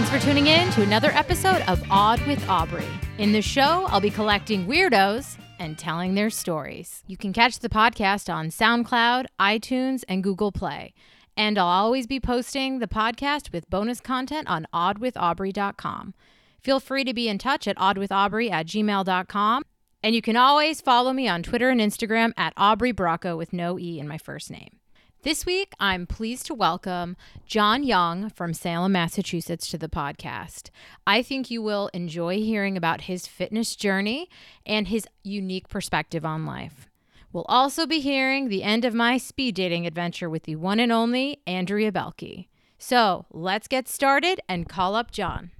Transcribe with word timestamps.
Thanks 0.00 0.24
for 0.24 0.30
tuning 0.30 0.46
in 0.46 0.70
to 0.70 0.82
another 0.82 1.10
episode 1.10 1.60
of 1.68 1.82
Odd 1.90 2.26
with 2.26 2.42
Aubrey. 2.48 2.88
In 3.18 3.32
the 3.32 3.42
show, 3.42 3.84
I'll 3.90 4.00
be 4.00 4.08
collecting 4.08 4.66
weirdos 4.66 5.36
and 5.58 5.78
telling 5.78 6.14
their 6.14 6.30
stories. 6.30 7.04
You 7.06 7.18
can 7.18 7.34
catch 7.34 7.58
the 7.58 7.68
podcast 7.68 8.32
on 8.32 8.48
SoundCloud, 8.48 9.26
iTunes, 9.38 10.02
and 10.08 10.24
Google 10.24 10.52
Play. 10.52 10.94
And 11.36 11.58
I'll 11.58 11.66
always 11.66 12.06
be 12.06 12.18
posting 12.18 12.78
the 12.78 12.86
podcast 12.88 13.52
with 13.52 13.68
bonus 13.68 14.00
content 14.00 14.48
on 14.48 14.66
oddwithaubrey.com. 14.72 16.14
Feel 16.62 16.80
free 16.80 17.04
to 17.04 17.12
be 17.12 17.28
in 17.28 17.36
touch 17.36 17.68
at 17.68 17.76
oddwithaubrey 17.76 18.50
at 18.50 18.68
gmail.com. 18.68 19.64
And 20.02 20.14
you 20.14 20.22
can 20.22 20.36
always 20.36 20.80
follow 20.80 21.12
me 21.12 21.28
on 21.28 21.42
Twitter 21.42 21.68
and 21.68 21.78
Instagram 21.78 22.32
at 22.38 22.54
Aubrey 22.56 22.94
Bracco 22.94 23.36
with 23.36 23.52
no 23.52 23.78
E 23.78 24.00
in 24.00 24.08
my 24.08 24.16
first 24.16 24.50
name. 24.50 24.79
This 25.22 25.44
week, 25.44 25.74
I'm 25.78 26.06
pleased 26.06 26.46
to 26.46 26.54
welcome 26.54 27.14
John 27.44 27.82
Young 27.82 28.30
from 28.30 28.54
Salem, 28.54 28.92
Massachusetts 28.92 29.68
to 29.68 29.76
the 29.76 29.86
podcast. 29.86 30.70
I 31.06 31.20
think 31.20 31.50
you 31.50 31.60
will 31.60 31.90
enjoy 31.92 32.36
hearing 32.36 32.74
about 32.74 33.02
his 33.02 33.26
fitness 33.26 33.76
journey 33.76 34.30
and 34.64 34.88
his 34.88 35.06
unique 35.22 35.68
perspective 35.68 36.24
on 36.24 36.46
life. 36.46 36.88
We'll 37.34 37.44
also 37.50 37.86
be 37.86 38.00
hearing 38.00 38.48
the 38.48 38.62
end 38.62 38.86
of 38.86 38.94
my 38.94 39.18
speed 39.18 39.56
dating 39.56 39.86
adventure 39.86 40.30
with 40.30 40.44
the 40.44 40.56
one 40.56 40.80
and 40.80 40.90
only 40.90 41.42
Andrea 41.46 41.92
Belke. 41.92 42.46
So 42.78 43.26
let's 43.30 43.68
get 43.68 43.88
started 43.88 44.40
and 44.48 44.70
call 44.70 44.94
up 44.94 45.10
John. 45.10 45.50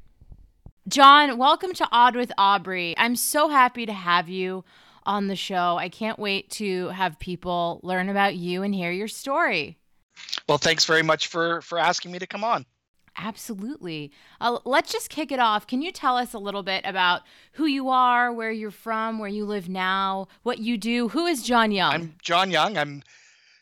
John, 0.89 1.37
welcome 1.37 1.75
to 1.75 1.89
Odd 1.93 2.17
with 2.17 2.33
Aubrey. 2.39 2.95
I'm 2.97 3.15
so 3.15 3.51
happy 3.51 3.85
to 3.85 3.93
have 3.93 4.27
you 4.27 4.65
on 5.05 5.29
the 5.29 5.37
show. 5.37 5.77
I 5.79 5.89
can't 5.89 6.19
wait 6.19 6.51
to 6.53 6.89
have 6.89 7.19
people 7.19 7.81
learn 7.83 8.09
about 8.09 8.37
you 8.37 8.63
and 8.63 8.75
hear 8.75 8.91
your 8.93 9.09
story. 9.09 9.79
Well, 10.49 10.59
thanks 10.59 10.85
very 10.85 11.03
much 11.03 11.29
for 11.29 11.61
for 11.63 11.79
asking 11.79 12.13
me 12.13 12.19
to 12.19 12.27
come 12.27 12.45
on. 12.45 12.67
Absolutely. 13.17 14.13
Uh, 14.41 14.59
let's 14.65 14.93
just 14.93 15.11
kick 15.11 15.33
it 15.33 15.41
off. 15.41 15.67
Can 15.67 15.83
you 15.83 15.93
tell 15.93 16.17
us 16.17 16.33
a 16.33 16.39
little 16.39 16.63
bit 16.63 16.85
about 16.87 17.23
who 17.53 17.67
you 17.67 17.89
are, 17.89 18.33
where 18.33 18.53
you're 18.53 18.71
from, 18.71 19.19
where 19.19 19.29
you 19.29 19.45
live 19.45 19.69
now, 19.69 20.29
what 20.43 20.59
you 20.59 20.79
do? 20.79 21.09
Who 21.09 21.27
is 21.27 21.43
John 21.43 21.73
Young? 21.73 21.93
I'm 21.93 22.15
John 22.23 22.51
Young. 22.51 22.79
I'm 22.79 23.03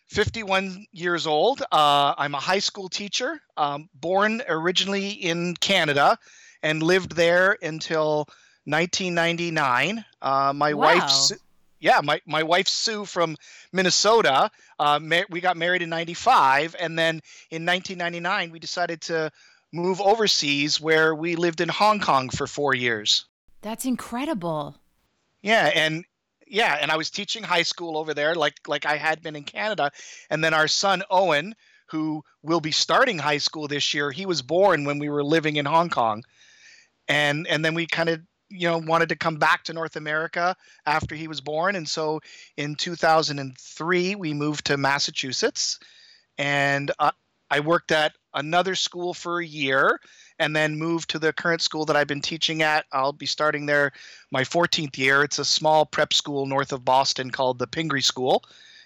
51 0.09 0.87
years 0.93 1.27
old. 1.27 1.63
Uh, 1.73 2.15
I'm 2.17 2.35
a 2.35 2.41
high 2.41 2.59
school 2.61 2.89
teacher, 2.89 3.41
um, 3.57 3.89
born 3.95 4.43
originally 4.49 5.09
in 5.11 5.55
Canada 5.57 6.19
and 6.63 6.83
lived 6.83 7.15
there 7.17 7.57
until 7.63 8.29
1999. 8.69 10.05
Uh, 10.21 10.53
my 10.55 10.75
wow. 10.75 10.95
wife's 10.95 11.33
yeah, 11.81 12.01
my, 12.03 12.21
my 12.27 12.43
wife 12.43 12.69
Sue 12.69 13.05
from 13.05 13.37
Minnesota. 13.73 14.51
Uh, 14.79 14.99
we 15.31 15.41
got 15.41 15.57
married 15.57 15.83
in 15.83 15.89
'95, 15.89 16.77
and 16.79 16.99
then 16.99 17.21
in 17.51 17.65
1999 17.65 18.51
we 18.51 18.59
decided 18.59 19.01
to 19.03 19.31
move 19.73 20.01
overseas, 20.01 20.81
where 20.81 21.15
we 21.15 21.37
lived 21.37 21.61
in 21.61 21.69
Hong 21.69 22.01
Kong 22.01 22.31
for 22.31 22.47
four 22.47 22.75
years. 22.75 23.27
That's 23.63 23.85
incredible. 23.85 24.77
Yeah, 25.43 25.71
and 25.75 26.05
yeah, 26.47 26.79
and 26.81 26.91
I 26.91 26.97
was 26.97 27.11
teaching 27.11 27.43
high 27.43 27.63
school 27.63 27.97
over 27.97 28.13
there, 28.13 28.35
like 28.35 28.55
like 28.67 28.87
I 28.87 28.97
had 28.97 29.23
been 29.23 29.37
in 29.37 29.45
Canada, 29.45 29.91
and 30.31 30.43
then 30.43 30.55
our 30.55 30.69
son 30.69 31.03
Owen, 31.11 31.55
who 31.87 32.23
will 32.43 32.61
be 32.61 32.73
starting 32.73 33.19
high 33.19 33.39
school 33.39 33.69
this 33.69 33.95
year, 33.95 34.11
he 34.11 34.27
was 34.27 34.43
born 34.43 34.85
when 34.85 34.99
we 34.99 35.09
were 35.09 35.25
living 35.25 35.57
in 35.57 35.65
Hong 35.65 35.91
Kong, 35.91 36.25
and 37.07 37.47
and 37.47 37.65
then 37.65 37.75
we 37.75 37.87
kind 37.87 38.09
of 38.09 38.21
you 38.51 38.69
know 38.69 38.79
wanted 38.79 39.09
to 39.11 39.17
come 39.17 39.37
back 39.37 39.65
to 39.65 39.73
North 39.73 39.97
America 39.97 40.57
after 40.87 41.15
he 41.15 41.29
was 41.29 41.41
born, 41.41 41.77
and 41.77 41.89
so 41.89 42.21
in 42.57 42.75
2003 42.75 44.15
we 44.15 44.35
moved 44.35 44.67
to 44.67 44.77
Massachusetts, 44.77 45.79
and 46.37 46.91
uh, 46.99 47.11
I 47.51 47.61
worked 47.61 47.93
at 47.93 48.13
another 48.35 48.75
school 48.75 49.15
for 49.15 49.41
a 49.41 49.47
year, 49.47 50.01
and 50.39 50.55
then 50.55 50.79
moved 50.79 51.11
to 51.11 51.19
the 51.19 51.33
current 51.33 51.63
school 51.63 51.85
that 51.87 51.97
I've 51.97 52.07
been 52.07 52.21
teaching 52.21 52.63
at. 52.63 52.87
I'll 52.93 53.13
be 53.13 53.27
starting 53.27 53.67
there 53.67 53.93
my 54.31 54.43
14th 54.43 54.97
year. 54.97 55.23
It's 55.23 55.39
a 55.39 55.45
small 55.45 55.87
prep 55.87 56.13
school 56.13 56.47
north 56.47 56.73
of 56.73 56.85
Boston 56.85 57.31
called 57.31 57.59
the 57.59 57.67
Pingree 57.67 58.03
School, 58.03 58.45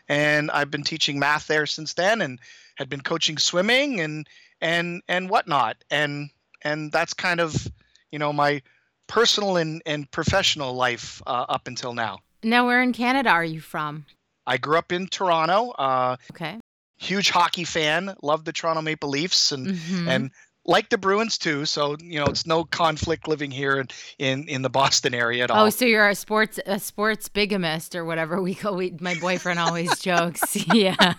and 0.09 0.51
I've 0.51 0.71
been 0.71 0.85
teaching 0.85 1.19
math 1.19 1.47
there 1.47 1.67
since 1.67 1.95
then, 1.95 2.21
and 2.23 2.39
had 2.77 2.89
been 2.89 3.03
coaching 3.03 3.39
swimming 3.39 4.01
and 4.01 4.27
and 4.61 5.03
and 5.09 5.29
whatnot, 5.29 5.77
and 5.91 6.31
and 6.63 6.91
that's 6.93 7.15
kind 7.15 7.41
of 7.41 7.69
you 8.11 8.19
know 8.19 8.33
my 8.33 8.63
personal 9.13 9.59
and, 9.59 9.83
and 9.85 10.11
professional 10.11 10.73
life 10.73 11.21
uh, 11.27 11.45
up 11.49 11.69
until 11.69 11.93
now. 11.93 12.21
Now, 12.43 12.67
where 12.67 12.83
in 12.83 12.95
Canada 12.95 13.29
are 13.29 13.45
you 13.45 13.61
from? 13.61 14.07
I 14.47 14.57
grew 14.57 14.79
up 14.79 14.91
in 14.91 15.07
Toronto. 15.07 15.71
Uh, 15.73 16.17
okay. 16.33 16.59
Huge 16.97 17.29
hockey 17.29 17.65
fan. 17.65 18.15
Love 18.23 18.47
the 18.47 18.53
Toronto 18.53 18.81
Maple 18.81 19.11
Leafs 19.11 19.53
and 19.53 19.67
mm-hmm. 19.67 20.09
and 20.09 20.31
like 20.65 20.89
the 20.89 20.97
Bruins 20.97 21.37
too. 21.37 21.67
So 21.67 21.97
you 22.01 22.21
know, 22.21 22.27
it's 22.27 22.47
no 22.47 22.65
conflict 22.65 23.29
living 23.29 23.51
here 23.51 23.79
in 23.79 23.89
in, 24.19 24.49
in 24.49 24.63
the 24.63 24.71
Boston 24.71 25.13
area 25.15 25.45
at 25.45 25.51
all. 25.51 25.67
Oh, 25.67 25.71
so 25.71 25.85
you're 25.85 26.09
a 26.09 26.15
sports 26.15 26.59
a 26.65 26.81
sports 26.81 27.29
bigamist 27.29 27.95
or 27.95 28.05
whatever 28.05 28.41
we 28.41 28.55
call. 28.55 28.77
We, 28.77 28.97
my 28.99 29.15
boyfriend 29.21 29.59
always 29.59 29.99
jokes. 30.01 30.57
Yeah. 30.73 31.15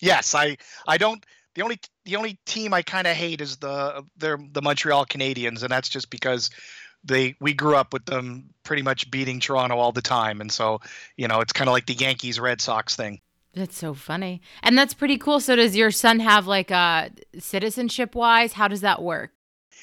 yes, 0.00 0.34
I 0.34 0.58
I 0.86 0.98
don't 0.98 1.24
the 1.56 1.62
only 1.62 1.80
the 2.04 2.16
only 2.16 2.38
team 2.44 2.72
I 2.72 2.82
kind 2.82 3.06
of 3.06 3.16
hate 3.16 3.40
is 3.40 3.56
the 3.56 4.04
they're 4.16 4.38
the 4.52 4.62
Montreal 4.62 5.06
Canadiens, 5.06 5.62
and 5.62 5.70
that's 5.70 5.88
just 5.88 6.10
because 6.10 6.50
they 7.02 7.34
we 7.40 7.54
grew 7.54 7.74
up 7.74 7.92
with 7.92 8.04
them 8.04 8.50
pretty 8.62 8.82
much 8.82 9.10
beating 9.10 9.40
Toronto 9.40 9.76
all 9.76 9.90
the 9.90 10.02
time, 10.02 10.40
and 10.40 10.52
so 10.52 10.80
you 11.16 11.26
know 11.26 11.40
it's 11.40 11.54
kind 11.54 11.68
of 11.68 11.72
like 11.72 11.86
the 11.86 11.94
Yankees 11.94 12.38
Red 12.38 12.60
Sox 12.60 12.94
thing. 12.94 13.20
That's 13.54 13.76
so 13.76 13.94
funny, 13.94 14.42
and 14.62 14.76
that's 14.76 14.92
pretty 14.92 15.16
cool. 15.16 15.40
So 15.40 15.56
does 15.56 15.74
your 15.74 15.90
son 15.90 16.20
have 16.20 16.46
like 16.46 16.70
a 16.70 16.74
uh, 16.74 17.08
citizenship 17.38 18.14
wise? 18.14 18.52
How 18.52 18.68
does 18.68 18.82
that 18.82 19.02
work? 19.02 19.32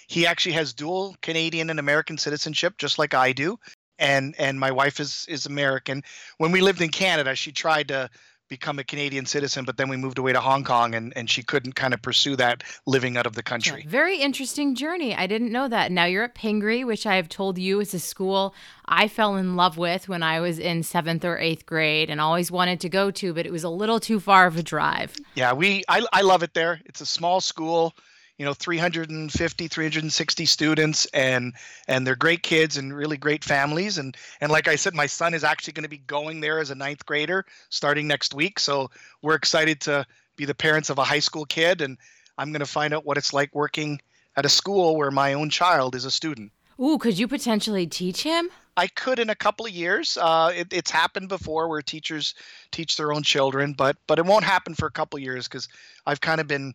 He 0.08 0.28
actually 0.28 0.54
has 0.54 0.74
dual 0.74 1.16
Canadian 1.24 1.72
and 1.72 1.80
American 1.80 2.20
citizenship, 2.20 2.78
just 2.78 3.00
like 3.00 3.16
I 3.16 3.34
do 3.34 3.58
and 4.00 4.36
and 4.38 4.60
my 4.60 4.72
wife 4.72 5.00
is 5.00 5.26
is 5.28 5.46
American. 5.46 6.04
When 6.38 6.52
we 6.52 6.62
lived 6.62 6.82
in 6.82 6.90
Canada, 6.90 7.36
she 7.36 7.52
tried 7.52 7.88
to 7.88 8.10
become 8.54 8.78
a 8.78 8.84
Canadian 8.84 9.26
citizen, 9.26 9.66
but 9.66 9.78
then 9.78 9.90
we 9.90 9.98
moved 9.98 10.20
away 10.20 10.32
to 10.32 10.40
Hong 10.40 10.64
Kong 10.64 10.94
and, 10.94 11.12
and 11.16 11.28
she 11.28 11.42
couldn't 11.42 11.74
kind 11.74 11.92
of 11.92 12.04
pursue 12.04 12.36
that 12.36 12.64
living 12.86 13.18
out 13.18 13.26
of 13.26 13.34
the 13.34 13.42
country. 13.42 13.82
Yeah, 13.84 13.90
very 13.90 14.18
interesting 14.22 14.76
journey. 14.76 15.16
I 15.16 15.26
didn't 15.26 15.52
know 15.52 15.68
that. 15.68 15.92
Now 15.92 16.06
you're 16.06 16.26
at 16.26 16.36
Pingree, 16.36 16.84
which 16.84 17.08
I 17.08 17.16
have 17.16 17.30
told 17.30 17.58
you 17.58 17.80
is 17.80 17.96
a 17.96 18.00
school 18.00 18.54
I 18.86 19.08
fell 19.08 19.38
in 19.38 19.56
love 19.56 19.76
with 19.80 20.08
when 20.08 20.22
I 20.22 20.40
was 20.40 20.60
in 20.60 20.84
seventh 20.84 21.26
or 21.26 21.40
eighth 21.40 21.66
grade 21.66 22.12
and 22.12 22.22
always 22.22 22.52
wanted 22.52 22.80
to 22.82 22.90
go 22.90 23.10
to, 23.10 23.34
but 23.34 23.48
it 23.48 23.52
was 23.52 23.64
a 23.64 23.70
little 23.70 24.00
too 24.00 24.20
far 24.20 24.46
of 24.46 24.56
a 24.56 24.62
drive. 24.62 25.16
Yeah, 25.34 25.54
we 25.54 25.84
I, 25.90 26.06
I 26.14 26.22
love 26.22 26.44
it 26.44 26.54
there. 26.54 26.80
It's 26.86 27.02
a 27.02 27.08
small 27.08 27.42
school 27.42 27.96
you 28.38 28.46
know 28.46 28.54
350 28.54 29.68
360 29.68 30.46
students 30.46 31.06
and 31.08 31.54
and 31.88 32.06
they're 32.06 32.16
great 32.16 32.44
kids 32.44 32.78
and 32.78 32.96
really 32.96 33.18
great 33.18 33.44
families 33.44 33.98
and 33.98 34.18
and 34.42 34.52
like 34.52 34.68
i 34.68 34.76
said 34.76 34.94
my 34.94 35.06
son 35.06 35.34
is 35.34 35.44
actually 35.44 35.74
going 35.74 35.84
to 35.84 35.90
be 35.90 36.00
going 36.00 36.40
there 36.40 36.60
as 36.60 36.72
a 36.72 36.76
ninth 36.76 37.06
grader 37.06 37.46
starting 37.70 38.08
next 38.08 38.34
week 38.34 38.60
so 38.60 38.90
we're 39.22 39.36
excited 39.36 39.80
to 39.80 40.06
be 40.36 40.46
the 40.46 40.56
parents 40.56 40.90
of 40.90 40.98
a 40.98 41.04
high 41.04 41.20
school 41.20 41.46
kid 41.46 41.82
and 41.82 41.98
i'm 42.38 42.52
going 42.52 42.60
to 42.60 42.66
find 42.66 42.94
out 42.94 43.06
what 43.06 43.18
it's 43.18 43.34
like 43.34 43.54
working 43.54 44.00
at 44.36 44.46
a 44.46 44.50
school 44.50 44.98
where 44.98 45.12
my 45.12 45.34
own 45.34 45.50
child 45.50 45.96
is 45.96 46.06
a 46.06 46.12
student 46.12 46.52
Ooh, 46.80 46.98
could 46.98 47.20
you 47.20 47.28
potentially 47.28 47.86
teach 47.86 48.24
him? 48.24 48.50
I 48.76 48.88
could 48.88 49.20
in 49.20 49.30
a 49.30 49.36
couple 49.36 49.66
of 49.66 49.72
years. 49.72 50.18
Uh, 50.20 50.52
it, 50.56 50.74
it's 50.74 50.90
happened 50.90 51.30
before 51.30 51.68
where 51.68 51.84
teachers 51.84 52.34
teach 52.72 52.98
their 52.98 53.14
own 53.14 53.22
children, 53.22 53.74
but 53.74 53.96
but 54.08 54.18
it 54.18 54.26
won't 54.26 54.44
happen 54.44 54.74
for 54.74 54.88
a 54.88 54.92
couple 54.92 55.18
of 55.18 55.24
years 55.24 55.48
because 55.48 55.70
I've 56.08 56.22
kind 56.22 56.42
of 56.42 56.48
been 56.48 56.74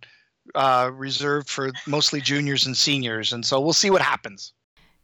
uh, 0.54 0.91
reserved 0.94 1.48
for 1.48 1.70
mostly 1.86 2.20
juniors 2.20 2.66
and 2.66 2.76
seniors, 2.76 3.32
and 3.32 3.44
so 3.44 3.60
we'll 3.60 3.72
see 3.72 3.91
what 3.91 4.03
happens. 4.03 4.53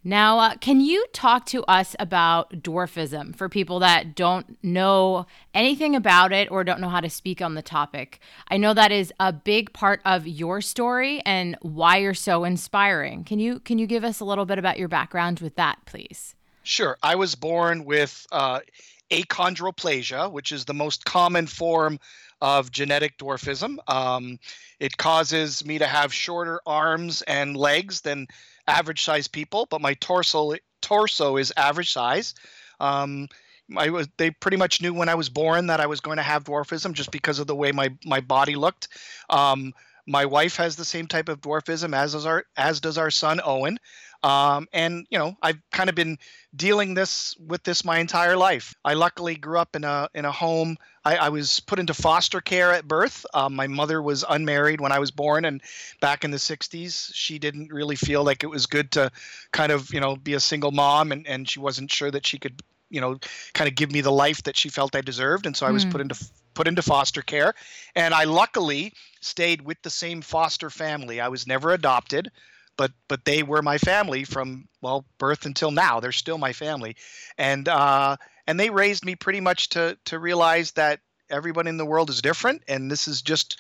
Now, 0.07 0.39
uh, 0.39 0.57
can 0.57 0.83
you 0.83 1.07
talk 1.15 1.47
to 1.47 1.65
us 1.65 1.97
about 1.99 2.51
dwarfism 2.63 3.35
for 3.35 3.49
people 3.49 3.79
that 3.79 4.15
don't 4.15 4.63
know 4.63 5.27
anything 5.55 5.97
about 5.97 6.31
it 6.31 6.51
or 6.51 6.63
don't 6.63 6.81
know 6.83 6.91
how 6.91 7.01
to 7.01 7.09
speak 7.09 7.41
on 7.41 7.55
the 7.55 7.63
topic? 7.63 8.21
I 8.49 8.59
know 8.59 8.75
that 8.75 8.93
is 8.93 9.15
a 9.19 9.33
big 9.33 9.73
part 9.73 10.03
of 10.05 10.27
your 10.27 10.61
story 10.61 11.23
and 11.25 11.57
why 11.63 11.97
you're 11.97 12.13
so 12.13 12.45
inspiring. 12.45 13.25
Can 13.25 13.39
you 13.39 13.61
can 13.61 13.79
you 13.79 13.87
give 13.87 14.05
us 14.05 14.21
a 14.21 14.27
little 14.27 14.45
bit 14.45 14.59
about 14.59 14.79
your 14.79 14.89
background 14.89 15.41
with 15.41 15.57
that, 15.57 15.79
please? 15.87 16.35
Sure. 16.65 16.99
I 17.03 17.15
was 17.15 17.35
born 17.35 17.87
with 17.87 18.27
uh, 18.31 18.61
achondroplasia, 19.11 20.31
which 20.31 20.53
is 20.53 20.67
the 20.67 20.75
most 20.75 21.07
common 21.07 21.47
form 21.47 21.99
of 22.45 22.71
genetic 22.71 23.17
dwarfism. 23.17 23.79
Um, 23.89 24.39
it 24.79 24.99
causes 24.99 25.65
me 25.65 25.79
to 25.79 25.87
have 25.87 26.13
shorter 26.13 26.61
arms 26.67 27.23
and 27.23 27.57
legs 27.57 28.03
than 28.03 28.27
average 28.69 29.03
size 29.03 29.29
people, 29.29 29.67
but 29.71 29.81
my 29.81 29.95
torso 29.95 30.55
torso 30.83 31.39
is 31.39 31.55
average 31.57 31.91
size. 31.91 32.35
Um, 32.81 33.29
I 33.75 33.89
was 33.89 34.09
they 34.19 34.31
pretty 34.31 34.59
much 34.59 34.83
knew 34.83 34.93
when 34.93 35.09
I 35.09 35.15
was 35.15 35.31
born 35.31 35.69
that 35.69 35.81
I 35.81 35.87
was 35.87 36.01
going 36.01 36.19
to 36.19 36.23
have 36.23 36.45
dwarfism 36.45 36.93
just 36.93 37.11
because 37.11 37.39
of 37.39 37.47
the 37.47 37.57
way 37.57 37.73
my 37.73 37.97
my 38.05 38.21
body 38.21 38.57
looked. 38.57 38.89
Um, 39.31 39.73
my 40.07 40.27
wife 40.27 40.57
has 40.57 40.77
the 40.77 40.85
same 40.85 41.07
type 41.07 41.29
of 41.29 41.41
dwarfism 41.41 41.97
as 41.97 42.13
does 42.13 42.27
our 42.27 42.45
as 42.57 42.81
does 42.81 42.99
our 42.99 43.11
son 43.11 43.41
Owen. 43.45 43.79
Um, 44.23 44.69
and 44.73 45.07
you 45.11 45.19
know, 45.19 45.37
I've 45.43 45.59
kind 45.71 45.91
of 45.91 45.95
been 45.95 46.19
dealing 46.57 46.95
this 46.95 47.37
with 47.39 47.63
this 47.63 47.85
my 47.85 47.99
entire 47.99 48.37
life. 48.37 48.75
I 48.83 48.95
luckily 48.95 49.35
grew 49.35 49.59
up 49.59 49.77
in 49.77 49.85
a 49.85 50.09
in 50.15 50.25
a 50.25 50.33
home. 50.33 50.79
I, 51.05 51.17
I 51.17 51.29
was 51.29 51.61
put 51.61 51.79
into 51.79 51.93
foster 51.93 52.41
care 52.41 52.73
at 52.73 52.89
birth. 52.89 53.27
Um, 53.35 53.55
my 53.55 53.67
mother 53.67 54.01
was 54.01 54.25
unmarried 54.27 54.81
when 54.81 54.93
I 54.93 54.99
was 54.99 55.11
born, 55.11 55.45
and 55.45 55.61
back 56.01 56.25
in 56.25 56.31
the 56.31 56.39
'60s, 56.39 57.11
she 57.13 57.39
didn't 57.39 57.71
really 57.71 57.97
feel 57.97 58.25
like 58.25 58.43
it 58.43 58.47
was 58.49 58.65
good 58.65 58.91
to 58.93 59.13
kind 59.53 59.71
of 59.71 59.93
you 59.93 60.01
know 60.01 60.17
be 60.17 60.33
a 60.33 60.41
single 60.41 60.71
mom, 60.71 61.13
and 61.13 61.27
and 61.27 61.49
she 61.49 61.61
wasn't 61.61 61.91
sure 61.91 62.11
that 62.11 62.27
she 62.27 62.39
could 62.39 62.63
you 62.89 63.03
know 63.03 63.19
kind 63.53 63.69
of 63.69 63.75
give 63.75 63.93
me 63.93 64.01
the 64.01 64.13
life 64.13 64.43
that 64.45 64.57
she 64.57 64.71
felt 64.71 64.97
I 64.97 65.03
deserved, 65.03 65.45
and 65.45 65.55
so 65.55 65.67
I 65.67 65.71
was 65.71 65.85
mm. 65.85 65.91
put 65.91 66.01
into 66.01 66.15
put 66.55 66.69
into 66.69 66.83
foster 66.83 67.23
care, 67.23 67.55
and 67.95 68.15
I 68.15 68.25
luckily 68.25 68.93
stayed 69.21 69.63
with 69.63 69.83
the 69.83 69.91
same 69.91 70.23
foster 70.23 70.71
family. 70.71 71.21
I 71.21 71.29
was 71.29 71.47
never 71.47 71.73
adopted 71.73 72.31
but 72.77 72.93
but 73.09 73.25
they 73.25 73.43
were 73.43 73.63
my 73.63 73.79
family 73.79 74.25
from 74.25 74.69
well 74.81 75.05
birth 75.19 75.47
until 75.47 75.71
now. 75.71 76.01
They're 76.01 76.13
still 76.13 76.39
my 76.39 76.53
family, 76.53 76.97
and 77.39 77.69
uh, 77.69 78.17
and 78.47 78.59
they 78.59 78.71
raised 78.71 79.05
me 79.05 79.15
pretty 79.15 79.41
much 79.41 79.71
to 79.71 79.99
to 80.07 80.19
realize 80.19 80.73
that 80.73 81.01
everyone 81.31 81.67
in 81.67 81.77
the 81.77 81.87
world 81.87 82.11
is 82.11 82.23
different, 82.23 82.63
and 82.69 82.91
this 82.91 83.09
is 83.09 83.23
just 83.23 83.59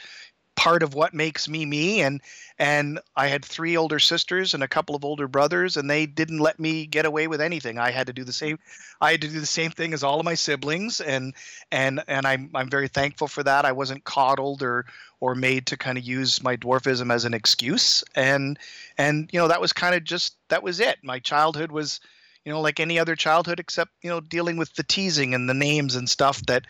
part 0.56 0.82
of 0.82 0.94
what 0.94 1.14
makes 1.14 1.48
me 1.48 1.66
me 1.66 2.00
and 2.00 2.20
and 2.58 3.00
I 3.16 3.26
had 3.26 3.44
three 3.44 3.76
older 3.76 3.98
sisters 3.98 4.54
and 4.54 4.62
a 4.62 4.68
couple 4.68 4.94
of 4.94 5.04
older 5.04 5.26
brothers 5.26 5.76
and 5.76 5.90
they 5.90 6.06
didn't 6.06 6.38
let 6.38 6.60
me 6.60 6.86
get 6.86 7.06
away 7.06 7.26
with 7.26 7.40
anything. 7.40 7.78
I 7.78 7.90
had 7.90 8.06
to 8.06 8.12
do 8.12 8.22
the 8.22 8.32
same 8.32 8.58
I 9.00 9.12
had 9.12 9.22
to 9.22 9.28
do 9.28 9.40
the 9.40 9.46
same 9.46 9.72
thing 9.72 9.92
as 9.92 10.04
all 10.04 10.20
of 10.20 10.24
my 10.24 10.34
siblings 10.34 11.00
and 11.00 11.34
and 11.72 12.02
and 12.06 12.26
I'm 12.26 12.50
I'm 12.54 12.70
very 12.70 12.88
thankful 12.88 13.26
for 13.26 13.42
that. 13.42 13.64
I 13.64 13.72
wasn't 13.72 14.04
coddled 14.04 14.62
or 14.62 14.86
or 15.20 15.34
made 15.34 15.66
to 15.66 15.76
kind 15.76 15.98
of 15.98 16.04
use 16.04 16.42
my 16.42 16.56
dwarfism 16.56 17.12
as 17.12 17.24
an 17.24 17.34
excuse 17.34 18.04
and 18.14 18.58
and 18.96 19.28
you 19.32 19.40
know 19.40 19.48
that 19.48 19.60
was 19.60 19.72
kind 19.72 19.94
of 19.94 20.04
just 20.04 20.36
that 20.48 20.62
was 20.62 20.78
it. 20.78 20.98
My 21.02 21.18
childhood 21.18 21.72
was 21.72 22.00
you 22.44 22.52
know 22.52 22.60
like 22.60 22.78
any 22.78 22.98
other 22.98 23.16
childhood 23.16 23.58
except 23.58 23.90
you 24.02 24.10
know 24.10 24.20
dealing 24.20 24.56
with 24.56 24.72
the 24.74 24.84
teasing 24.84 25.34
and 25.34 25.48
the 25.48 25.54
names 25.54 25.96
and 25.96 26.08
stuff 26.08 26.44
that 26.46 26.66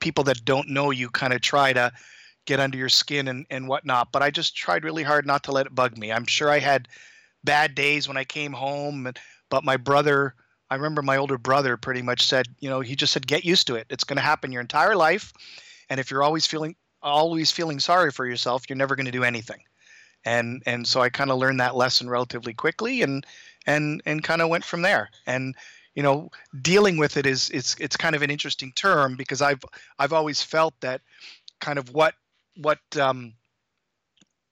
people 0.00 0.24
that 0.24 0.44
don't 0.44 0.68
know 0.68 0.90
you 0.90 1.08
kind 1.08 1.32
of 1.32 1.40
try 1.40 1.72
to 1.72 1.92
get 2.46 2.60
under 2.60 2.76
your 2.76 2.88
skin 2.88 3.28
and, 3.28 3.46
and 3.50 3.68
whatnot. 3.68 4.12
But 4.12 4.22
I 4.22 4.30
just 4.30 4.56
tried 4.56 4.84
really 4.84 5.02
hard 5.02 5.26
not 5.26 5.44
to 5.44 5.52
let 5.52 5.66
it 5.66 5.74
bug 5.74 5.96
me. 5.96 6.12
I'm 6.12 6.26
sure 6.26 6.50
I 6.50 6.58
had 6.58 6.88
bad 7.44 7.74
days 7.74 8.08
when 8.08 8.16
I 8.16 8.24
came 8.24 8.52
home, 8.52 9.12
but 9.50 9.64
my 9.64 9.76
brother, 9.76 10.34
I 10.70 10.74
remember 10.76 11.02
my 11.02 11.16
older 11.16 11.38
brother 11.38 11.76
pretty 11.76 12.02
much 12.02 12.24
said, 12.24 12.46
you 12.60 12.70
know, 12.70 12.80
he 12.80 12.96
just 12.96 13.12
said, 13.12 13.26
get 13.26 13.44
used 13.44 13.66
to 13.66 13.74
it. 13.74 13.86
It's 13.90 14.04
going 14.04 14.16
to 14.16 14.22
happen 14.22 14.52
your 14.52 14.60
entire 14.60 14.96
life. 14.96 15.32
And 15.90 16.00
if 16.00 16.10
you're 16.10 16.22
always 16.22 16.46
feeling, 16.46 16.76
always 17.02 17.50
feeling 17.50 17.80
sorry 17.80 18.10
for 18.10 18.26
yourself, 18.26 18.64
you're 18.68 18.76
never 18.76 18.96
going 18.96 19.06
to 19.06 19.12
do 19.12 19.24
anything. 19.24 19.60
And, 20.24 20.62
and 20.66 20.86
so 20.86 21.00
I 21.00 21.10
kind 21.10 21.30
of 21.30 21.38
learned 21.38 21.60
that 21.60 21.76
lesson 21.76 22.08
relatively 22.08 22.54
quickly 22.54 23.02
and, 23.02 23.26
and, 23.66 24.02
and 24.06 24.22
kind 24.22 24.40
of 24.40 24.48
went 24.48 24.64
from 24.64 24.82
there. 24.82 25.10
And, 25.26 25.54
you 25.94 26.02
know, 26.02 26.30
dealing 26.62 26.96
with 26.96 27.16
it 27.16 27.26
is, 27.26 27.50
it's, 27.50 27.76
it's 27.80 27.96
kind 27.96 28.14
of 28.14 28.22
an 28.22 28.30
interesting 28.30 28.72
term 28.76 29.16
because 29.16 29.42
I've, 29.42 29.62
I've 29.98 30.12
always 30.12 30.40
felt 30.40 30.74
that 30.80 31.00
kind 31.60 31.78
of 31.78 31.92
what 31.92 32.14
what 32.56 32.78
um, 32.98 33.34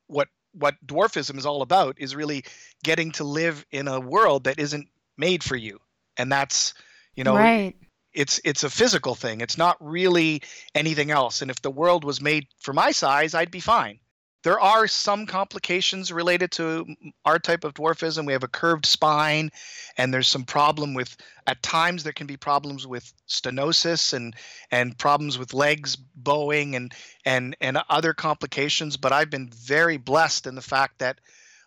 what 0.06 0.29
what 0.52 0.75
dwarfism 0.87 1.38
is 1.38 1.47
all 1.47 1.62
about 1.62 1.97
is 1.99 2.17
really 2.17 2.44
getting 2.82 3.12
to 3.12 3.25
live 3.25 3.64
in 3.70 3.88
a 3.88 4.00
world 4.00 4.44
that 4.44 4.58
isn't 4.58 4.88
made 5.17 5.44
for 5.44 5.56
you, 5.56 5.79
and 6.17 6.31
that's 6.31 6.75
you 7.14 7.25
know 7.25 7.37
right. 7.37 7.76
it's 8.12 8.41
it's 8.44 8.64
a 8.64 8.70
physical 8.70 9.14
thing. 9.14 9.41
It's 9.41 9.58
not 9.58 9.76
really 9.81 10.43
anything 10.75 11.11
else. 11.11 11.43
And 11.43 11.50
if 11.50 11.62
the 11.62 11.70
world 11.70 12.05
was 12.05 12.20
made 12.20 12.47
for 12.58 12.73
my 12.73 12.91
size, 12.91 13.35
I'd 13.35 13.50
be 13.50 13.61
fine. 13.61 13.99
There 14.43 14.59
are 14.59 14.87
some 14.87 15.27
complications 15.27 16.11
related 16.11 16.51
to 16.53 16.87
our 17.27 17.39
type 17.39 17.65
of 17.65 17.75
dwarfism. 17.75 18.27
We 18.27 18.33
have 18.33 18.43
a 18.43 18.49
curved 18.49 18.87
spine, 18.87 19.51
and 19.99 20.15
there's 20.15 20.29
some 20.29 20.45
problem 20.45 20.95
with. 20.95 21.17
At 21.47 21.63
times, 21.63 22.05
there 22.05 22.13
can 22.13 22.27
be 22.27 22.37
problems 22.37 22.87
with 22.87 23.13
stenosis 23.29 24.15
and 24.15 24.35
and 24.71 24.97
problems 24.97 25.37
with 25.37 25.53
legs 25.53 25.97
bowing 25.97 26.75
and 26.75 26.95
and 27.25 27.55
and 27.61 27.79
other 27.91 28.15
complications. 28.15 28.97
But 28.97 29.13
I've 29.13 29.31
been 29.31 29.51
very 29.51 29.99
blessed 29.99 30.47
in 30.47 30.55
the 30.55 30.63
fact 30.63 31.01
that 31.01 31.19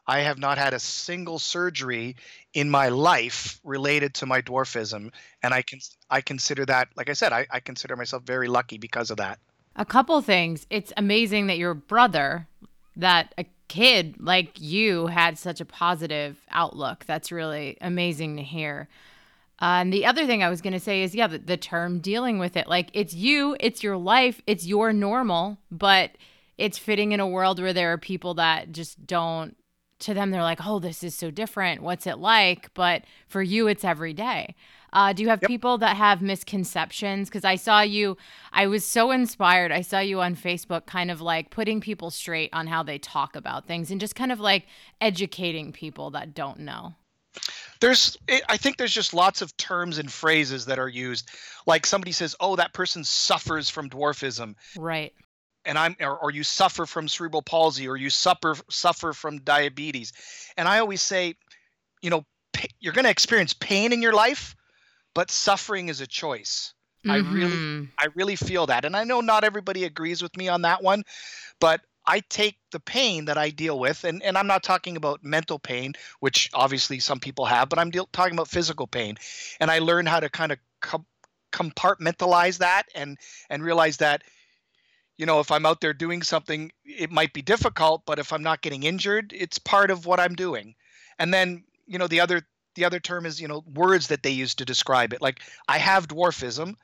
I 0.08 0.20
have 0.22 0.38
not 0.38 0.58
had 0.58 0.74
a 0.74 0.80
single 0.80 1.40
surgery 1.40 2.16
in 2.54 2.70
my 2.70 2.90
life 2.90 3.60
related 3.64 4.16
to 4.16 4.26
my 4.26 4.42
dwarfism, 4.42 5.12
and 5.44 5.54
I 5.54 5.62
can 5.62 5.80
I 6.10 6.22
consider 6.22 6.66
that, 6.66 6.90
like 6.96 7.10
I 7.10 7.14
said, 7.14 7.34
I, 7.34 7.46
I 7.52 7.60
consider 7.60 7.96
myself 7.96 8.24
very 8.24 8.48
lucky 8.48 8.78
because 8.78 9.12
of 9.12 9.18
that. 9.18 9.40
A 9.76 9.86
couple 9.86 10.22
things. 10.22 10.68
It's 10.70 10.94
amazing 10.98 11.48
that 11.48 11.58
your 11.58 11.74
brother, 11.74 12.48
that 12.96 13.34
a 13.38 13.46
kid 13.68 14.18
like 14.20 14.62
you 14.62 15.08
had 15.08 15.38
such 15.38 15.60
a 15.60 15.66
positive 15.66 16.38
outlook. 16.52 17.06
That's 17.06 17.32
really 17.32 17.78
amazing 17.82 18.38
to 18.38 18.44
hear. 18.44 18.88
Uh, 19.62 19.82
and 19.82 19.94
the 19.94 20.06
other 20.06 20.26
thing 20.26 20.44
I 20.44 20.50
was 20.50 20.62
going 20.62 20.74
to 20.74 20.80
say 20.80 21.04
is, 21.04 21.16
yeah, 21.16 21.28
the, 21.28 21.38
the 21.38 21.58
term 21.58 22.00
dealing 22.00 22.38
with 22.38 22.58
it. 22.58 22.68
Like, 22.68 22.90
it's 22.94 23.14
you, 23.14 23.56
it's 23.60 23.82
your 23.82 23.98
life, 23.98 24.42
it's 24.46 24.66
your 24.66 24.92
normal, 24.94 25.58
but 25.72 26.12
it's 26.58 26.78
fitting 26.78 27.14
in 27.14 27.20
a 27.20 27.28
world 27.28 27.62
where 27.62 27.74
there 27.74 27.94
are 27.94 27.98
people 27.98 28.34
that 28.36 28.72
just 28.72 29.08
don't, 29.08 29.56
to 30.00 30.14
them, 30.14 30.32
they're 30.32 30.44
like, 30.44 30.66
oh, 30.66 30.80
this 30.80 31.02
is 31.02 31.16
so 31.16 31.32
different. 31.32 31.82
What's 31.82 32.06
it 32.06 32.18
like? 32.18 32.74
But 32.74 33.04
for 33.28 33.42
you, 33.42 33.68
it's 33.68 33.86
every 33.86 34.14
day. 34.14 34.56
Uh, 34.94 35.12
do 35.12 35.24
you 35.24 35.30
have 35.30 35.42
yep. 35.42 35.50
people 35.50 35.78
that 35.80 35.98
have 35.98 36.22
misconceptions? 36.22 37.28
Because 37.28 37.44
I 37.44 37.56
saw 37.56 37.82
you, 37.82 38.16
I 38.54 38.68
was 38.68 38.86
so 38.86 39.12
inspired. 39.12 39.72
I 39.72 39.82
saw 39.82 40.00
you 40.00 40.22
on 40.22 40.36
Facebook 40.36 40.86
kind 40.86 41.12
of 41.12 41.20
like 41.20 41.50
putting 41.50 41.82
people 41.82 42.12
straight 42.12 42.52
on 42.54 42.68
how 42.68 42.84
they 42.84 43.00
talk 43.00 43.36
about 43.36 43.68
things 43.68 43.92
and 43.92 44.00
just 44.00 44.16
kind 44.16 44.32
of 44.32 44.40
like 44.40 44.68
educating 45.02 45.74
people 45.74 46.12
that 46.12 46.34
don't 46.34 46.60
know. 46.60 46.94
There's, 47.82 48.18
I 48.48 48.58
think 48.58 48.78
there's 48.78 48.94
just 48.94 49.14
lots 49.14 49.42
of 49.42 49.58
terms 49.58 49.98
and 49.98 50.10
phrases 50.10 50.68
that 50.68 50.80
are 50.80 50.88
used. 50.88 51.30
Like 51.66 51.86
somebody 51.86 52.12
says, 52.12 52.36
oh, 52.40 52.56
that 52.56 52.74
person 52.74 53.04
suffers 53.04 53.70
from 53.70 53.90
dwarfism. 53.90 54.56
Right 54.78 55.12
and 55.66 55.78
I'm 55.78 55.96
or, 56.00 56.18
or, 56.18 56.32
you 56.32 56.44
suffer 56.44 56.86
from 56.86 57.08
cerebral 57.08 57.42
palsy 57.42 57.88
or 57.88 57.96
you 57.96 58.10
suffer 58.10 58.56
suffer 58.70 59.14
from 59.14 59.40
diabetes. 59.40 60.12
And 60.58 60.68
I 60.68 60.80
always 60.80 61.02
say, 61.02 61.36
you 62.02 62.10
know, 62.10 62.26
you're 62.80 62.94
going 62.94 63.06
to 63.06 63.12
experience 63.12 63.54
pain 63.54 63.94
in 63.94 64.02
your 64.02 64.14
life, 64.14 64.56
but 65.14 65.32
suffering 65.32 65.90
is 65.90 66.02
a 66.02 66.08
choice. 66.08 66.74
Mm-hmm. 67.06 67.12
I 67.12 67.18
really 67.18 67.52
mm-hmm. 67.52 67.84
I 68.00 68.08
really 68.16 68.36
feel 68.36 68.68
that. 68.68 68.86
And 68.86 68.96
I 68.96 69.04
know 69.04 69.22
not 69.22 69.44
everybody 69.44 69.84
agrees 69.84 70.22
with 70.22 70.36
me 70.38 70.48
on 70.48 70.62
that 70.62 70.82
one, 70.82 71.04
but 71.60 71.82
I 72.06 72.22
take 72.30 72.58
the 72.72 72.80
pain 72.80 73.26
that 73.26 73.38
I 73.38 73.50
deal 73.50 73.80
with, 73.80 74.04
and, 74.04 74.22
and 74.24 74.38
I'm 74.38 74.48
not 74.48 74.64
talking 74.64 74.98
about 74.98 75.24
mental 75.24 75.58
pain, 75.58 75.94
which 76.20 76.50
obviously 76.54 77.00
some 77.00 77.20
people 77.20 77.46
have, 77.46 77.70
but 77.70 77.80
I'm 77.80 77.92
deal, 77.92 78.10
talking 78.12 78.34
about 78.34 78.50
physical 78.50 78.88
pain. 78.88 79.16
And 79.62 79.72
I 79.72 79.80
learn 79.80 80.06
how 80.06 80.20
to 80.20 80.30
kind 80.30 80.52
of 80.52 80.60
com- 80.82 81.06
compartmentalize 81.54 82.58
that 82.58 82.84
and 82.96 83.18
and 83.50 83.64
realize 83.64 83.98
that, 83.98 84.24
you 85.18 85.26
know, 85.26 85.40
if 85.40 85.52
I'm 85.52 85.66
out 85.66 85.80
there 85.80 85.94
doing 85.94 86.24
something, 86.24 86.72
it 86.84 87.12
might 87.12 87.32
be 87.32 87.42
difficult, 87.42 88.04
but 88.06 88.20
if 88.20 88.34
I'm 88.34 88.44
not 88.44 88.62
getting 88.62 88.84
injured, 88.84 89.32
it's 89.34 89.58
part 89.58 89.92
of 89.92 90.06
what 90.06 90.20
I'm 90.20 90.36
doing. 90.36 90.76
And 91.20 91.34
then, 91.34 91.64
you 91.86 92.00
know, 92.00 92.08
the 92.08 92.20
other 92.20 92.42
the 92.76 92.86
other 92.86 93.00
term 93.00 93.26
is 93.26 93.40
you 93.40 93.48
know 93.48 93.64
words 93.74 94.08
that 94.08 94.24
they 94.24 94.30
use 94.30 94.56
to 94.56 94.66
describe 94.66 95.14
it. 95.14 95.22
Like 95.22 95.42
i 95.68 95.78
have 95.78 96.08
dwarfism 96.08 96.76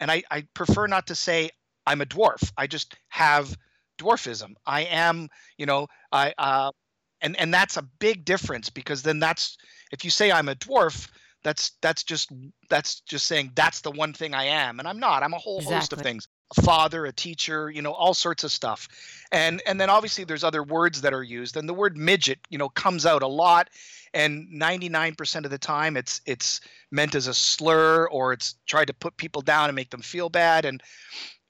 and 0.00 0.10
i, 0.10 0.22
I 0.30 0.46
prefer 0.54 0.86
not 0.86 1.06
to 1.08 1.14
say 1.14 1.50
i'm 1.86 2.00
a 2.00 2.06
dwarf. 2.06 2.52
I 2.56 2.66
just 2.66 2.96
have 3.08 3.56
dwarfism. 3.98 4.54
I 4.66 4.82
am 4.82 5.28
you 5.56 5.66
know 5.66 5.88
i 6.12 6.34
uh, 6.38 6.72
and 7.20 7.38
and 7.38 7.52
that's 7.52 7.76
a 7.76 7.82
big 7.82 8.24
difference 8.24 8.70
because 8.70 9.02
then 9.02 9.18
that's 9.18 9.56
if 9.92 10.04
you 10.04 10.10
say 10.10 10.30
i'm 10.30 10.48
a 10.48 10.54
dwarf 10.54 11.08
that's 11.42 11.72
that's 11.80 12.02
just 12.02 12.30
that's 12.68 13.00
just 13.00 13.26
saying 13.26 13.52
that's 13.54 13.80
the 13.80 13.90
one 13.90 14.12
thing 14.12 14.34
i 14.34 14.44
am 14.44 14.78
and 14.78 14.88
i'm 14.88 14.98
not. 14.98 15.22
I'm 15.22 15.34
a 15.34 15.38
whole 15.38 15.58
exactly. 15.58 15.76
host 15.76 15.92
of 15.92 16.00
things 16.00 16.28
a 16.56 16.62
father 16.62 17.06
a 17.06 17.12
teacher 17.12 17.70
you 17.70 17.82
know 17.82 17.92
all 17.92 18.14
sorts 18.14 18.44
of 18.44 18.52
stuff. 18.52 18.88
And 19.32 19.62
and 19.66 19.80
then 19.80 19.90
obviously 19.90 20.24
there's 20.24 20.44
other 20.44 20.62
words 20.62 21.00
that 21.00 21.12
are 21.12 21.22
used 21.22 21.56
and 21.56 21.68
the 21.68 21.74
word 21.74 21.96
midget 21.96 22.38
you 22.50 22.58
know 22.58 22.68
comes 22.68 23.06
out 23.06 23.22
a 23.22 23.26
lot 23.26 23.68
and 24.14 24.48
99% 24.48 25.44
of 25.44 25.50
the 25.50 25.58
time 25.58 25.96
it's 25.96 26.20
it's 26.26 26.60
meant 26.90 27.14
as 27.14 27.26
a 27.26 27.34
slur 27.34 28.06
or 28.08 28.32
it's 28.32 28.54
tried 28.66 28.86
to 28.86 28.94
put 28.94 29.16
people 29.16 29.42
down 29.42 29.68
and 29.68 29.76
make 29.76 29.90
them 29.90 30.02
feel 30.02 30.28
bad. 30.28 30.64
And 30.64 30.82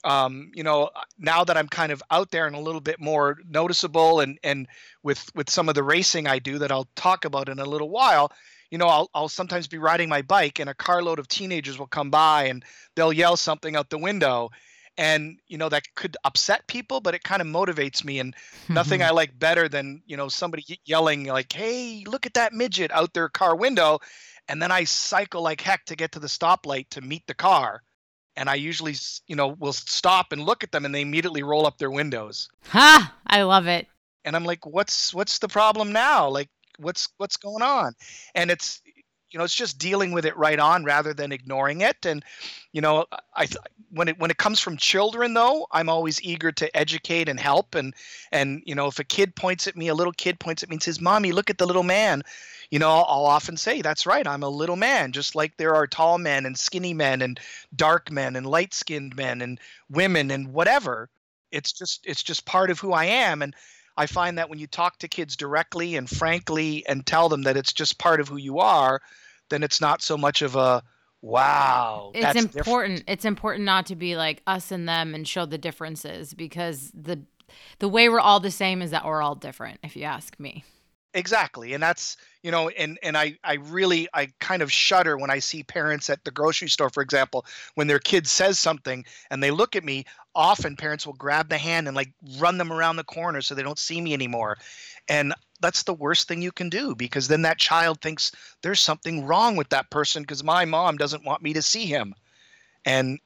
um, 0.05 0.51
you 0.55 0.63
know 0.63 0.91
now 1.19 1.43
that 1.43 1.57
i'm 1.57 1.67
kind 1.67 1.91
of 1.91 2.03
out 2.11 2.31
there 2.31 2.47
and 2.47 2.55
a 2.55 2.61
little 2.61 2.81
bit 2.81 3.01
more 3.01 3.39
noticeable 3.49 4.21
and 4.21 4.39
and 4.45 4.69
with 5.03 5.31
with 5.35 5.51
some 5.51 5.69
of 5.69 5.75
the 5.75 5.83
racing 5.83 6.29
i 6.29 6.39
do 6.39 6.59
that 6.59 6.71
i'll 6.71 6.89
talk 6.95 7.25
about 7.25 7.49
in 7.49 7.59
a 7.59 7.65
little 7.65 7.91
while 7.91 8.31
you 8.71 8.79
know 8.79 8.87
I'll, 8.87 9.11
I'll 9.15 9.29
sometimes 9.29 9.67
be 9.67 9.79
riding 9.79 10.09
my 10.09 10.23
bike 10.23 10.59
and 10.59 10.71
a 10.71 10.75
carload 10.75 11.19
of 11.19 11.29
teenagers 11.29 11.79
will 11.79 11.87
come 11.87 12.11
by 12.11 12.45
and 12.45 12.65
they'll 12.95 13.13
yell 13.13 13.37
something 13.37 13.77
out 13.77 13.91
the 13.91 13.99
window 13.99 14.51
and 14.99 15.39
you 15.47 15.59
know 15.59 15.69
that 15.69 15.95
could 15.95 16.17
upset 16.25 16.67
people 16.67 17.01
but 17.01 17.15
it 17.15 17.23
kind 17.23 17.43
of 17.43 17.49
motivates 17.49 18.05
me 18.05 18.19
and 18.19 18.35
hmm. 18.67 18.75
nothing 18.75 19.03
i 19.03 19.11
like 19.11 19.39
better 19.39 19.69
than 19.69 20.03
you 20.07 20.17
know 20.17 20.29
somebody 20.29 20.65
yelling 20.85 21.25
like 21.25 21.53
hey 21.53 22.05
look 22.07 22.27
at 22.27 22.35
that 22.35 22.53
midget 22.53 22.91
out 22.93 23.13
their 23.13 23.29
car 23.29 23.55
window 23.55 23.99
and 24.49 24.61
then 24.61 24.73
i 24.73 24.85
cycle 24.85 25.43
like 25.43 25.61
heck 25.61 25.85
to 25.85 25.97
get 25.97 26.13
to 26.13 26.21
the 26.21 26.27
stoplight 26.27 26.89
to 26.91 27.01
meet 27.01 27.27
the 27.27 27.35
car 27.35 27.83
and 28.37 28.49
i 28.49 28.55
usually 28.55 28.95
you 29.27 29.37
know 29.37 29.49
will 29.49 29.73
stop 29.73 30.33
and 30.33 30.43
look 30.43 30.65
at 30.65 30.73
them 30.73 30.85
and 30.85 30.95
they 30.95 31.03
immediately 31.03 31.43
roll 31.43 31.67
up 31.67 31.79
their 31.79 31.91
windows 31.91 32.49
ha 32.69 33.15
i 33.27 33.43
love 33.43 33.67
it 33.67 33.87
and 34.27 34.35
I'm 34.35 34.45
like, 34.45 34.67
what's 34.67 35.15
what's 35.15 35.39
the 35.39 35.49
problem 35.49 35.93
now? 35.93 36.29
Like, 36.29 36.51
what's 36.79 37.09
what's 37.17 37.37
going 37.37 37.63
on? 37.63 37.95
And 38.35 38.51
it's 38.51 38.83
you 39.37 39.39
know 39.39 39.45
it's 39.45 39.55
just 39.55 39.79
dealing 39.79 40.13
with 40.13 40.25
it 40.25 40.35
right 40.39 40.59
on 40.59 40.83
rather 40.83 41.13
than 41.13 41.31
ignoring 41.31 41.83
it. 41.83 42.07
And 42.07 42.25
you 42.73 42.81
know 42.81 43.05
i 43.35 43.47
when 43.91 44.09
it 44.09 44.19
when 44.19 44.31
it 44.31 44.39
comes 44.39 44.61
from 44.61 44.79
children 44.79 45.35
though 45.35 45.67
i'm 45.73 45.91
always 45.91 46.23
eager 46.23 46.51
to 46.53 46.75
educate 46.75 47.29
and 47.29 47.39
help. 47.39 47.75
And 47.75 47.93
and 48.33 48.63
you 48.65 48.75
know 48.75 48.87
if 48.87 48.99
a 48.99 49.05
kid 49.05 49.37
points 49.37 49.67
at 49.67 49.77
me 49.77 49.89
a 49.89 49.95
little 49.95 50.15
kid 50.15 50.41
points 50.41 50.63
at 50.63 50.71
me 50.71 50.77
and 50.77 50.83
says 50.83 51.03
mommy 51.03 51.33
look 51.33 51.51
at 51.51 51.59
the 51.59 51.67
little 51.67 51.83
man 51.83 52.23
you 52.71 52.79
know 52.79 52.89
I'll, 52.89 53.05
I'll 53.07 53.27
often 53.27 53.59
say 53.59 53.83
that's 53.83 54.07
right 54.07 54.27
i'm 54.27 54.43
a 54.43 54.49
little 54.49 54.77
man 54.77 55.13
just 55.13 55.35
like 55.35 55.55
there 55.59 55.75
are 55.75 55.87
tall 55.87 56.17
men 56.17 56.47
and 56.47 56.59
skinny 56.59 56.95
men 56.95 57.21
and 57.21 57.39
dark 57.75 58.11
men 58.11 58.37
and 58.37 58.47
light 58.47 58.73
skinned 58.73 59.17
men 59.17 59.43
and 59.43 59.61
women 59.91 60.31
and 60.31 60.55
whatever. 60.55 61.11
It's 61.53 61.73
just 61.73 62.07
it's 62.07 62.23
just 62.23 62.47
part 62.47 62.71
of 62.71 62.81
who 62.81 62.95
i 62.95 63.05
am. 63.05 63.43
And 63.43 63.55
I 63.97 64.07
find 64.07 64.37
that 64.37 64.51
when 64.51 64.59
you 64.59 64.67
talk 64.67 64.99
to 64.99 65.09
kids 65.09 65.37
directly 65.37 65.97
and 65.97 66.09
frankly 66.09 66.85
and 66.87 67.07
tell 67.07 67.29
them 67.29 67.43
that 67.43 67.57
it's 67.57 67.73
just 67.73 67.99
part 67.99 68.21
of 68.21 68.29
who 68.29 68.37
you 68.37 68.59
are, 68.59 69.01
then 69.49 69.63
it's 69.63 69.81
not 69.81 70.03
so 70.03 70.17
much 70.17 70.43
of 70.43 70.57
a 70.57 70.83
wow. 71.23 72.13
It's 72.15 72.41
important. 72.41 72.97
Different. 72.99 73.05
It's 73.07 73.25
important 73.25 73.65
not 73.65 73.87
to 73.87 73.97
be 73.97 74.17
like 74.17 74.43
us 74.47 74.71
and 74.71 74.89
them 74.89 75.15
and 75.15 75.27
show 75.27 75.47
the 75.47 75.59
differences 75.59 76.35
because 76.35 76.91
the 76.95 77.21
the 77.79 77.89
way 77.89 78.09
we're 78.09 78.21
all 78.21 78.41
the 78.41 78.51
same 78.51 78.83
is 78.83 78.91
that 78.91 79.05
we're 79.05 79.23
all 79.23 79.37
different, 79.37 79.79
if 79.83 79.97
you 79.97 80.03
ask 80.03 80.39
me. 80.41 80.65
Exactly. 81.15 81.73
And 81.73 81.83
that's 81.83 82.17
you 82.47 82.53
know 82.53 82.69
and 82.69 82.97
and 83.03 83.17
i 83.17 83.37
i 83.43 83.55
really 83.55 84.09
i 84.15 84.29
kind 84.39 84.63
of 84.63 84.71
shudder 84.71 85.19
when 85.19 85.31
i 85.31 85.41
see 85.41 85.65
parents 85.65 86.09
at 86.09 86.23
the 86.25 86.31
grocery 86.31 86.69
store 86.69 86.91
for 86.91 87.03
example 87.03 87.45
when 87.75 87.89
their 87.89 87.99
kid 87.99 88.25
says 88.25 88.57
something 88.57 89.05
and 89.33 89.43
they 89.43 89.51
look 89.51 89.75
at 89.75 89.83
me 89.83 90.05
often 90.33 90.77
parents 90.77 91.05
will 91.05 91.15
grab 91.15 91.49
the 91.49 91.59
hand 91.59 91.89
and 91.89 91.97
like 91.97 92.13
run 92.39 92.57
them 92.57 92.73
around 92.73 92.95
the 92.95 93.05
corner 93.05 93.43
so 93.43 93.57
they 93.57 93.65
don't 93.65 93.81
see 93.81 94.01
me 94.01 94.15
anymore 94.15 94.57
and 95.09 95.35
that's 95.61 95.83
the 95.83 95.95
worst 95.95 96.29
thing 96.29 96.43
you 96.43 96.53
can 96.53 96.69
do 96.69 96.95
because 96.95 97.29
then 97.29 97.43
that 97.43 97.59
child 97.59 98.01
thinks 98.01 98.33
there's 98.63 98.81
something 98.81 99.25
wrong 99.25 99.57
with 99.57 99.69
that 99.71 99.91
person 99.91 100.23
because 100.23 100.45
my 100.45 100.65
mom 100.65 100.97
doesn't 100.97 101.25
want 101.25 101.43
me 101.43 101.53
to 101.55 101.63
see 101.63 101.87
him. 101.87 102.15
And 102.85 103.19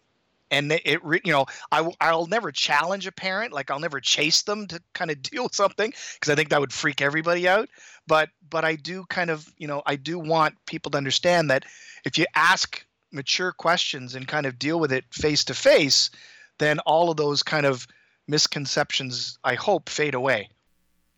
and 0.51 0.73
it 0.73 1.01
you 1.25 1.33
know 1.33 1.47
I, 1.71 1.89
i'll 2.01 2.27
never 2.27 2.51
challenge 2.51 3.07
a 3.07 3.13
parent 3.13 3.53
like 3.53 3.71
i'll 3.71 3.79
never 3.79 4.01
chase 4.01 4.43
them 4.43 4.67
to 4.69 4.81
kind 4.95 5.11
of 5.11 5.23
deal 5.31 5.45
with 5.45 5.55
something 5.55 5.93
because 6.15 6.31
i 6.31 6.35
think 6.35 6.49
that 6.51 6.61
would 6.61 6.73
freak 6.73 7.01
everybody 7.01 7.49
out. 7.49 7.69
But 8.07 8.31
but 8.49 8.65
i 8.65 8.75
do 8.75 9.05
kind 9.07 9.31
of 9.31 9.47
you 9.57 9.69
know 9.69 9.83
i 9.87 9.97
do 9.97 10.19
want 10.19 10.55
people 10.67 10.91
to 10.91 10.99
understand 10.99 11.51
that 11.51 11.65
if 12.05 12.19
you 12.19 12.27
ask 12.35 12.85
mature 13.13 13.53
questions 13.53 14.15
and 14.15 14.27
kind 14.27 14.47
of 14.47 14.59
deal 14.59 14.81
with 14.81 14.93
it 14.93 15.05
face 15.13 15.45
to 15.45 15.55
face 15.55 16.11
then 16.59 16.79
all 16.81 17.11
of 17.11 17.17
those 17.17 17.43
kind 17.43 17.67
of 17.67 17.87
misconceptions 18.27 19.39
i 19.45 19.55
hope 19.55 19.89
fade 19.89 20.15
away 20.15 20.49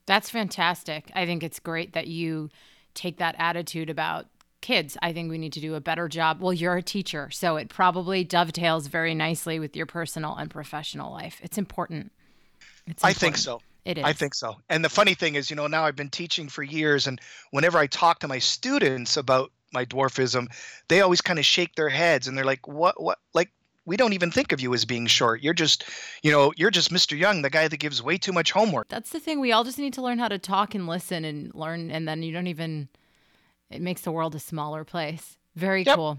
that's 0.06 0.30
fantastic 0.30 1.10
i 1.14 1.26
think 1.26 1.42
it's 1.42 1.58
great 1.58 1.92
that 1.92 2.06
you 2.06 2.50
take 2.94 3.18
that 3.18 3.34
attitude 3.38 3.88
about 3.88 4.26
kids. 4.62 4.96
I 5.02 5.12
think 5.12 5.30
we 5.30 5.36
need 5.36 5.52
to 5.54 5.60
do 5.60 5.74
a 5.74 5.80
better 5.80 6.08
job. 6.08 6.40
Well, 6.40 6.54
you're 6.54 6.76
a 6.76 6.82
teacher, 6.82 7.28
so 7.30 7.56
it 7.56 7.68
probably 7.68 8.24
dovetails 8.24 8.86
very 8.86 9.14
nicely 9.14 9.58
with 9.58 9.76
your 9.76 9.84
personal 9.84 10.34
and 10.36 10.50
professional 10.50 11.12
life. 11.12 11.38
It's 11.42 11.58
important. 11.58 12.12
It's 12.86 13.02
important. 13.02 13.04
I 13.04 13.12
think 13.12 13.36
so. 13.36 13.60
It 13.84 13.98
is. 13.98 14.04
I 14.04 14.12
think 14.12 14.34
so. 14.34 14.56
And 14.70 14.84
the 14.84 14.88
funny 14.88 15.14
thing 15.14 15.34
is, 15.34 15.50
you 15.50 15.56
know, 15.56 15.66
now 15.66 15.84
I've 15.84 15.96
been 15.96 16.08
teaching 16.08 16.48
for 16.48 16.62
years, 16.62 17.06
and 17.06 17.20
whenever 17.50 17.78
I 17.78 17.88
talk 17.88 18.20
to 18.20 18.28
my 18.28 18.38
students 18.38 19.16
about 19.16 19.50
my 19.72 19.84
dwarfism, 19.84 20.46
they 20.88 21.00
always 21.00 21.20
kind 21.20 21.38
of 21.38 21.44
shake 21.44 21.74
their 21.74 21.88
heads 21.88 22.28
and 22.28 22.38
they're 22.38 22.44
like, 22.44 22.68
"What? 22.68 23.02
What? 23.02 23.18
Like, 23.34 23.50
we 23.84 23.96
don't 23.96 24.12
even 24.12 24.30
think 24.30 24.52
of 24.52 24.60
you 24.60 24.72
as 24.74 24.84
being 24.84 25.06
short. 25.06 25.42
You're 25.42 25.54
just, 25.54 25.84
you 26.22 26.30
know, 26.30 26.52
you're 26.56 26.70
just 26.70 26.92
Mr. 26.92 27.18
Young, 27.18 27.42
the 27.42 27.50
guy 27.50 27.68
that 27.68 27.76
gives 27.78 28.02
way 28.02 28.16
too 28.16 28.32
much 28.32 28.52
homework." 28.52 28.88
That's 28.88 29.10
the 29.10 29.20
thing. 29.20 29.40
We 29.40 29.52
all 29.52 29.64
just 29.64 29.78
need 29.78 29.94
to 29.94 30.02
learn 30.02 30.18
how 30.18 30.28
to 30.28 30.38
talk 30.38 30.74
and 30.74 30.86
listen 30.86 31.24
and 31.24 31.54
learn, 31.54 31.90
and 31.90 32.06
then 32.06 32.22
you 32.22 32.32
don't 32.32 32.46
even 32.46 32.88
it 33.72 33.80
makes 33.80 34.02
the 34.02 34.12
world 34.12 34.34
a 34.34 34.38
smaller 34.38 34.84
place. 34.84 35.38
Very 35.56 35.82
yep. 35.82 35.96
cool. 35.96 36.18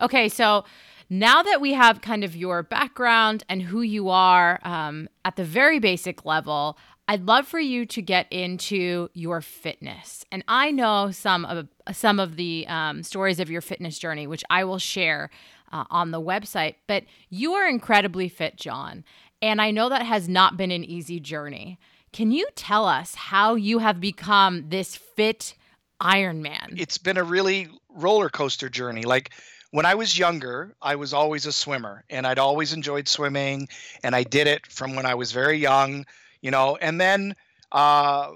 Okay, 0.00 0.28
so 0.28 0.64
now 1.08 1.42
that 1.42 1.60
we 1.60 1.72
have 1.72 2.00
kind 2.00 2.22
of 2.24 2.36
your 2.36 2.62
background 2.62 3.44
and 3.48 3.62
who 3.62 3.82
you 3.82 4.08
are 4.08 4.60
um, 4.62 5.08
at 5.24 5.36
the 5.36 5.44
very 5.44 5.78
basic 5.78 6.24
level, 6.24 6.78
I'd 7.08 7.26
love 7.26 7.48
for 7.48 7.58
you 7.58 7.86
to 7.86 8.00
get 8.00 8.28
into 8.30 9.08
your 9.14 9.40
fitness. 9.40 10.24
And 10.30 10.44
I 10.46 10.70
know 10.70 11.10
some 11.10 11.44
of 11.44 11.66
some 11.92 12.20
of 12.20 12.36
the 12.36 12.66
um, 12.68 13.02
stories 13.02 13.40
of 13.40 13.50
your 13.50 13.60
fitness 13.60 13.98
journey, 13.98 14.28
which 14.28 14.44
I 14.48 14.62
will 14.64 14.78
share 14.78 15.30
uh, 15.70 15.84
on 15.90 16.10
the 16.10 16.20
website. 16.20 16.76
But 16.86 17.04
you 17.28 17.54
are 17.54 17.68
incredibly 17.68 18.28
fit, 18.28 18.56
John, 18.56 19.04
and 19.42 19.60
I 19.60 19.70
know 19.70 19.88
that 19.88 20.02
has 20.02 20.28
not 20.28 20.56
been 20.56 20.70
an 20.70 20.84
easy 20.84 21.20
journey. 21.20 21.78
Can 22.12 22.32
you 22.32 22.48
tell 22.56 22.86
us 22.86 23.14
how 23.14 23.54
you 23.54 23.78
have 23.78 24.00
become 24.00 24.68
this 24.68 24.96
fit 24.96 25.54
Iron 26.00 26.42
Man? 26.42 26.74
It's 26.76 26.98
been 26.98 27.16
a 27.16 27.22
really 27.22 27.68
roller 27.88 28.28
coaster 28.28 28.68
journey. 28.68 29.02
Like 29.02 29.30
when 29.70 29.86
I 29.86 29.94
was 29.94 30.18
younger, 30.18 30.74
I 30.82 30.96
was 30.96 31.12
always 31.12 31.46
a 31.46 31.52
swimmer 31.52 32.04
and 32.10 32.26
I'd 32.26 32.38
always 32.38 32.72
enjoyed 32.72 33.06
swimming 33.06 33.68
and 34.02 34.14
I 34.16 34.24
did 34.24 34.46
it 34.46 34.66
from 34.66 34.96
when 34.96 35.06
I 35.06 35.14
was 35.14 35.30
very 35.32 35.58
young, 35.58 36.04
you 36.40 36.50
know, 36.50 36.76
and 36.76 37.00
then 37.00 37.36
uh, 37.70 38.30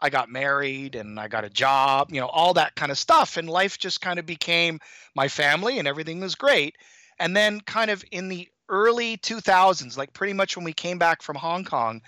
I 0.00 0.10
got 0.10 0.30
married 0.30 0.94
and 0.94 1.18
I 1.20 1.28
got 1.28 1.44
a 1.44 1.50
job, 1.50 2.08
you 2.10 2.20
know, 2.20 2.26
all 2.26 2.54
that 2.54 2.74
kind 2.74 2.90
of 2.90 2.98
stuff. 2.98 3.36
And 3.36 3.48
life 3.48 3.78
just 3.78 4.00
kind 4.00 4.18
of 4.18 4.26
became 4.26 4.80
my 5.14 5.28
family 5.28 5.78
and 5.78 5.86
everything 5.86 6.20
was 6.20 6.34
great. 6.34 6.76
And 7.18 7.36
then, 7.36 7.60
kind 7.60 7.90
of 7.90 8.02
in 8.10 8.28
the 8.28 8.48
early 8.68 9.18
2000s, 9.18 9.96
like 9.96 10.12
pretty 10.12 10.32
much 10.32 10.56
when 10.56 10.64
we 10.64 10.72
came 10.72 10.98
back 10.98 11.22
from 11.22 11.36
Hong 11.36 11.64
Kong, 11.64 12.00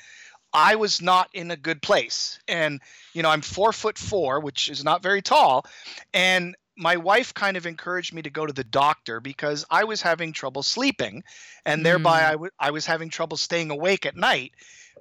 I 0.54 0.76
was 0.76 1.02
not 1.02 1.28
in 1.34 1.50
a 1.50 1.56
good 1.56 1.82
place. 1.82 2.38
And, 2.48 2.80
you 3.12 3.22
know, 3.22 3.30
I'm 3.30 3.42
four 3.42 3.72
foot 3.72 3.98
four, 3.98 4.40
which 4.40 4.68
is 4.68 4.84
not 4.84 5.02
very 5.02 5.22
tall. 5.22 5.66
And 6.14 6.54
my 6.76 6.96
wife 6.96 7.34
kind 7.34 7.56
of 7.56 7.66
encouraged 7.66 8.14
me 8.14 8.22
to 8.22 8.30
go 8.30 8.46
to 8.46 8.52
the 8.52 8.64
doctor 8.64 9.20
because 9.20 9.64
I 9.70 9.84
was 9.84 10.00
having 10.00 10.32
trouble 10.32 10.62
sleeping. 10.62 11.24
And 11.66 11.84
thereby 11.84 12.20
mm. 12.20 12.24
I, 12.26 12.32
w- 12.32 12.50
I 12.58 12.70
was 12.70 12.86
having 12.86 13.10
trouble 13.10 13.36
staying 13.36 13.70
awake 13.70 14.06
at 14.06 14.16
night 14.16 14.52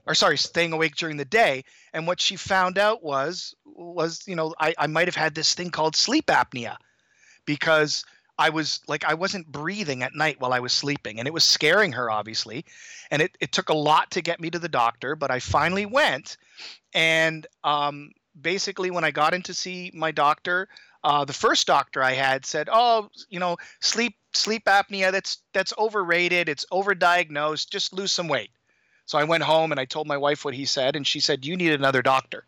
or 0.05 0.15
sorry, 0.15 0.37
staying 0.37 0.73
awake 0.73 0.95
during 0.95 1.17
the 1.17 1.25
day. 1.25 1.63
And 1.93 2.07
what 2.07 2.19
she 2.19 2.35
found 2.35 2.77
out 2.77 3.03
was, 3.03 3.55
was, 3.65 4.21
you 4.27 4.35
know, 4.35 4.53
I, 4.59 4.73
I 4.77 4.87
might 4.87 5.07
have 5.07 5.15
had 5.15 5.35
this 5.35 5.53
thing 5.53 5.69
called 5.69 5.95
sleep 5.95 6.27
apnea 6.27 6.77
because 7.45 8.05
I 8.37 8.49
was 8.49 8.79
like 8.87 9.05
I 9.05 9.13
wasn't 9.13 9.51
breathing 9.51 10.01
at 10.01 10.15
night 10.15 10.39
while 10.39 10.53
I 10.53 10.59
was 10.59 10.73
sleeping, 10.73 11.19
and 11.19 11.27
it 11.27 11.33
was 11.33 11.43
scaring 11.43 11.91
her, 11.91 12.09
obviously. 12.09 12.65
And 13.11 13.21
it, 13.21 13.37
it 13.39 13.51
took 13.51 13.69
a 13.69 13.73
lot 13.75 14.09
to 14.11 14.21
get 14.21 14.39
me 14.39 14.49
to 14.49 14.57
the 14.57 14.69
doctor, 14.69 15.15
but 15.15 15.29
I 15.29 15.39
finally 15.39 15.85
went. 15.85 16.37
And 16.93 17.45
um, 17.63 18.11
basically, 18.41 18.89
when 18.89 19.03
I 19.03 19.11
got 19.11 19.35
in 19.35 19.43
to 19.43 19.53
see 19.53 19.91
my 19.93 20.11
doctor, 20.11 20.69
uh, 21.03 21.25
the 21.25 21.33
first 21.33 21.67
doctor 21.67 22.01
I 22.01 22.13
had 22.13 22.45
said, 22.45 22.67
"Oh, 22.71 23.09
you 23.29 23.39
know, 23.39 23.57
sleep 23.79 24.15
sleep 24.33 24.65
apnea 24.65 25.11
that's 25.11 25.39
that's 25.53 25.73
overrated. 25.77 26.49
It's 26.49 26.65
overdiagnosed. 26.71 27.69
Just 27.69 27.93
lose 27.93 28.11
some 28.11 28.27
weight." 28.27 28.49
So 29.11 29.17
I 29.17 29.25
went 29.25 29.43
home 29.43 29.71
and 29.71 29.79
I 29.79 29.83
told 29.83 30.07
my 30.07 30.15
wife 30.15 30.45
what 30.45 30.53
he 30.53 30.63
said, 30.63 30.95
and 30.95 31.05
she 31.05 31.19
said, 31.19 31.45
"You 31.45 31.57
need 31.57 31.73
another 31.73 32.01
doctor." 32.01 32.45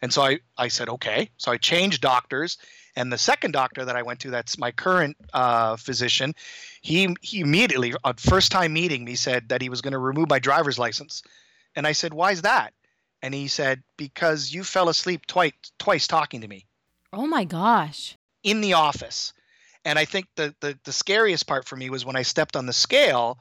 And 0.00 0.10
so 0.10 0.22
I, 0.22 0.38
I 0.56 0.68
said, 0.68 0.88
okay. 0.88 1.28
So 1.36 1.52
I 1.52 1.58
changed 1.58 2.00
doctors. 2.00 2.56
And 2.96 3.12
the 3.12 3.18
second 3.18 3.52
doctor 3.52 3.84
that 3.84 3.96
I 3.96 4.02
went 4.02 4.20
to, 4.20 4.30
that's 4.30 4.56
my 4.56 4.70
current 4.70 5.14
uh, 5.34 5.76
physician, 5.76 6.34
he, 6.80 7.14
he 7.20 7.40
immediately, 7.40 7.92
on 8.02 8.14
first 8.14 8.50
time 8.50 8.72
meeting 8.72 9.04
me, 9.04 9.14
said 9.14 9.50
that 9.50 9.60
he 9.60 9.68
was 9.68 9.82
going 9.82 9.92
to 9.92 9.98
remove 9.98 10.30
my 10.30 10.38
driver's 10.38 10.78
license. 10.78 11.22
And 11.76 11.86
I 11.86 11.92
said, 11.92 12.14
why 12.14 12.30
is 12.32 12.40
that? 12.40 12.72
And 13.20 13.34
he 13.34 13.46
said, 13.46 13.82
because 13.98 14.54
you 14.54 14.64
fell 14.64 14.88
asleep 14.88 15.26
twice, 15.26 15.52
twice 15.78 16.06
talking 16.06 16.40
to 16.40 16.48
me. 16.48 16.64
Oh 17.12 17.26
my 17.26 17.44
gosh. 17.44 18.16
In 18.42 18.62
the 18.62 18.72
office. 18.72 19.34
And 19.84 19.98
I 19.98 20.04
think 20.06 20.26
the, 20.36 20.54
the, 20.60 20.78
the 20.84 20.92
scariest 20.92 21.46
part 21.46 21.66
for 21.66 21.76
me 21.76 21.90
was 21.90 22.04
when 22.04 22.16
I 22.16 22.22
stepped 22.22 22.56
on 22.56 22.66
the 22.66 22.72
scale, 22.72 23.38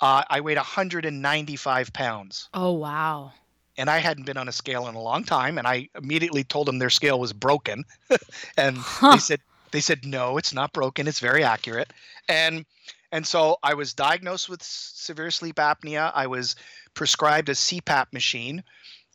uh, 0.00 0.24
I 0.28 0.40
weighed 0.40 0.56
195 0.56 1.92
pounds. 1.92 2.48
Oh, 2.54 2.72
wow 2.72 3.32
and 3.80 3.88
I 3.88 3.96
hadn't 3.96 4.26
been 4.26 4.36
on 4.36 4.46
a 4.46 4.52
scale 4.52 4.88
in 4.88 4.94
a 4.94 5.00
long 5.00 5.24
time, 5.24 5.56
and 5.56 5.66
I 5.66 5.88
immediately 5.94 6.44
told 6.44 6.68
them 6.68 6.78
their 6.78 6.90
scale 6.90 7.18
was 7.18 7.32
broken, 7.32 7.84
and 8.58 8.76
huh. 8.76 9.12
they 9.12 9.18
said 9.18 9.40
they 9.70 9.80
said 9.80 10.04
no, 10.04 10.36
it's 10.36 10.52
not 10.52 10.74
broken, 10.74 11.08
it's 11.08 11.18
very 11.18 11.42
accurate, 11.42 11.90
and 12.28 12.66
and 13.10 13.26
so 13.26 13.56
I 13.62 13.72
was 13.72 13.94
diagnosed 13.94 14.50
with 14.50 14.62
severe 14.62 15.30
sleep 15.30 15.56
apnea. 15.56 16.12
I 16.14 16.26
was 16.26 16.56
prescribed 16.92 17.48
a 17.48 17.52
CPAP 17.52 18.12
machine, 18.12 18.62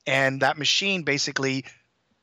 and 0.08 0.42
that 0.42 0.58
machine 0.58 1.04
basically 1.04 1.66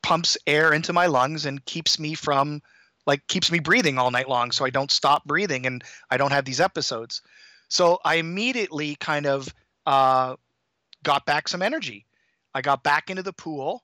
pumps 0.03 0.37
air 0.47 0.73
into 0.73 0.93
my 0.93 1.07
lungs 1.07 1.47
and 1.47 1.65
keeps 1.65 2.01
me 2.01 2.15
from 2.15 2.61
like 3.07 3.25
keeps 3.29 3.53
me 3.53 3.61
breathing 3.61 3.99
all 3.99 4.11
night 4.11 4.29
long 4.29 4.51
so 4.51 4.65
I 4.65 4.71
don't 4.71 4.91
stop 4.91 5.25
breathing 5.25 5.65
and 5.65 5.85
I 6.11 6.17
don't 6.17 6.33
have 6.33 6.45
these 6.45 6.61
episodes. 6.61 7.23
So 7.73 7.99
I 8.05 8.17
immediately 8.17 8.97
kind 8.97 9.25
of 9.25 9.49
uh, 9.87 10.37
got 11.03 11.25
back 11.25 11.49
some 11.49 11.63
energy. 11.63 12.05
I 12.53 12.61
got 12.61 12.83
back 12.83 13.09
into 13.09 13.23
the 13.23 13.33
pool. 13.33 13.83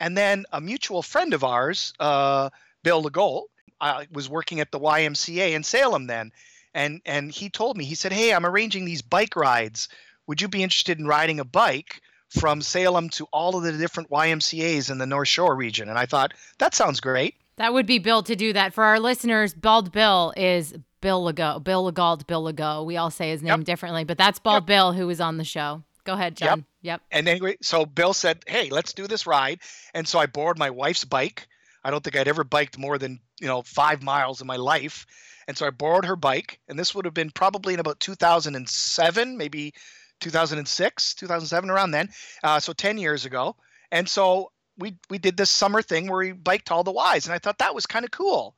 And 0.00 0.18
then 0.18 0.46
a 0.50 0.60
mutual 0.60 1.00
friend 1.00 1.32
of 1.32 1.44
ours, 1.44 1.92
uh, 2.00 2.50
Bill 2.82 3.04
Legault, 3.04 3.44
I 3.80 4.08
was 4.10 4.28
working 4.28 4.58
at 4.58 4.72
the 4.72 4.80
YMCA 4.80 5.52
in 5.52 5.62
Salem 5.62 6.08
then. 6.08 6.32
And, 6.74 7.02
and 7.06 7.30
he 7.30 7.50
told 7.50 7.76
me, 7.76 7.84
he 7.84 7.94
said, 7.94 8.12
Hey, 8.12 8.34
I'm 8.34 8.44
arranging 8.44 8.84
these 8.84 9.00
bike 9.00 9.36
rides. 9.36 9.88
Would 10.26 10.40
you 10.40 10.48
be 10.48 10.64
interested 10.64 10.98
in 10.98 11.06
riding 11.06 11.38
a 11.38 11.44
bike 11.44 12.02
from 12.30 12.60
Salem 12.60 13.10
to 13.10 13.26
all 13.26 13.56
of 13.56 13.62
the 13.62 13.78
different 13.78 14.10
YMCA's 14.10 14.90
in 14.90 14.98
the 14.98 15.06
North 15.06 15.28
Shore 15.28 15.54
region. 15.54 15.88
And 15.88 15.98
I 15.98 16.06
thought, 16.06 16.34
that 16.58 16.74
sounds 16.74 16.98
great. 16.98 17.36
That 17.60 17.74
would 17.74 17.84
be 17.84 17.98
Bill 17.98 18.22
to 18.22 18.34
do 18.34 18.54
that. 18.54 18.72
For 18.72 18.84
our 18.84 18.98
listeners, 18.98 19.52
Bald 19.52 19.92
Bill 19.92 20.32
is 20.34 20.72
Bill 21.02 21.22
Legault, 21.22 21.62
Bill 21.62 21.92
Legault, 21.92 22.26
Bill 22.26 22.42
Legault. 22.42 22.86
We 22.86 22.96
all 22.96 23.10
say 23.10 23.28
his 23.32 23.42
name 23.42 23.60
yep. 23.60 23.64
differently, 23.66 24.02
but 24.02 24.16
that's 24.16 24.38
Bald 24.38 24.62
yep. 24.62 24.66
Bill 24.66 24.92
who 24.94 25.06
was 25.06 25.20
on 25.20 25.36
the 25.36 25.44
show. 25.44 25.82
Go 26.04 26.14
ahead, 26.14 26.38
John. 26.38 26.60
Yep. 26.60 26.64
yep. 26.80 27.02
And 27.10 27.28
anyway, 27.28 27.58
so 27.60 27.84
Bill 27.84 28.14
said, 28.14 28.38
"Hey, 28.46 28.70
let's 28.70 28.94
do 28.94 29.06
this 29.06 29.26
ride." 29.26 29.58
And 29.92 30.08
so 30.08 30.18
I 30.18 30.24
borrowed 30.24 30.56
my 30.56 30.70
wife's 30.70 31.04
bike. 31.04 31.48
I 31.84 31.90
don't 31.90 32.02
think 32.02 32.16
I'd 32.16 32.28
ever 32.28 32.44
biked 32.44 32.78
more 32.78 32.96
than 32.96 33.20
you 33.38 33.46
know 33.46 33.60
five 33.60 34.02
miles 34.02 34.40
in 34.40 34.46
my 34.46 34.56
life, 34.56 35.04
and 35.46 35.54
so 35.54 35.66
I 35.66 35.70
borrowed 35.70 36.06
her 36.06 36.16
bike. 36.16 36.60
And 36.66 36.78
this 36.78 36.94
would 36.94 37.04
have 37.04 37.12
been 37.12 37.30
probably 37.30 37.74
in 37.74 37.80
about 37.80 38.00
2007, 38.00 39.36
maybe 39.36 39.74
2006, 40.20 41.14
2007, 41.14 41.68
around 41.68 41.90
then. 41.90 42.08
Uh, 42.42 42.58
so 42.58 42.72
10 42.72 42.96
years 42.96 43.26
ago. 43.26 43.54
And 43.92 44.08
so 44.08 44.50
we 44.80 44.96
we 45.08 45.18
did 45.18 45.36
this 45.36 45.50
summer 45.50 45.82
thing 45.82 46.08
where 46.08 46.18
we 46.18 46.32
biked 46.32 46.70
all 46.70 46.82
the 46.82 46.92
Ys, 46.92 47.26
and 47.26 47.34
I 47.34 47.38
thought 47.38 47.58
that 47.58 47.74
was 47.74 47.86
kind 47.86 48.04
of 48.04 48.10
cool. 48.10 48.56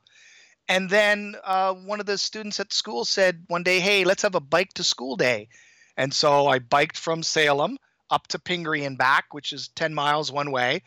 And 0.69 0.89
then 0.89 1.35
uh, 1.43 1.73
one 1.73 1.99
of 1.99 2.05
the 2.05 2.17
students 2.17 2.59
at 2.59 2.73
school 2.73 3.05
said 3.05 3.43
one 3.47 3.63
day, 3.63 3.79
"Hey, 3.79 4.05
let's 4.05 4.23
have 4.23 4.35
a 4.35 4.39
bike 4.39 4.73
to 4.73 4.83
school 4.83 5.15
day." 5.15 5.49
And 5.97 6.13
so 6.13 6.47
I 6.47 6.59
biked 6.59 6.97
from 6.97 7.21
Salem 7.21 7.77
up 8.09 8.27
to 8.27 8.39
Pingree 8.39 8.85
and 8.85 8.97
back, 8.97 9.33
which 9.33 9.53
is 9.53 9.69
10 9.69 9.93
miles 9.93 10.31
one 10.31 10.51
way. 10.51 10.81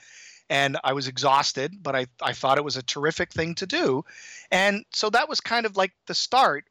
And 0.49 0.79
I 0.85 0.93
was 0.93 1.09
exhausted, 1.09 1.83
but 1.83 1.97
I, 1.97 2.07
I 2.23 2.33
thought 2.33 2.59
it 2.59 2.65
was 2.65 2.77
a 2.77 2.83
terrific 2.83 3.33
thing 3.33 3.57
to 3.57 3.67
do. 3.67 4.05
And 4.51 4.85
so 4.93 5.11
that 5.11 5.29
was 5.29 5.41
kind 5.41 5.67
of 5.67 5.77
like 5.77 5.93
the 6.07 6.15
start. 6.15 6.65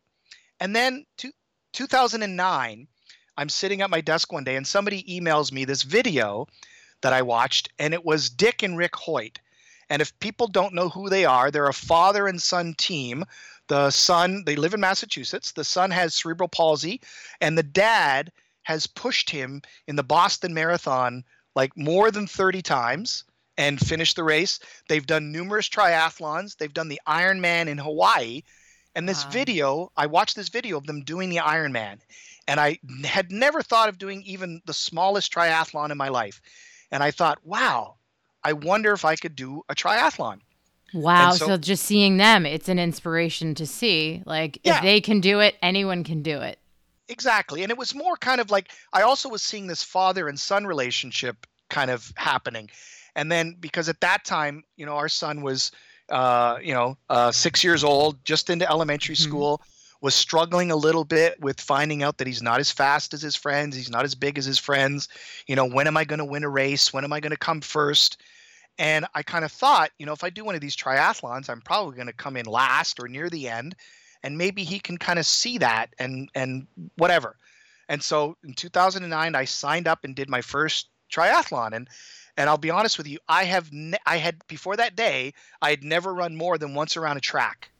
And 0.60 0.74
then 0.74 1.06
to, 1.18 1.32
2009, 1.74 2.88
I'm 3.38 3.50
sitting 3.50 3.82
at 3.82 3.90
my 3.90 4.00
desk 4.00 4.32
one 4.32 4.46
day 4.46 4.56
and 4.56 4.66
somebody 4.66 5.04
emails 5.04 5.52
me 5.52 5.66
this 5.66 5.84
video 5.84 6.48
that 7.06 7.14
I 7.14 7.22
watched, 7.22 7.70
and 7.78 7.94
it 7.94 8.04
was 8.04 8.32
Dick 8.32 8.64
and 8.64 8.76
Rick 8.76 8.96
Hoyt. 8.96 9.38
And 9.92 10.02
if 10.02 10.18
people 10.20 10.48
don't 10.48 10.74
know 10.74 10.90
who 10.90 11.08
they 11.08 11.24
are, 11.24 11.52
they're 11.52 11.68
a 11.68 11.74
father 11.74 12.26
and 12.28 12.42
son 12.42 12.74
team 12.74 13.26
the 13.68 13.92
son, 13.92 14.44
they 14.46 14.56
live 14.56 14.74
in 14.74 14.80
Massachusetts. 14.80 15.52
The 15.52 15.64
son 15.64 15.92
has 15.92 16.16
cerebral 16.16 16.50
palsy, 16.50 17.02
and 17.42 17.56
the 17.56 17.64
dad 17.64 18.32
has 18.64 18.88
pushed 18.88 19.30
him 19.30 19.62
in 19.86 19.96
the 19.96 20.04
Boston 20.04 20.52
Marathon 20.52 21.24
like 21.56 21.78
more 21.78 22.10
than 22.10 22.26
30 22.26 22.64
times 22.64 23.24
and 23.56 23.80
finished 23.80 24.16
the 24.16 24.24
race. 24.24 24.60
They've 24.90 25.06
done 25.06 25.32
numerous 25.32 25.70
triathlons. 25.70 26.58
They've 26.58 26.74
done 26.74 26.90
the 26.90 27.02
Ironman 27.08 27.68
in 27.68 27.78
Hawaii. 27.78 28.42
And 28.96 29.08
this 29.08 29.26
wow. 29.26 29.32
video, 29.32 29.92
I 29.96 30.08
watched 30.08 30.36
this 30.36 30.50
video 30.50 30.78
of 30.78 30.88
them 30.88 31.04
doing 31.04 31.30
the 31.30 31.38
Ironman, 31.38 32.00
and 32.48 32.60
I 32.60 32.80
had 33.04 33.32
never 33.32 33.62
thought 33.62 33.90
of 33.90 34.00
doing 34.00 34.24
even 34.24 34.62
the 34.66 34.74
smallest 34.74 35.32
triathlon 35.32 35.92
in 35.92 35.98
my 35.98 36.10
life. 36.10 36.42
And 36.92 37.04
I 37.04 37.12
thought, 37.12 37.40
wow, 37.46 37.96
I 38.44 38.54
wonder 38.54 38.94
if 38.94 39.06
I 39.06 39.16
could 39.16 39.36
do 39.36 39.64
a 39.70 39.76
triathlon. 39.76 40.40
Wow. 40.94 41.32
So, 41.32 41.48
so, 41.48 41.58
just 41.58 41.84
seeing 41.84 42.18
them, 42.18 42.46
it's 42.46 42.70
an 42.70 42.80
inspiration 42.80 43.56
to 43.56 43.66
see. 43.66 44.24
Like, 44.26 44.60
yeah. 44.64 44.78
if 44.78 44.84
they 44.84 45.02
can 45.02 45.20
do 45.20 45.40
it, 45.40 45.56
anyone 45.62 46.04
can 46.04 46.22
do 46.22 46.42
it. 46.42 46.60
Exactly. 47.08 47.64
And 47.64 47.72
it 47.72 47.78
was 47.78 47.94
more 47.94 48.16
kind 48.16 48.42
of 48.42 48.50
like 48.50 48.72
I 48.94 49.02
also 49.02 49.30
was 49.30 49.44
seeing 49.44 49.68
this 49.68 49.84
father 49.84 50.28
and 50.28 50.40
son 50.40 50.66
relationship 50.66 51.46
kind 51.70 51.92
of 51.92 52.12
happening. 52.16 52.70
And 53.16 53.32
then 53.32 53.56
because 53.60 53.90
at 53.90 54.02
that 54.02 54.26
time, 54.26 54.64
you 54.76 54.86
know, 54.86 54.96
our 54.96 55.10
son 55.10 55.42
was, 55.42 55.72
uh, 56.10 56.58
you 56.62 56.74
know, 56.74 56.98
uh, 57.10 57.32
six 57.32 57.64
years 57.64 57.84
old, 57.84 58.24
just 58.26 58.50
into 58.50 58.70
elementary 58.70 59.16
mm-hmm. 59.16 59.24
Was 60.06 60.14
struggling 60.14 60.70
a 60.70 60.76
little 60.76 61.04
bit 61.04 61.42
with 61.42 61.60
finding 61.60 62.04
out 62.04 62.20
that 62.20 62.28
he's 62.28 62.44
not 62.44 62.60
as 62.60 62.72
fast 62.72 63.16
as 63.16 63.24
his 63.24 63.36
friends. 63.36 63.76
He's 63.76 63.90
not 63.90 64.06
as 64.06 64.14
big 64.14 64.38
as 64.38 64.46
his 64.46 64.60
friends. 64.60 65.10
You 65.48 65.56
know, 65.56 65.66
when 65.66 65.88
am 65.88 65.98
I 65.98 66.06
going 66.06 66.20
to 66.20 66.26
win 66.26 66.44
a 66.44 66.50
race? 66.50 66.94
When 66.94 67.04
am 67.04 67.12
I 67.12 67.20
going 67.20 67.32
to 67.32 67.38
come 67.38 67.60
first? 67.60 68.22
And 68.78 69.08
I 69.16 69.24
kind 69.24 69.44
of 69.44 69.52
thought, 69.52 69.90
you 69.98 70.06
know, 70.06 70.14
if 70.14 70.24
I 70.24 70.30
do 70.30 70.46
one 70.46 70.54
of 70.54 70.62
these 70.62 70.78
triathlons, 70.78 71.50
I'm 71.50 71.60
probably 71.60 71.96
going 71.96 72.06
to 72.06 72.14
come 72.14 72.38
in 72.38 72.46
last 72.46 73.00
or 73.00 73.08
near 73.08 73.32
the 73.32 73.50
end, 73.50 73.76
and 74.22 74.38
maybe 74.38 74.64
he 74.64 74.80
can 74.80 75.00
kind 75.00 75.18
of 75.18 75.26
see 75.26 75.58
that 75.58 75.96
and 75.98 76.30
and 76.36 76.68
whatever. 76.98 77.36
And 77.90 78.04
so 78.04 78.38
in 78.44 78.54
2009, 78.54 79.34
I 79.34 79.46
signed 79.46 79.88
up 79.88 80.04
and 80.04 80.16
did 80.16 80.30
my 80.30 80.42
first 80.42 80.88
triathlon, 81.12 81.74
and 81.74 81.90
and 82.38 82.48
I'll 82.48 82.60
be 82.60 82.70
honest 82.70 83.00
with 83.00 83.08
you, 83.08 83.18
I 83.28 83.46
have 83.46 83.74
ne- 83.74 83.98
I 84.06 84.18
had 84.18 84.46
before 84.48 84.78
that 84.78 84.96
day, 84.96 85.34
I 85.64 85.72
had 85.72 85.84
never 85.84 86.14
run 86.14 86.36
more 86.36 86.60
than 86.60 86.76
once 86.76 86.96
around 86.96 87.18
a 87.18 87.22
track, 87.22 87.72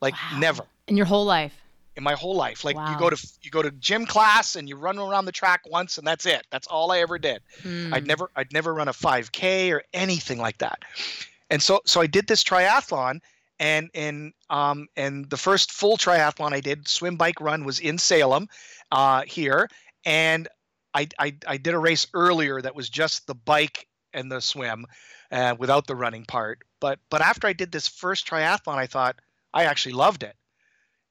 like 0.00 0.14
wow. 0.14 0.38
never 0.38 0.64
in 0.86 0.96
your 0.96 1.06
whole 1.06 1.24
life 1.24 1.54
in 1.98 2.04
my 2.04 2.14
whole 2.14 2.36
life. 2.36 2.64
Like 2.64 2.76
wow. 2.76 2.92
you 2.92 2.98
go 2.98 3.10
to 3.10 3.28
you 3.42 3.50
go 3.50 3.60
to 3.60 3.72
gym 3.72 4.06
class 4.06 4.54
and 4.54 4.68
you 4.68 4.76
run 4.76 4.98
around 4.98 5.24
the 5.24 5.32
track 5.32 5.62
once 5.68 5.98
and 5.98 6.06
that's 6.06 6.24
it. 6.26 6.46
That's 6.50 6.68
all 6.68 6.92
I 6.92 7.00
ever 7.00 7.18
did. 7.18 7.42
Mm. 7.62 7.92
I'd 7.92 8.06
never 8.06 8.30
I'd 8.36 8.52
never 8.52 8.72
run 8.72 8.86
a 8.86 8.92
5K 8.92 9.72
or 9.72 9.82
anything 9.92 10.38
like 10.38 10.58
that. 10.58 10.78
And 11.50 11.60
so 11.60 11.80
so 11.84 12.00
I 12.00 12.06
did 12.06 12.28
this 12.28 12.44
triathlon 12.44 13.20
and 13.58 13.90
and 13.94 14.32
um 14.48 14.86
and 14.96 15.28
the 15.28 15.36
first 15.36 15.72
full 15.72 15.96
triathlon 15.96 16.52
I 16.52 16.60
did, 16.60 16.86
swim 16.86 17.16
bike 17.16 17.40
run 17.40 17.64
was 17.64 17.80
in 17.80 17.98
Salem 17.98 18.48
uh 18.92 19.22
here 19.26 19.68
and 20.06 20.46
I 20.94 21.08
I 21.18 21.34
I 21.48 21.56
did 21.56 21.74
a 21.74 21.78
race 21.78 22.06
earlier 22.14 22.62
that 22.62 22.76
was 22.76 22.88
just 22.88 23.26
the 23.26 23.34
bike 23.34 23.88
and 24.14 24.30
the 24.30 24.40
swim 24.40 24.86
uh, 25.32 25.56
without 25.58 25.88
the 25.88 25.96
running 25.96 26.24
part. 26.24 26.60
But 26.78 27.00
but 27.10 27.22
after 27.22 27.48
I 27.48 27.54
did 27.54 27.72
this 27.72 27.88
first 27.88 28.28
triathlon 28.28 28.76
I 28.76 28.86
thought 28.86 29.16
I 29.52 29.64
actually 29.64 29.92
loved 29.92 30.22
it 30.22 30.36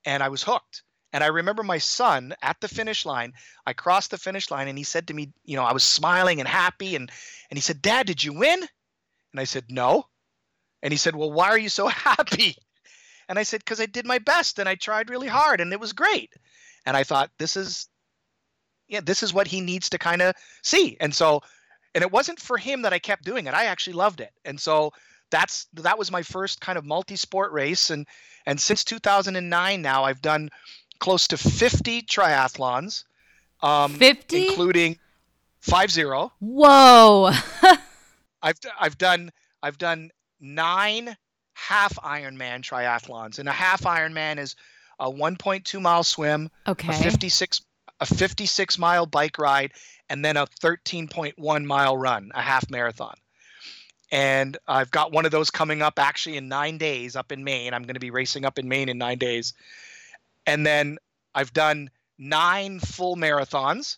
and 0.05 0.23
I 0.23 0.29
was 0.29 0.43
hooked. 0.43 0.83
And 1.13 1.23
I 1.23 1.27
remember 1.27 1.63
my 1.63 1.77
son 1.77 2.35
at 2.41 2.59
the 2.59 2.67
finish 2.67 3.05
line. 3.05 3.33
I 3.65 3.73
crossed 3.73 4.11
the 4.11 4.17
finish 4.17 4.51
line 4.51 4.67
and 4.67 4.77
he 4.77 4.83
said 4.83 5.07
to 5.07 5.13
me, 5.13 5.31
you 5.43 5.55
know, 5.55 5.63
I 5.63 5.73
was 5.73 5.83
smiling 5.83 6.39
and 6.39 6.47
happy 6.47 6.95
and 6.95 7.09
and 7.49 7.57
he 7.57 7.61
said, 7.61 7.81
"Dad, 7.81 8.05
did 8.07 8.23
you 8.23 8.33
win?" 8.33 8.59
And 9.31 9.39
I 9.39 9.45
said, 9.45 9.65
"No." 9.69 10.05
And 10.83 10.91
he 10.91 10.97
said, 10.97 11.15
"Well, 11.15 11.31
why 11.31 11.47
are 11.47 11.57
you 11.57 11.69
so 11.69 11.87
happy?" 12.09 12.55
And 13.29 13.39
I 13.39 13.43
said, 13.43 13.65
"Cuz 13.65 13.79
I 13.79 13.85
did 13.85 14.05
my 14.05 14.19
best 14.19 14.59
and 14.59 14.67
I 14.67 14.75
tried 14.75 15.09
really 15.09 15.27
hard 15.27 15.61
and 15.61 15.71
it 15.71 15.79
was 15.79 15.93
great." 15.93 16.33
And 16.85 16.95
I 16.95 17.03
thought, 17.03 17.31
this 17.37 17.57
is 17.57 17.87
yeah, 18.87 19.01
this 19.01 19.23
is 19.23 19.33
what 19.33 19.47
he 19.47 19.59
needs 19.61 19.89
to 19.89 19.97
kind 19.97 20.21
of 20.21 20.35
see. 20.63 20.97
And 20.99 21.13
so 21.15 21.41
and 21.95 22.01
it 22.01 22.11
wasn't 22.11 22.39
for 22.39 22.57
him 22.57 22.83
that 22.83 22.93
I 22.93 22.99
kept 22.99 23.23
doing 23.23 23.47
it. 23.47 23.53
I 23.53 23.65
actually 23.65 23.93
loved 23.93 24.21
it. 24.21 24.31
And 24.45 24.59
so 24.59 24.91
that's 25.29 25.67
that 25.73 25.97
was 25.97 26.11
my 26.11 26.23
first 26.23 26.61
kind 26.61 26.77
of 26.77 26.85
multi-sport 26.85 27.51
race 27.51 27.89
and 27.89 28.07
and 28.45 28.59
since 28.59 28.83
2009 28.83 29.81
now 29.81 30.03
I've 30.03 30.21
done 30.21 30.49
close 30.99 31.27
to 31.29 31.37
50 31.37 32.03
triathlons 32.03 33.03
um 33.61 33.93
50 33.93 34.47
including 34.47 34.99
50 35.61 36.03
whoa. 36.39 37.31
I've 38.41 38.57
I've 38.79 38.97
done 38.97 39.31
I've 39.61 39.77
done 39.77 40.11
9 40.39 41.15
half 41.53 41.95
Ironman 41.95 42.61
triathlons 42.61 43.39
and 43.39 43.49
a 43.49 43.51
half 43.51 43.81
Ironman 43.81 44.37
is 44.37 44.55
a 44.99 45.11
1.2 45.11 45.81
mile 45.81 46.03
swim 46.03 46.49
okay. 46.67 46.89
a 46.89 46.93
56 46.93 47.61
a 47.99 48.05
56 48.05 48.77
mile 48.77 49.05
bike 49.05 49.39
ride 49.39 49.73
and 50.09 50.23
then 50.23 50.37
a 50.37 50.45
13.1 50.45 51.65
mile 51.65 51.97
run 51.97 52.31
a 52.33 52.41
half 52.41 52.69
marathon 52.69 53.15
and 54.11 54.57
I've 54.67 54.91
got 54.91 55.11
one 55.11 55.25
of 55.25 55.31
those 55.31 55.49
coming 55.49 55.81
up 55.81 55.99
actually 55.99 56.37
in 56.37 56.47
nine 56.47 56.77
days 56.77 57.15
up 57.15 57.31
in 57.31 57.43
Maine. 57.43 57.73
I'm 57.73 57.83
going 57.83 57.95
to 57.95 57.99
be 57.99 58.11
racing 58.11 58.45
up 58.45 58.57
in 58.57 58.67
Maine 58.67 58.89
in 58.89 58.97
nine 58.97 59.17
days, 59.17 59.53
and 60.45 60.65
then 60.65 60.97
I've 61.35 61.53
done 61.53 61.89
nine 62.17 62.79
full 62.79 63.15
marathons, 63.15 63.97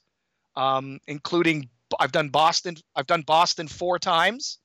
um, 0.56 1.00
including 1.08 1.69
I've 2.00 2.12
done 2.12 2.30
Boston. 2.30 2.78
I've 2.95 3.08
done 3.08 3.22
Boston 3.22 3.67
four 3.67 4.00
times, 4.00 4.58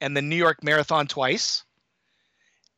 and 0.00 0.16
the 0.16 0.22
New 0.22 0.36
York 0.36 0.62
Marathon 0.62 1.06
twice. 1.06 1.64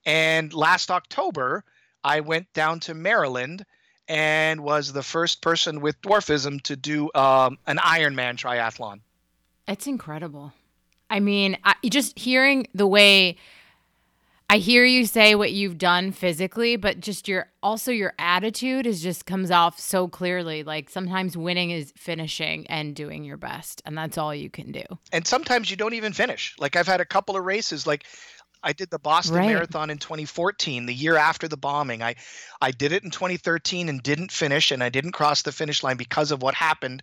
And 0.04 0.52
last 0.52 0.90
October, 0.90 1.64
I 2.02 2.20
went 2.20 2.52
down 2.52 2.80
to 2.80 2.94
Maryland 2.94 3.64
and 4.08 4.60
was 4.60 4.92
the 4.92 5.02
first 5.02 5.40
person 5.40 5.80
with 5.80 6.00
dwarfism 6.02 6.60
to 6.62 6.76
do 6.76 7.10
um, 7.14 7.58
an 7.66 7.78
Ironman 7.78 8.36
triathlon. 8.36 9.00
It's 9.68 9.86
incredible. 9.86 10.52
I 11.12 11.20
mean, 11.20 11.58
I, 11.62 11.74
just 11.90 12.18
hearing 12.18 12.66
the 12.72 12.86
way 12.86 13.36
I 14.48 14.56
hear 14.56 14.82
you 14.82 15.04
say 15.04 15.34
what 15.34 15.52
you've 15.52 15.76
done 15.76 16.10
physically, 16.10 16.76
but 16.76 17.00
just 17.00 17.28
your 17.28 17.50
also 17.62 17.92
your 17.92 18.14
attitude 18.18 18.86
is 18.86 19.02
just 19.02 19.26
comes 19.26 19.50
off 19.50 19.78
so 19.78 20.08
clearly. 20.08 20.62
Like 20.62 20.88
sometimes 20.88 21.36
winning 21.36 21.70
is 21.70 21.92
finishing 21.98 22.66
and 22.68 22.96
doing 22.96 23.24
your 23.24 23.36
best, 23.36 23.82
and 23.84 23.96
that's 23.96 24.16
all 24.16 24.34
you 24.34 24.48
can 24.48 24.72
do. 24.72 24.82
And 25.12 25.26
sometimes 25.26 25.70
you 25.70 25.76
don't 25.76 25.92
even 25.92 26.14
finish. 26.14 26.54
Like 26.58 26.76
I've 26.76 26.86
had 26.86 27.02
a 27.02 27.06
couple 27.06 27.36
of 27.36 27.44
races, 27.44 27.86
like 27.86 28.06
I 28.62 28.72
did 28.72 28.88
the 28.88 28.98
Boston 28.98 29.36
right. 29.36 29.48
Marathon 29.48 29.90
in 29.90 29.98
2014, 29.98 30.86
the 30.86 30.94
year 30.94 31.16
after 31.16 31.46
the 31.46 31.58
bombing. 31.58 32.02
I 32.02 32.14
I 32.62 32.70
did 32.70 32.92
it 32.92 33.04
in 33.04 33.10
2013 33.10 33.90
and 33.90 34.02
didn't 34.02 34.32
finish, 34.32 34.70
and 34.70 34.82
I 34.82 34.88
didn't 34.88 35.12
cross 35.12 35.42
the 35.42 35.52
finish 35.52 35.82
line 35.82 35.98
because 35.98 36.30
of 36.30 36.40
what 36.40 36.54
happened. 36.54 37.02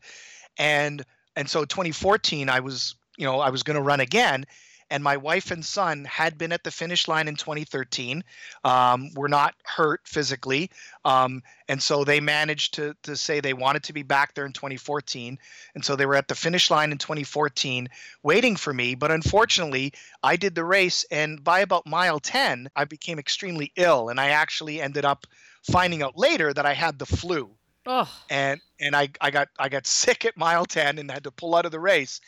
And 0.57 1.05
and 1.35 1.47
so 1.47 1.63
2014, 1.63 2.49
I 2.49 2.59
was 2.59 2.95
you 3.19 3.25
know, 3.25 3.39
I 3.39 3.49
was 3.49 3.63
going 3.63 3.75
to 3.75 3.83
run 3.83 3.99
again. 3.99 4.45
and 4.91 5.03
my 5.03 5.17
wife 5.17 5.51
and 5.51 5.63
son 5.63 6.03
had 6.05 6.37
been 6.37 6.51
at 6.51 6.63
the 6.63 6.71
finish 6.71 7.07
line 7.07 7.27
in 7.27 7.35
2013. 7.35 8.23
Um, 8.63 9.11
were 9.13 9.29
not 9.29 9.53
hurt 9.63 10.01
physically, 10.07 10.71
um, 11.05 11.43
and 11.67 11.81
so 11.81 12.03
they 12.03 12.19
managed 12.19 12.73
to 12.75 12.95
to 13.03 13.15
say 13.15 13.39
they 13.39 13.53
wanted 13.53 13.83
to 13.83 13.93
be 13.93 14.03
back 14.03 14.33
there 14.33 14.47
in 14.47 14.53
2014, 14.53 15.37
and 15.75 15.85
so 15.85 15.95
they 15.95 16.07
were 16.07 16.15
at 16.15 16.27
the 16.27 16.33
finish 16.33 16.71
line 16.71 16.91
in 16.91 16.97
2014, 16.97 17.87
waiting 18.23 18.55
for 18.55 18.73
me. 18.73 18.95
But 18.95 19.11
unfortunately, 19.11 19.93
I 20.23 20.37
did 20.37 20.55
the 20.55 20.65
race, 20.65 21.05
and 21.11 21.43
by 21.43 21.59
about 21.59 21.85
mile 21.85 22.19
10, 22.19 22.69
I 22.75 22.85
became 22.85 23.19
extremely 23.19 23.71
ill, 23.75 24.09
and 24.09 24.19
I 24.19 24.29
actually 24.29 24.81
ended 24.81 25.05
up 25.05 25.27
finding 25.71 26.01
out 26.01 26.17
later 26.17 26.51
that 26.53 26.65
I 26.65 26.73
had 26.73 26.97
the 26.97 27.05
flu. 27.05 27.51
Oh. 27.85 28.09
And 28.29 28.59
and 28.79 28.95
I, 28.95 29.09
I 29.21 29.31
got 29.31 29.49
I 29.59 29.69
got 29.69 29.85
sick 30.01 30.25
at 30.25 30.37
mile 30.37 30.65
10 30.65 30.97
and 30.97 31.11
had 31.11 31.25
to 31.25 31.31
pull 31.31 31.55
out 31.55 31.65
of 31.65 31.71
the 31.71 31.79
race. 31.79 32.21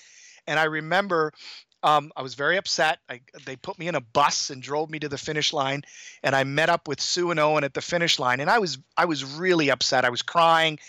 And 0.47 0.59
I 0.59 0.65
remember 0.65 1.33
um, 1.83 2.11
I 2.15 2.21
was 2.21 2.35
very 2.35 2.57
upset. 2.57 2.99
I, 3.09 3.21
they 3.45 3.55
put 3.55 3.79
me 3.79 3.87
in 3.87 3.95
a 3.95 4.01
bus 4.01 4.49
and 4.49 4.61
drove 4.61 4.89
me 4.89 4.99
to 4.99 5.09
the 5.09 5.17
finish 5.17 5.51
line, 5.51 5.83
and 6.23 6.35
I 6.35 6.43
met 6.43 6.69
up 6.69 6.87
with 6.87 7.01
Sue 7.01 7.31
and 7.31 7.39
Owen 7.39 7.63
at 7.63 7.73
the 7.73 7.81
finish 7.81 8.19
line. 8.19 8.39
And 8.39 8.49
I 8.49 8.59
was 8.59 8.77
I 8.97 9.05
was 9.05 9.23
really 9.23 9.71
upset. 9.71 10.05
I 10.05 10.09
was 10.09 10.21
crying, 10.21 10.79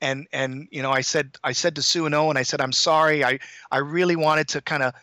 and 0.00 0.26
and 0.32 0.68
you 0.70 0.82
know 0.82 0.92
I 0.92 1.00
said 1.00 1.36
I 1.42 1.52
said 1.52 1.76
to 1.76 1.82
Sue 1.82 2.06
and 2.06 2.14
Owen, 2.14 2.36
I 2.36 2.42
said 2.42 2.60
I'm 2.60 2.72
sorry. 2.72 3.24
I 3.24 3.40
I 3.70 3.78
really 3.78 4.16
wanted 4.16 4.48
to 4.48 4.60
kind 4.60 4.82
of 4.82 4.94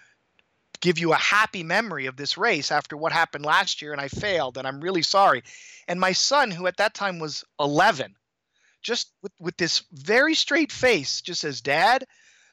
give 0.80 1.00
you 1.00 1.14
a 1.14 1.18
happy 1.18 1.64
memory 1.64 2.06
of 2.06 2.16
this 2.16 2.38
race 2.38 2.72
after 2.72 2.96
what 2.96 3.12
happened 3.12 3.46
last 3.46 3.82
year, 3.82 3.92
and 3.92 4.02
I 4.02 4.08
failed, 4.08 4.58
and 4.58 4.68
I'm 4.68 4.82
really 4.82 5.02
sorry. 5.02 5.44
And 5.88 6.00
my 6.00 6.14
son, 6.14 6.52
who 6.52 6.68
at 6.68 6.78
that 6.78 6.94
time 6.94 7.20
was 7.20 7.44
11, 7.60 8.16
just 8.82 9.12
with 9.22 9.34
with 9.40 9.58
this 9.58 9.84
very 9.92 10.36
straight 10.36 10.72
face, 10.72 11.20
just 11.20 11.42
says, 11.42 11.60
"Dad." 11.60 12.06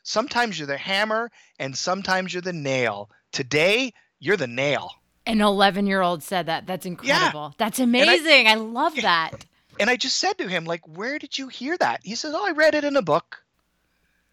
Sometimes 0.02 0.58
you're 0.58 0.66
the 0.66 0.76
hammer 0.76 1.30
and 1.58 1.76
sometimes 1.76 2.32
you're 2.32 2.42
the 2.42 2.52
nail. 2.52 3.10
Today, 3.32 3.92
you're 4.18 4.36
the 4.36 4.46
nail. 4.46 4.92
An 5.26 5.40
11 5.40 5.86
year 5.86 6.00
old 6.00 6.22
said 6.22 6.46
that. 6.46 6.66
That's 6.66 6.86
incredible. 6.86 7.48
Yeah. 7.50 7.54
That's 7.58 7.78
amazing. 7.78 8.46
I, 8.46 8.52
I, 8.52 8.54
love 8.54 8.96
that. 8.96 9.44
And 9.78 9.88
I 9.88 9.96
just 9.96 10.16
said 10.16 10.38
to 10.38 10.48
him, 10.48 10.64
like, 10.64 10.86
where 10.86 11.18
did 11.18 11.38
you 11.38 11.48
hear 11.48 11.76
that? 11.78 12.00
He 12.02 12.14
says, 12.14 12.34
oh, 12.34 12.46
I 12.46 12.52
read 12.52 12.74
it 12.74 12.84
in 12.84 12.96
a 12.96 13.02
book. 13.02 13.42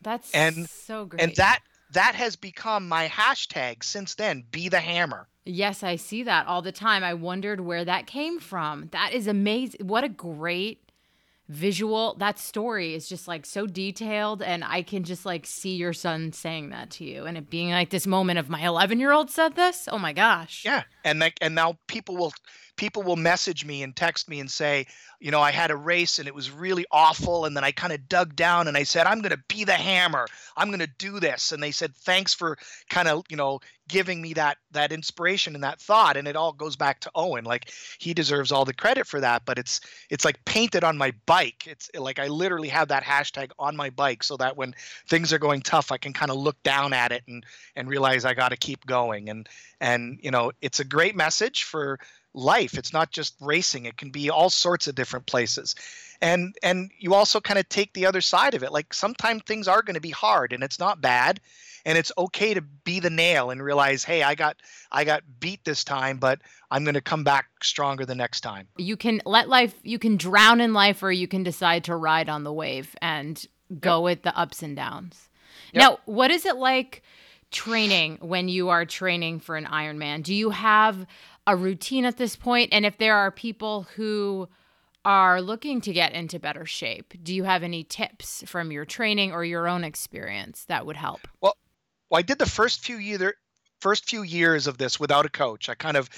That's 0.02 0.32
and, 0.32 0.70
so 0.70 1.06
great. 1.06 1.22
And 1.22 1.36
that 1.36 1.60
that 1.92 2.16
has 2.16 2.36
become 2.36 2.88
my 2.88 3.08
hashtag 3.08 3.84
since 3.84 4.16
then. 4.16 4.44
Be 4.52 4.70
the 4.70 4.80
hammer. 4.80 5.28
Yes, 5.46 5.84
I 5.84 5.96
see 5.96 6.24
that 6.24 6.48
all 6.48 6.62
the 6.62 6.74
time. 6.74 7.04
I 7.04 7.14
wondered 7.14 7.62
where 7.62 7.86
that 7.86 8.08
came 8.08 8.40
from. 8.40 8.90
That 8.92 9.14
is 9.14 9.28
amazing. 9.28 9.88
What 9.88 10.04
a 10.04 10.10
great 10.10 10.87
visual 11.50 12.14
that 12.16 12.38
story 12.38 12.94
is 12.94 13.08
just 13.08 13.28
like 13.28 13.46
so 13.46 13.66
detailed 13.66 14.42
and 14.42 14.66
i 14.66 14.82
can 14.82 15.04
just 15.06 15.26
like 15.26 15.46
see 15.46 15.76
your 15.76 15.94
son 15.94 16.34
saying 16.34 16.70
that 16.72 16.90
to 16.90 17.06
you 17.06 17.26
and 17.26 17.38
it 17.38 17.50
being 17.50 17.70
like 17.70 17.90
this 17.90 18.06
moment 18.06 18.38
of 18.38 18.50
my 18.50 18.66
11 18.66 19.00
year 19.00 19.12
old 19.12 19.30
said 19.30 19.56
this? 19.56 19.88
Oh 19.92 19.98
my 19.98 20.14
gosh. 20.14 20.64
Yeah 20.66 20.84
and 21.04 21.20
like 21.20 21.38
and 21.42 21.56
now 21.56 21.78
people 21.88 22.18
will 22.18 22.34
people 22.78 23.04
will 23.04 23.16
message 23.16 23.66
me 23.66 23.84
and 23.84 23.96
text 23.96 24.30
me 24.30 24.40
and 24.40 24.50
say, 24.50 24.86
you 25.20 25.32
know, 25.32 25.42
I 25.42 25.52
had 25.52 25.72
a 25.72 25.76
race 25.76 26.20
and 26.20 26.28
it 26.28 26.36
was 26.36 26.52
really 26.52 26.86
awful. 26.92 27.46
And 27.46 27.58
then 27.58 27.64
I 27.64 27.72
kind 27.72 27.92
of 27.92 28.08
dug 28.08 28.36
down 28.36 28.68
and 28.68 28.78
I 28.78 28.84
said, 28.84 29.08
I'm 29.08 29.22
going 29.22 29.36
to 29.36 29.44
be 29.48 29.64
the 29.64 29.74
hammer. 29.74 30.28
I'm 30.56 30.68
going 30.68 30.80
to 30.80 30.90
do 31.00 31.20
this. 31.20 31.52
And 31.52 31.62
they 31.62 31.72
said, 31.72 31.96
thanks 31.96 32.34
for 32.34 32.58
kind 32.90 33.08
of, 33.08 33.24
you 33.30 33.36
know, 33.36 33.60
giving 33.88 34.22
me 34.22 34.34
that 34.34 34.58
that 34.72 34.92
inspiration 34.92 35.56
and 35.56 35.64
that 35.64 35.80
thought. 35.80 36.18
And 36.18 36.28
it 36.28 36.36
all 36.36 36.52
goes 36.52 36.76
back 36.76 37.00
to 37.02 37.12
Owen. 37.16 37.46
Like 37.46 37.72
he 38.00 38.14
deserves 38.14 38.52
all 38.52 38.66
the 38.66 38.74
credit 38.74 39.08
for 39.08 39.20
that. 39.22 39.44
But 39.46 39.58
it's 39.58 39.82
it's 40.10 40.26
like 40.26 40.44
painted 40.46 40.84
on 40.84 40.98
my 40.98 41.14
bike. 41.26 41.66
It's 41.66 41.90
like 41.96 42.20
I 42.20 42.28
literally 42.28 42.70
have 42.70 42.90
that 42.90 43.04
hashtag 43.04 43.52
on 43.58 43.76
my 43.76 43.90
bike 43.90 44.24
so 44.24 44.38
that 44.38 44.56
when 44.56 44.76
things 45.08 45.34
are 45.34 45.40
going 45.40 45.62
tough, 45.62 45.92
I 45.92 45.98
can 45.98 46.14
kind 46.14 46.30
of 46.30 46.38
look 46.38 46.62
down 46.62 46.94
at 46.94 47.12
it 47.12 47.24
and 47.28 47.44
and 47.76 47.90
realize 47.90 48.24
I 48.24 48.36
got 48.36 48.50
to 48.50 48.58
keep 48.58 48.86
going. 48.86 49.30
And 49.30 49.50
and 49.82 50.20
you 50.22 50.30
know, 50.30 50.52
it's 50.62 50.80
a 50.80 50.86
great 50.86 51.16
message 51.16 51.64
for 51.64 52.00
life. 52.38 52.78
It's 52.78 52.94
not 52.94 53.12
just 53.12 53.36
racing. 53.42 53.86
It 53.86 53.98
can 53.98 54.12
be 54.12 54.30
all 54.30 54.50
sorts 54.50 54.88
of 54.88 54.96
different 54.96 55.26
places. 55.26 55.76
And 56.22 56.56
and 56.64 56.92
you 56.98 57.14
also 57.14 57.42
kind 57.42 57.60
of 57.60 57.68
take 57.70 57.94
the 57.94 58.06
other 58.06 58.22
side 58.22 58.54
of 58.54 58.64
it. 58.64 58.72
Like 58.72 58.94
sometimes 58.94 59.44
things 59.44 59.68
are 59.68 59.82
going 59.82 59.96
to 59.96 60.02
be 60.02 60.12
hard 60.12 60.54
and 60.54 60.64
it's 60.64 60.80
not 60.80 61.02
bad 61.02 61.40
and 61.86 61.98
it's 61.98 62.12
okay 62.18 62.54
to 62.54 62.62
be 62.62 63.00
the 63.00 63.10
nail 63.10 63.50
and 63.50 63.64
realize, 63.64 64.04
"Hey, 64.04 64.22
I 64.22 64.36
got 64.36 64.58
I 64.92 65.04
got 65.04 65.24
beat 65.40 65.64
this 65.64 65.84
time, 65.84 66.18
but 66.18 66.40
I'm 66.70 66.84
going 66.84 66.96
to 66.96 67.02
come 67.02 67.24
back 67.24 67.48
stronger 67.64 68.06
the 68.06 68.16
next 68.16 68.42
time." 68.42 68.68
You 68.78 68.98
can 68.98 69.22
let 69.26 69.48
life 69.48 69.74
you 69.84 69.98
can 69.98 70.18
drown 70.18 70.60
in 70.60 70.74
life 70.74 71.02
or 71.02 71.12
you 71.12 71.28
can 71.28 71.44
decide 71.44 71.84
to 71.86 71.96
ride 71.96 72.30
on 72.30 72.44
the 72.44 72.54
wave 72.54 72.96
and 73.02 73.44
go 73.80 74.00
yep. 74.00 74.04
with 74.04 74.24
the 74.24 74.38
ups 74.38 74.64
and 74.64 74.76
downs. 74.76 75.30
Yep. 75.74 75.82
Now, 75.82 76.00
what 76.06 76.32
is 76.32 76.46
it 76.46 76.58
like 76.58 77.04
training 77.52 78.18
when 78.22 78.50
you 78.50 78.70
are 78.70 78.86
training 78.86 79.40
for 79.40 79.56
an 79.56 79.66
Ironman? 79.66 80.24
Do 80.24 80.34
you 80.34 80.50
have 80.50 81.06
a 81.48 81.56
routine 81.56 82.06
at 82.06 82.18
this 82.18 82.36
point? 82.36 82.70
And 82.72 82.86
if 82.86 82.98
there 82.98 83.16
are 83.16 83.32
people 83.32 83.88
who 83.96 84.48
are 85.06 85.42
looking 85.42 85.80
to 85.82 85.94
get 85.94 86.12
into 86.12 86.38
better 86.38 86.66
shape, 86.66 87.14
do 87.24 87.34
you 87.34 87.46
have 87.46 87.64
any 87.64 87.84
tips 87.84 88.44
from 88.46 88.72
your 88.72 88.86
training 88.86 89.32
or 89.32 89.44
your 89.44 89.68
own 89.68 89.84
experience 89.84 90.66
that 90.66 90.86
would 90.86 90.98
help? 90.98 91.22
Well, 91.42 91.56
well 92.12 92.20
I 92.20 92.22
did 92.22 92.38
the 92.38 92.46
first 92.46 92.82
few 92.82 92.98
year 92.98 93.34
first 93.80 94.10
few 94.10 94.24
years 94.24 94.68
of 94.68 94.78
this 94.78 95.00
without 95.00 95.26
a 95.26 95.30
coach. 95.30 95.70
I 95.70 95.76
kind 95.76 95.98
of 95.98 96.10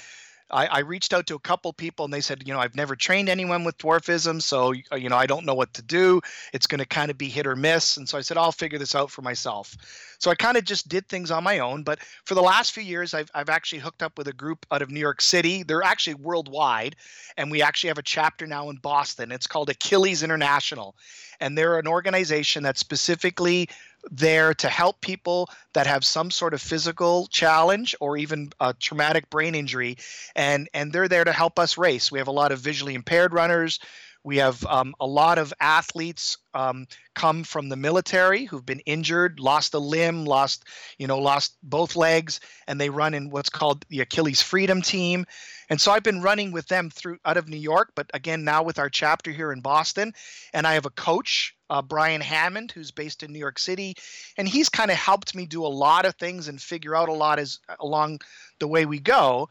I, 0.52 0.66
I, 0.66 0.78
reached 0.80 1.12
out 1.12 1.26
to 1.28 1.34
a 1.34 1.38
couple 1.38 1.72
people 1.72 2.04
and 2.04 2.12
they 2.12 2.20
said, 2.20 2.46
you 2.46 2.52
know, 2.52 2.60
I've 2.60 2.74
never 2.74 2.96
trained 2.96 3.28
anyone 3.28 3.64
with 3.64 3.78
dwarfism, 3.78 4.42
so 4.42 4.74
uh, 4.92 4.96
you 4.96 5.08
know, 5.08 5.16
I 5.16 5.26
don't 5.26 5.44
know 5.44 5.54
what 5.54 5.74
to 5.74 5.82
do. 5.82 6.20
It's 6.52 6.66
going 6.66 6.78
to 6.78 6.86
kind 6.86 7.10
of 7.10 7.18
be 7.18 7.28
hit 7.28 7.46
or 7.46 7.56
miss. 7.56 7.96
And 7.96 8.08
so 8.08 8.18
I 8.18 8.20
said, 8.20 8.36
I'll 8.36 8.52
figure 8.52 8.78
this 8.78 8.94
out 8.94 9.10
for 9.10 9.22
myself. 9.22 9.76
So 10.18 10.30
I 10.30 10.34
kind 10.34 10.58
of 10.58 10.64
just 10.64 10.88
did 10.88 11.08
things 11.08 11.30
on 11.30 11.44
my 11.44 11.60
own. 11.60 11.82
But 11.82 12.00
for 12.24 12.34
the 12.34 12.42
last 12.42 12.72
few 12.72 12.82
years, 12.82 13.14
I've 13.14 13.30
I've 13.34 13.48
actually 13.48 13.78
hooked 13.78 14.02
up 14.02 14.18
with 14.18 14.28
a 14.28 14.32
group 14.32 14.66
out 14.70 14.82
of 14.82 14.90
New 14.90 15.00
York 15.00 15.20
City. 15.20 15.62
They're 15.62 15.82
actually 15.82 16.14
worldwide, 16.14 16.96
and 17.36 17.50
we 17.50 17.62
actually 17.62 17.88
have 17.88 17.98
a 17.98 18.02
chapter 18.02 18.46
now 18.46 18.68
in 18.70 18.76
Boston. 18.76 19.32
It's 19.32 19.46
called 19.46 19.70
Achilles 19.70 20.22
International, 20.22 20.94
and 21.40 21.56
they're 21.56 21.78
an 21.78 21.88
organization 21.88 22.64
that 22.64 22.76
specifically 22.76 23.68
there 24.10 24.54
to 24.54 24.68
help 24.68 25.00
people 25.00 25.48
that 25.74 25.86
have 25.86 26.04
some 26.04 26.30
sort 26.30 26.54
of 26.54 26.62
physical 26.62 27.26
challenge 27.28 27.94
or 28.00 28.16
even 28.16 28.50
a 28.60 28.74
traumatic 28.74 29.30
brain 29.30 29.54
injury. 29.54 29.96
And 30.34 30.68
and 30.74 30.92
they're 30.92 31.08
there 31.08 31.24
to 31.24 31.32
help 31.32 31.58
us 31.58 31.78
race. 31.78 32.10
We 32.10 32.18
have 32.18 32.28
a 32.28 32.32
lot 32.32 32.52
of 32.52 32.60
visually 32.60 32.94
impaired 32.94 33.32
runners. 33.32 33.78
We 34.22 34.36
have 34.36 34.64
um, 34.66 34.94
a 35.00 35.06
lot 35.06 35.38
of 35.38 35.54
athletes 35.60 36.36
um, 36.52 36.86
come 37.14 37.42
from 37.42 37.70
the 37.70 37.76
military 37.76 38.44
who've 38.44 38.64
been 38.64 38.80
injured, 38.80 39.40
lost 39.40 39.72
a 39.72 39.78
limb, 39.78 40.26
lost, 40.26 40.64
you 40.98 41.06
know, 41.06 41.18
lost 41.18 41.56
both 41.62 41.96
legs, 41.96 42.40
and 42.66 42.78
they 42.78 42.90
run 42.90 43.14
in 43.14 43.30
what's 43.30 43.48
called 43.48 43.86
the 43.88 44.00
Achilles 44.00 44.42
Freedom 44.42 44.82
Team. 44.82 45.24
And 45.70 45.80
so 45.80 45.90
I've 45.92 46.02
been 46.02 46.20
running 46.20 46.52
with 46.52 46.66
them 46.66 46.90
through 46.90 47.18
out 47.24 47.38
of 47.38 47.48
New 47.48 47.56
York, 47.56 47.92
but 47.94 48.10
again 48.12 48.44
now 48.44 48.62
with 48.62 48.78
our 48.78 48.90
chapter 48.90 49.30
here 49.30 49.52
in 49.52 49.60
Boston, 49.62 50.12
and 50.52 50.66
I 50.66 50.74
have 50.74 50.86
a 50.86 50.90
coach, 50.90 51.56
uh, 51.70 51.80
Brian 51.80 52.20
Hammond, 52.20 52.72
who's 52.72 52.90
based 52.90 53.22
in 53.22 53.32
New 53.32 53.38
York 53.38 53.58
City, 53.58 53.94
and 54.36 54.46
he's 54.46 54.68
kind 54.68 54.90
of 54.90 54.96
helped 54.96 55.34
me 55.34 55.46
do 55.46 55.64
a 55.64 55.68
lot 55.68 56.04
of 56.04 56.16
things 56.16 56.48
and 56.48 56.60
figure 56.60 56.96
out 56.96 57.08
a 57.08 57.14
lot 57.14 57.38
as 57.38 57.60
along 57.78 58.20
the 58.58 58.68
way 58.68 58.84
we 58.84 58.98
go. 58.98 59.48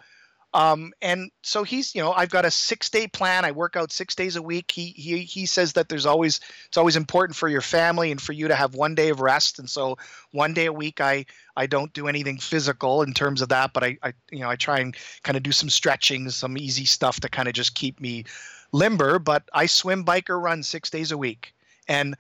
Um, 0.52 0.94
and 1.00 1.30
so 1.44 1.64
he's, 1.64 1.94
you 1.94 2.02
know, 2.02 2.12
I've 2.12 2.32
got 2.32 2.44
a 2.44 2.50
six 2.50 2.90
day 2.90 3.08
plan. 3.08 3.46
I 3.46 3.52
work 3.52 3.76
out 3.76 3.92
six 3.92 4.16
days 4.16 4.36
a 4.36 4.42
week. 4.42 4.72
He, 4.72 4.88
he, 4.88 5.20
he 5.20 5.46
says 5.46 5.74
that 5.74 5.90
there's 5.90 6.08
always, 6.08 6.40
it's 6.68 6.78
always 6.78 6.96
important 6.96 7.36
for 7.36 7.48
your 7.48 7.62
family 7.62 8.10
and 8.10 8.20
for 8.20 8.34
you 8.34 8.48
to 8.48 8.56
have 8.56 8.74
one 8.74 8.96
day 8.96 9.10
of 9.10 9.22
rest. 9.22 9.60
And 9.60 9.70
so 9.70 10.00
one 10.32 10.56
day 10.56 10.66
a 10.66 10.74
week, 10.74 11.02
I, 11.02 11.28
I 11.56 11.68
don't 11.68 11.94
do 11.94 12.08
anything 12.08 12.40
physical 12.40 13.04
in 13.04 13.14
terms 13.14 13.44
of 13.44 13.50
that, 13.50 13.74
but 13.74 13.84
I, 13.84 13.98
I 14.02 14.14
you 14.32 14.40
know, 14.40 14.50
I 14.50 14.56
try 14.56 14.80
and 14.80 14.98
kind 15.22 15.38
of 15.38 15.44
do 15.44 15.52
some 15.52 15.70
stretching, 15.70 16.28
some 16.32 16.58
easy 16.58 16.86
stuff 16.86 17.20
to 17.20 17.30
kind 17.30 17.48
of 17.48 17.54
just 17.54 17.76
keep 17.76 18.02
me 18.02 18.26
limber, 18.72 19.20
but 19.20 19.44
I 19.54 19.68
swim, 19.68 20.02
bike 20.02 20.32
or 20.32 20.40
run 20.40 20.64
six 20.64 20.90
days 20.90 21.12
a 21.12 21.18
week. 21.18 21.54
And, 21.90 22.16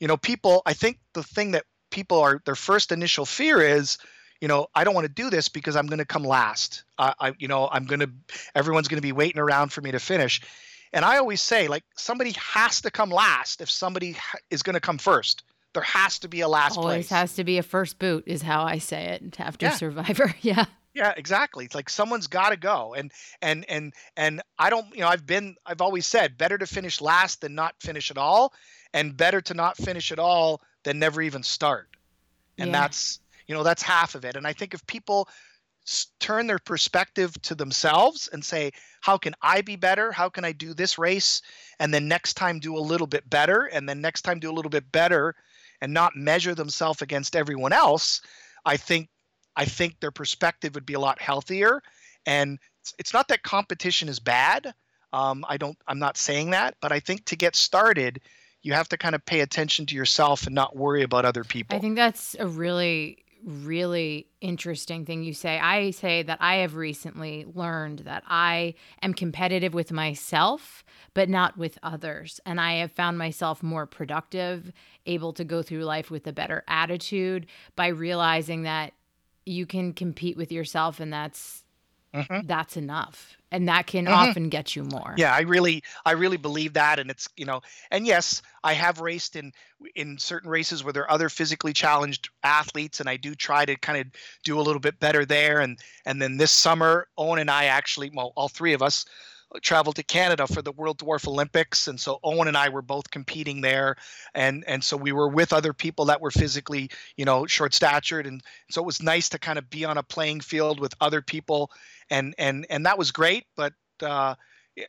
you 0.00 0.08
know, 0.08 0.18
people, 0.18 0.60
I 0.66 0.74
think 0.74 0.98
the 1.14 1.22
thing 1.22 1.52
that 1.52 1.64
people 1.90 2.18
are, 2.18 2.42
their 2.44 2.56
first 2.56 2.92
initial 2.92 3.24
fear 3.24 3.62
is, 3.62 3.96
you 4.40 4.48
know, 4.48 4.66
I 4.74 4.82
don't 4.82 4.94
want 4.94 5.06
to 5.06 5.12
do 5.12 5.30
this 5.30 5.48
because 5.48 5.76
I'm 5.76 5.86
going 5.86 6.00
to 6.00 6.04
come 6.04 6.24
last. 6.24 6.82
Uh, 6.98 7.14
I, 7.18 7.32
you 7.38 7.46
know, 7.48 7.68
I'm 7.70 7.86
going 7.86 8.00
to, 8.00 8.10
everyone's 8.54 8.88
going 8.88 8.98
to 8.98 9.02
be 9.02 9.12
waiting 9.12 9.40
around 9.40 9.72
for 9.72 9.80
me 9.80 9.92
to 9.92 10.00
finish. 10.00 10.40
And 10.92 11.04
I 11.04 11.18
always 11.18 11.40
say, 11.40 11.68
like, 11.68 11.84
somebody 11.96 12.34
has 12.36 12.80
to 12.82 12.90
come 12.90 13.10
last 13.10 13.60
if 13.60 13.70
somebody 13.70 14.16
is 14.50 14.62
going 14.62 14.74
to 14.74 14.80
come 14.80 14.98
first. 14.98 15.44
There 15.72 15.82
has 15.82 16.18
to 16.18 16.28
be 16.28 16.40
a 16.40 16.48
last 16.48 16.76
Always 16.76 17.06
place. 17.06 17.08
has 17.10 17.34
to 17.36 17.44
be 17.44 17.58
a 17.58 17.62
first 17.62 17.98
boot, 17.98 18.24
is 18.26 18.42
how 18.42 18.64
I 18.64 18.78
say 18.78 19.04
it 19.04 19.40
after 19.40 19.66
yeah. 19.66 19.72
Survivor. 19.72 20.34
yeah. 20.42 20.66
Yeah, 20.94 21.14
exactly. 21.16 21.64
It's 21.64 21.74
like 21.74 21.88
someone's 21.88 22.26
got 22.26 22.50
to 22.50 22.56
go, 22.56 22.92
and 22.92 23.10
and 23.40 23.64
and 23.70 23.94
and 24.14 24.42
I 24.58 24.68
don't, 24.68 24.94
you 24.94 25.00
know, 25.00 25.08
I've 25.08 25.24
been, 25.24 25.56
I've 25.64 25.80
always 25.80 26.04
said, 26.04 26.36
better 26.36 26.58
to 26.58 26.66
finish 26.66 27.00
last 27.00 27.40
than 27.40 27.54
not 27.54 27.74
finish 27.80 28.10
at 28.10 28.18
all, 28.18 28.52
and 28.92 29.16
better 29.16 29.40
to 29.40 29.54
not 29.54 29.76
finish 29.76 30.12
at 30.12 30.18
all 30.18 30.60
than 30.84 30.98
never 30.98 31.22
even 31.22 31.42
start. 31.42 31.88
And 32.58 32.70
yeah. 32.70 32.80
that's 32.80 33.20
you 33.46 33.54
know 33.54 33.62
that's 33.62 33.82
half 33.82 34.14
of 34.14 34.24
it 34.24 34.36
and 34.36 34.46
i 34.46 34.52
think 34.52 34.72
if 34.72 34.86
people 34.86 35.28
turn 36.20 36.46
their 36.46 36.60
perspective 36.60 37.34
to 37.42 37.56
themselves 37.56 38.28
and 38.32 38.42
say 38.42 38.70
how 39.00 39.18
can 39.18 39.34
i 39.42 39.60
be 39.60 39.74
better 39.74 40.12
how 40.12 40.28
can 40.28 40.44
i 40.44 40.52
do 40.52 40.72
this 40.72 40.96
race 40.96 41.42
and 41.80 41.92
then 41.92 42.06
next 42.06 42.34
time 42.34 42.60
do 42.60 42.76
a 42.76 42.78
little 42.78 43.06
bit 43.06 43.28
better 43.28 43.64
and 43.72 43.88
then 43.88 44.00
next 44.00 44.22
time 44.22 44.38
do 44.38 44.50
a 44.50 44.54
little 44.54 44.70
bit 44.70 44.90
better 44.92 45.34
and 45.80 45.92
not 45.92 46.14
measure 46.14 46.54
themselves 46.54 47.02
against 47.02 47.34
everyone 47.34 47.72
else 47.72 48.22
i 48.64 48.76
think 48.76 49.08
I 49.56 49.64
think 49.64 50.00
their 50.00 50.10
perspective 50.10 50.74
would 50.74 50.86
be 50.86 50.94
a 50.94 51.00
lot 51.00 51.20
healthier. 51.20 51.82
And 52.26 52.58
it's, 52.80 52.94
it's 52.98 53.12
not 53.12 53.28
that 53.28 53.42
competition 53.42 54.08
is 54.08 54.20
bad. 54.20 54.74
Um, 55.12 55.44
I 55.48 55.56
don't. 55.56 55.76
I'm 55.86 55.98
not 55.98 56.16
saying 56.16 56.50
that, 56.50 56.76
but 56.80 56.90
I 56.90 56.98
think 56.98 57.26
to 57.26 57.36
get 57.36 57.54
started, 57.54 58.20
you 58.62 58.72
have 58.72 58.88
to 58.88 58.96
kind 58.96 59.14
of 59.14 59.24
pay 59.24 59.40
attention 59.40 59.86
to 59.86 59.94
yourself 59.94 60.46
and 60.46 60.54
not 60.54 60.76
worry 60.76 61.02
about 61.02 61.24
other 61.24 61.44
people. 61.44 61.76
I 61.76 61.80
think 61.80 61.96
that's 61.96 62.36
a 62.38 62.46
really 62.46 63.18
really 63.44 64.28
interesting 64.40 65.04
thing 65.04 65.22
you 65.22 65.34
say. 65.34 65.58
I 65.58 65.90
say 65.90 66.22
that 66.22 66.38
I 66.40 66.56
have 66.56 66.74
recently 66.74 67.44
learned 67.54 68.00
that 68.00 68.22
I 68.26 68.74
am 69.02 69.14
competitive 69.14 69.74
with 69.74 69.92
myself, 69.92 70.84
but 71.14 71.28
not 71.28 71.56
with 71.56 71.78
others. 71.82 72.40
And 72.46 72.60
I 72.60 72.74
have 72.74 72.92
found 72.92 73.18
myself 73.18 73.62
more 73.62 73.86
productive, 73.86 74.72
able 75.06 75.32
to 75.32 75.44
go 75.44 75.62
through 75.62 75.84
life 75.84 76.10
with 76.10 76.26
a 76.26 76.32
better 76.32 76.64
attitude 76.68 77.46
by 77.74 77.88
realizing 77.88 78.62
that 78.62 78.92
you 79.44 79.66
can 79.66 79.92
compete 79.92 80.36
with 80.36 80.52
yourself 80.52 81.00
and 81.00 81.12
that's 81.12 81.64
mm-hmm. 82.14 82.46
that's 82.46 82.76
enough 82.76 83.36
and 83.52 83.68
that 83.68 83.86
can 83.86 84.06
mm-hmm. 84.06 84.14
often 84.14 84.48
get 84.48 84.74
you 84.74 84.82
more 84.84 85.14
yeah 85.16 85.32
i 85.32 85.42
really 85.42 85.82
i 86.04 86.10
really 86.10 86.36
believe 86.36 86.72
that 86.72 86.98
and 86.98 87.10
it's 87.10 87.28
you 87.36 87.44
know 87.44 87.60
and 87.92 88.06
yes 88.06 88.42
i 88.64 88.72
have 88.72 89.00
raced 89.00 89.36
in 89.36 89.52
in 89.94 90.18
certain 90.18 90.50
races 90.50 90.82
where 90.82 90.92
there 90.92 91.04
are 91.04 91.10
other 91.10 91.28
physically 91.28 91.72
challenged 91.72 92.30
athletes 92.42 92.98
and 92.98 93.08
i 93.08 93.16
do 93.16 93.34
try 93.34 93.64
to 93.64 93.76
kind 93.76 94.00
of 94.00 94.06
do 94.42 94.58
a 94.58 94.62
little 94.62 94.80
bit 94.80 94.98
better 94.98 95.24
there 95.24 95.60
and 95.60 95.78
and 96.06 96.20
then 96.20 96.36
this 96.36 96.50
summer 96.50 97.06
owen 97.16 97.38
and 97.38 97.50
i 97.50 97.66
actually 97.66 98.10
well 98.14 98.32
all 98.34 98.48
three 98.48 98.72
of 98.72 98.82
us 98.82 99.04
traveled 99.60 99.96
to 99.96 100.02
Canada 100.02 100.46
for 100.46 100.62
the 100.62 100.72
World 100.72 100.98
Dwarf 100.98 101.26
Olympics, 101.26 101.88
and 101.88 102.00
so 102.00 102.18
Owen 102.22 102.48
and 102.48 102.56
I 102.56 102.68
were 102.68 102.82
both 102.82 103.10
competing 103.10 103.60
there, 103.60 103.96
and 104.34 104.64
and 104.66 104.82
so 104.82 104.96
we 104.96 105.12
were 105.12 105.28
with 105.28 105.52
other 105.52 105.72
people 105.72 106.06
that 106.06 106.20
were 106.20 106.30
physically, 106.30 106.90
you 107.16 107.24
know, 107.24 107.46
short 107.46 107.74
statured, 107.74 108.26
and 108.26 108.42
so 108.70 108.82
it 108.82 108.86
was 108.86 109.02
nice 109.02 109.28
to 109.30 109.38
kind 109.38 109.58
of 109.58 109.68
be 109.68 109.84
on 109.84 109.98
a 109.98 110.02
playing 110.02 110.40
field 110.40 110.80
with 110.80 110.94
other 111.00 111.22
people, 111.22 111.70
and 112.10 112.34
and 112.38 112.66
and 112.70 112.86
that 112.86 112.98
was 112.98 113.10
great. 113.10 113.44
But 113.56 113.74
uh, 114.00 114.34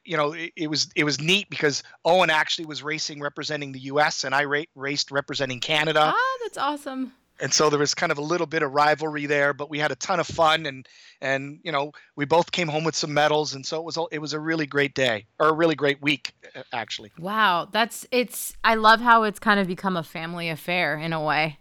you 0.06 0.18
know, 0.18 0.34
it, 0.34 0.54
it, 0.56 0.70
was 0.70 0.90
it 0.96 1.04
was 1.04 1.20
neat 1.20 1.50
because 1.50 1.84
Owen 2.06 2.30
actually 2.30 2.66
was 2.66 2.82
racing 2.82 3.20
representing 3.22 3.72
the 3.72 3.82
U.S. 3.82 4.24
and 4.24 4.34
I 4.34 4.46
ra- 4.46 4.64
raced 4.76 5.12
representing 5.12 5.60
Canada. 5.60 6.14
Ah, 6.16 6.38
that's 6.44 6.58
awesome 6.58 7.14
and 7.44 7.54
so 7.54 7.70
there 7.70 7.78
was 7.78 7.94
kind 7.94 8.12
of 8.12 8.18
a 8.18 8.22
little 8.22 8.48
bit 8.48 8.64
of 8.64 8.72
rivalry 8.72 9.28
there 9.28 9.54
but 9.54 9.70
we 9.70 9.78
had 9.78 9.92
a 9.92 9.96
ton 9.96 10.20
of 10.20 10.26
fun 10.26 10.66
and 10.66 10.88
and 11.24 11.60
you 11.64 11.72
know 11.72 11.92
we 12.16 12.26
both 12.26 12.52
came 12.52 12.68
home 12.68 12.84
with 12.84 12.96
some 12.96 13.14
medals. 13.14 13.56
And 13.56 13.66
so 13.66 13.78
it 13.78 13.84
was 13.84 13.98
it 14.12 14.20
was 14.20 14.34
a 14.34 14.40
really 14.40 14.68
great 14.68 14.94
day 14.94 15.26
or 15.40 15.50
a 15.50 15.54
really 15.54 15.76
great 15.76 16.02
week 16.02 16.34
actually. 16.72 17.12
Wow. 17.18 17.68
That's 17.72 18.06
it's 18.12 18.54
i 18.64 18.76
love 18.76 19.02
how 19.02 19.24
it's 19.24 19.40
kind 19.40 19.60
of 19.60 19.66
become 19.66 19.98
a 19.98 20.04
family 20.04 20.50
affair 20.50 20.98
in 20.98 21.14
a 21.14 21.24
way 21.24 21.58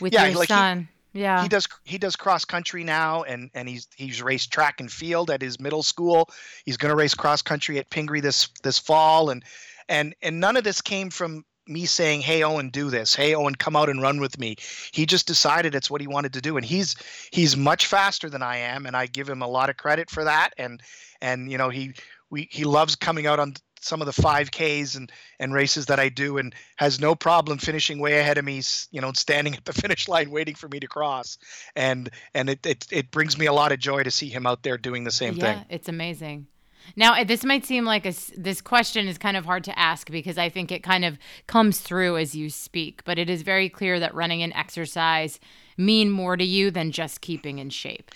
with 0.00 0.12
yeah, 0.12 0.26
your 0.26 0.38
like 0.38 0.48
son. 0.48 0.88
He, 1.12 1.20
yeah. 1.20 1.42
he 1.42 1.48
does 1.48 1.66
he 1.84 1.98
does 1.98 2.14
cross 2.14 2.44
country 2.44 2.84
now 2.84 3.22
and 3.22 3.50
and 3.54 3.68
he's 3.68 3.88
he's 3.96 4.22
raced 4.22 4.52
track 4.52 4.80
and 4.80 4.92
field 4.92 5.30
at 5.30 5.42
his 5.42 5.58
middle 5.58 5.82
school. 5.82 6.28
He's 6.64 6.76
going 6.76 6.90
to 6.90 6.96
race 6.96 7.14
cross 7.14 7.42
country 7.42 7.78
at 7.78 7.90
pingree 7.90 8.20
this 8.20 8.48
this 8.62 8.78
fall. 8.78 9.30
And 9.30 9.42
and 9.88 10.14
and 10.22 10.38
none 10.38 10.56
of 10.56 10.64
this 10.64 10.82
came 10.82 11.10
from 11.10 11.44
me 11.68 11.86
saying, 11.86 12.20
"Hey 12.20 12.42
Owen, 12.42 12.70
do 12.70 12.90
this. 12.90 13.14
Hey 13.14 13.34
Owen, 13.34 13.54
come 13.54 13.76
out 13.76 13.88
and 13.88 14.02
run 14.02 14.20
with 14.20 14.38
me." 14.38 14.56
He 14.92 15.06
just 15.06 15.26
decided 15.26 15.74
it's 15.74 15.90
what 15.90 16.00
he 16.00 16.06
wanted 16.06 16.32
to 16.34 16.40
do, 16.40 16.56
and 16.56 16.64
he's 16.64 16.96
he's 17.30 17.56
much 17.56 17.86
faster 17.86 18.28
than 18.30 18.42
I 18.42 18.56
am, 18.56 18.86
and 18.86 18.96
I 18.96 19.06
give 19.06 19.28
him 19.28 19.42
a 19.42 19.48
lot 19.48 19.70
of 19.70 19.76
credit 19.76 20.10
for 20.10 20.24
that. 20.24 20.50
And 20.58 20.82
and 21.20 21.50
you 21.50 21.58
know 21.58 21.68
he 21.68 21.94
we 22.30 22.48
he 22.50 22.64
loves 22.64 22.96
coming 22.96 23.26
out 23.26 23.38
on 23.38 23.54
some 23.80 24.00
of 24.00 24.06
the 24.06 24.22
5Ks 24.22 24.96
and 24.96 25.10
and 25.38 25.54
races 25.54 25.86
that 25.86 26.00
I 26.00 26.08
do, 26.08 26.38
and 26.38 26.54
has 26.76 27.00
no 27.00 27.14
problem 27.14 27.58
finishing 27.58 27.98
way 27.98 28.18
ahead 28.18 28.38
of 28.38 28.44
me. 28.44 28.62
You 28.90 29.00
know, 29.00 29.12
standing 29.12 29.54
at 29.54 29.64
the 29.64 29.72
finish 29.82 30.08
line 30.08 30.30
waiting 30.30 30.54
for 30.54 30.68
me 30.68 30.80
to 30.80 30.88
cross, 30.88 31.38
and 31.76 32.10
and 32.34 32.50
it 32.50 32.64
it, 32.66 32.86
it 32.90 33.10
brings 33.10 33.38
me 33.38 33.46
a 33.46 33.52
lot 33.52 33.72
of 33.72 33.78
joy 33.78 34.02
to 34.02 34.10
see 34.10 34.28
him 34.28 34.46
out 34.46 34.62
there 34.62 34.78
doing 34.78 35.04
the 35.04 35.10
same 35.10 35.36
yeah, 35.36 35.44
thing. 35.44 35.58
Yeah, 35.58 35.74
it's 35.76 35.88
amazing. 35.88 36.46
Now, 36.96 37.22
this 37.24 37.44
might 37.44 37.64
seem 37.64 37.84
like 37.84 38.06
a, 38.06 38.14
this 38.36 38.60
question 38.60 39.06
is 39.08 39.18
kind 39.18 39.36
of 39.36 39.44
hard 39.44 39.64
to 39.64 39.78
ask 39.78 40.10
because 40.10 40.38
I 40.38 40.48
think 40.48 40.72
it 40.72 40.82
kind 40.82 41.04
of 41.04 41.18
comes 41.46 41.80
through 41.80 42.16
as 42.16 42.34
you 42.34 42.50
speak, 42.50 43.04
but 43.04 43.18
it 43.18 43.28
is 43.30 43.42
very 43.42 43.68
clear 43.68 44.00
that 44.00 44.14
running 44.14 44.42
and 44.42 44.52
exercise 44.54 45.38
mean 45.76 46.10
more 46.10 46.36
to 46.36 46.44
you 46.44 46.70
than 46.70 46.92
just 46.92 47.20
keeping 47.20 47.58
in 47.58 47.70
shape. 47.70 48.10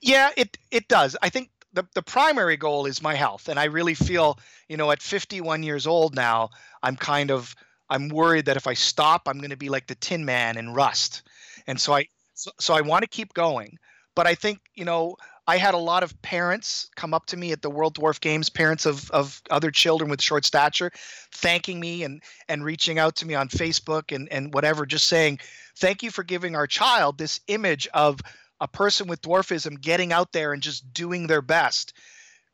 Yeah, 0.00 0.30
it 0.36 0.58
it 0.70 0.86
does. 0.88 1.16
I 1.22 1.30
think 1.30 1.50
the 1.72 1.86
the 1.94 2.02
primary 2.02 2.56
goal 2.56 2.86
is 2.86 3.02
my 3.02 3.14
health, 3.14 3.48
and 3.48 3.58
I 3.58 3.64
really 3.64 3.94
feel, 3.94 4.38
you 4.68 4.76
know, 4.76 4.90
at 4.90 5.02
51 5.02 5.62
years 5.62 5.86
old 5.86 6.14
now, 6.14 6.50
I'm 6.82 6.96
kind 6.96 7.30
of 7.30 7.54
I'm 7.88 8.08
worried 8.08 8.46
that 8.46 8.56
if 8.56 8.66
I 8.66 8.74
stop, 8.74 9.22
I'm 9.26 9.38
going 9.38 9.50
to 9.50 9.56
be 9.56 9.68
like 9.68 9.86
the 9.86 9.94
Tin 9.94 10.24
Man 10.24 10.56
in 10.56 10.74
Rust, 10.74 11.22
and 11.66 11.80
so 11.80 11.94
I 11.94 12.06
so, 12.34 12.50
so 12.60 12.74
I 12.74 12.82
want 12.82 13.02
to 13.02 13.08
keep 13.08 13.32
going. 13.34 13.78
But 14.14 14.26
I 14.26 14.34
think 14.34 14.60
you 14.74 14.84
know 14.84 15.16
I 15.46 15.58
had 15.58 15.74
a 15.74 15.78
lot 15.78 16.02
of 16.02 16.20
parents 16.22 16.88
come 16.96 17.12
up 17.12 17.26
to 17.26 17.36
me 17.36 17.52
at 17.52 17.60
the 17.60 17.70
World 17.70 17.94
Dwarf 17.94 18.20
Games, 18.20 18.48
parents 18.48 18.86
of, 18.86 19.10
of 19.10 19.42
other 19.50 19.70
children 19.70 20.10
with 20.10 20.22
short 20.22 20.44
stature, 20.44 20.90
thanking 21.32 21.78
me 21.78 22.02
and 22.02 22.22
and 22.48 22.64
reaching 22.64 22.98
out 22.98 23.16
to 23.16 23.26
me 23.26 23.34
on 23.34 23.48
Facebook 23.48 24.14
and, 24.14 24.28
and 24.32 24.54
whatever, 24.54 24.86
just 24.86 25.06
saying, 25.06 25.40
thank 25.76 26.02
you 26.02 26.10
for 26.10 26.22
giving 26.22 26.56
our 26.56 26.66
child 26.66 27.18
this 27.18 27.40
image 27.48 27.86
of 27.92 28.20
a 28.60 28.68
person 28.68 29.06
with 29.06 29.20
dwarfism 29.20 29.80
getting 29.80 30.12
out 30.12 30.32
there 30.32 30.52
and 30.52 30.62
just 30.62 30.92
doing 30.94 31.26
their 31.26 31.42
best. 31.42 31.92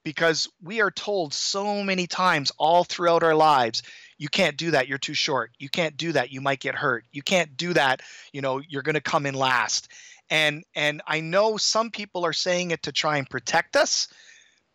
Because 0.02 0.48
we 0.62 0.80
are 0.80 0.90
told 0.90 1.34
so 1.34 1.84
many 1.84 2.06
times 2.06 2.50
all 2.58 2.84
throughout 2.84 3.22
our 3.22 3.34
lives, 3.34 3.82
you 4.16 4.30
can't 4.30 4.56
do 4.56 4.70
that, 4.70 4.88
you're 4.88 4.96
too 4.96 5.14
short. 5.14 5.50
You 5.58 5.68
can't 5.68 5.96
do 5.96 6.12
that, 6.12 6.32
you 6.32 6.40
might 6.40 6.60
get 6.60 6.74
hurt. 6.74 7.04
You 7.12 7.22
can't 7.22 7.54
do 7.56 7.74
that, 7.74 8.00
you 8.32 8.40
know, 8.40 8.62
you're 8.66 8.82
gonna 8.82 9.02
come 9.02 9.26
in 9.26 9.34
last 9.34 9.88
and 10.30 10.64
and 10.74 11.02
i 11.06 11.20
know 11.20 11.56
some 11.56 11.90
people 11.90 12.24
are 12.24 12.32
saying 12.32 12.70
it 12.70 12.82
to 12.82 12.92
try 12.92 13.16
and 13.18 13.28
protect 13.28 13.76
us 13.76 14.08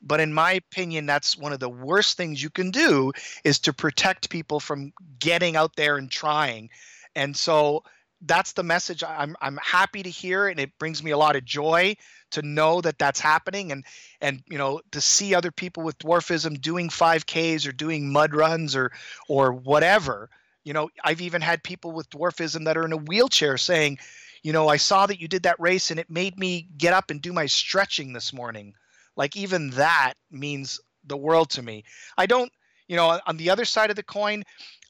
but 0.05 0.19
in 0.19 0.33
my 0.33 0.53
opinion 0.53 1.05
that's 1.05 1.37
one 1.37 1.51
of 1.51 1.59
the 1.59 1.69
worst 1.69 2.15
things 2.15 2.41
you 2.41 2.49
can 2.49 2.69
do 2.69 3.11
is 3.43 3.59
to 3.59 3.73
protect 3.73 4.29
people 4.29 4.59
from 4.59 4.93
getting 5.19 5.55
out 5.55 5.75
there 5.75 5.97
and 5.97 6.11
trying. 6.11 6.69
And 7.15 7.35
so 7.35 7.83
that's 8.21 8.53
the 8.53 8.63
message 8.63 9.03
i'm 9.03 9.35
i'm 9.41 9.59
happy 9.61 10.01
to 10.01 10.09
hear 10.09 10.47
and 10.47 10.57
it 10.57 10.71
brings 10.79 11.03
me 11.03 11.11
a 11.11 11.17
lot 11.17 11.35
of 11.35 11.43
joy 11.43 11.93
to 12.31 12.41
know 12.41 12.79
that 12.79 12.97
that's 12.97 13.19
happening 13.19 13.73
and 13.73 13.83
and 14.21 14.41
you 14.49 14.57
know 14.57 14.79
to 14.91 15.01
see 15.01 15.35
other 15.35 15.51
people 15.51 15.83
with 15.83 15.99
dwarfism 15.99 16.59
doing 16.61 16.87
5ks 16.87 17.67
or 17.67 17.73
doing 17.73 18.11
mud 18.11 18.33
runs 18.33 18.73
or 18.73 18.91
or 19.27 19.51
whatever. 19.51 20.29
You 20.63 20.73
know 20.73 20.89
i've 21.03 21.21
even 21.21 21.41
had 21.41 21.61
people 21.61 21.91
with 21.91 22.09
dwarfism 22.09 22.63
that 22.65 22.77
are 22.77 22.85
in 22.85 22.93
a 22.93 22.97
wheelchair 22.97 23.57
saying 23.57 23.99
you 24.45 24.53
know, 24.53 24.67
I 24.67 24.77
saw 24.77 25.07
that 25.07 25.19
you 25.19 25.27
did 25.27 25.41
that 25.41 25.59
race 25.59 25.89
and 25.89 25.99
it 25.99 26.07
made 26.07 26.37
me 26.37 26.67
get 26.77 26.93
up 26.93 27.09
and 27.09 27.19
do 27.19 27.33
my 27.33 27.47
stretching 27.47 28.13
this 28.13 28.31
morning. 28.31 28.75
Like, 29.15 29.35
even 29.35 29.71
that 29.71 30.13
means 30.29 30.79
the 31.03 31.17
world 31.17 31.49
to 31.51 31.63
me. 31.63 31.83
I 32.15 32.27
don't, 32.27 32.51
you 32.87 32.95
know, 32.95 33.19
on 33.25 33.37
the 33.37 33.49
other 33.49 33.65
side 33.65 33.89
of 33.89 33.95
the 33.95 34.03
coin, 34.03 34.43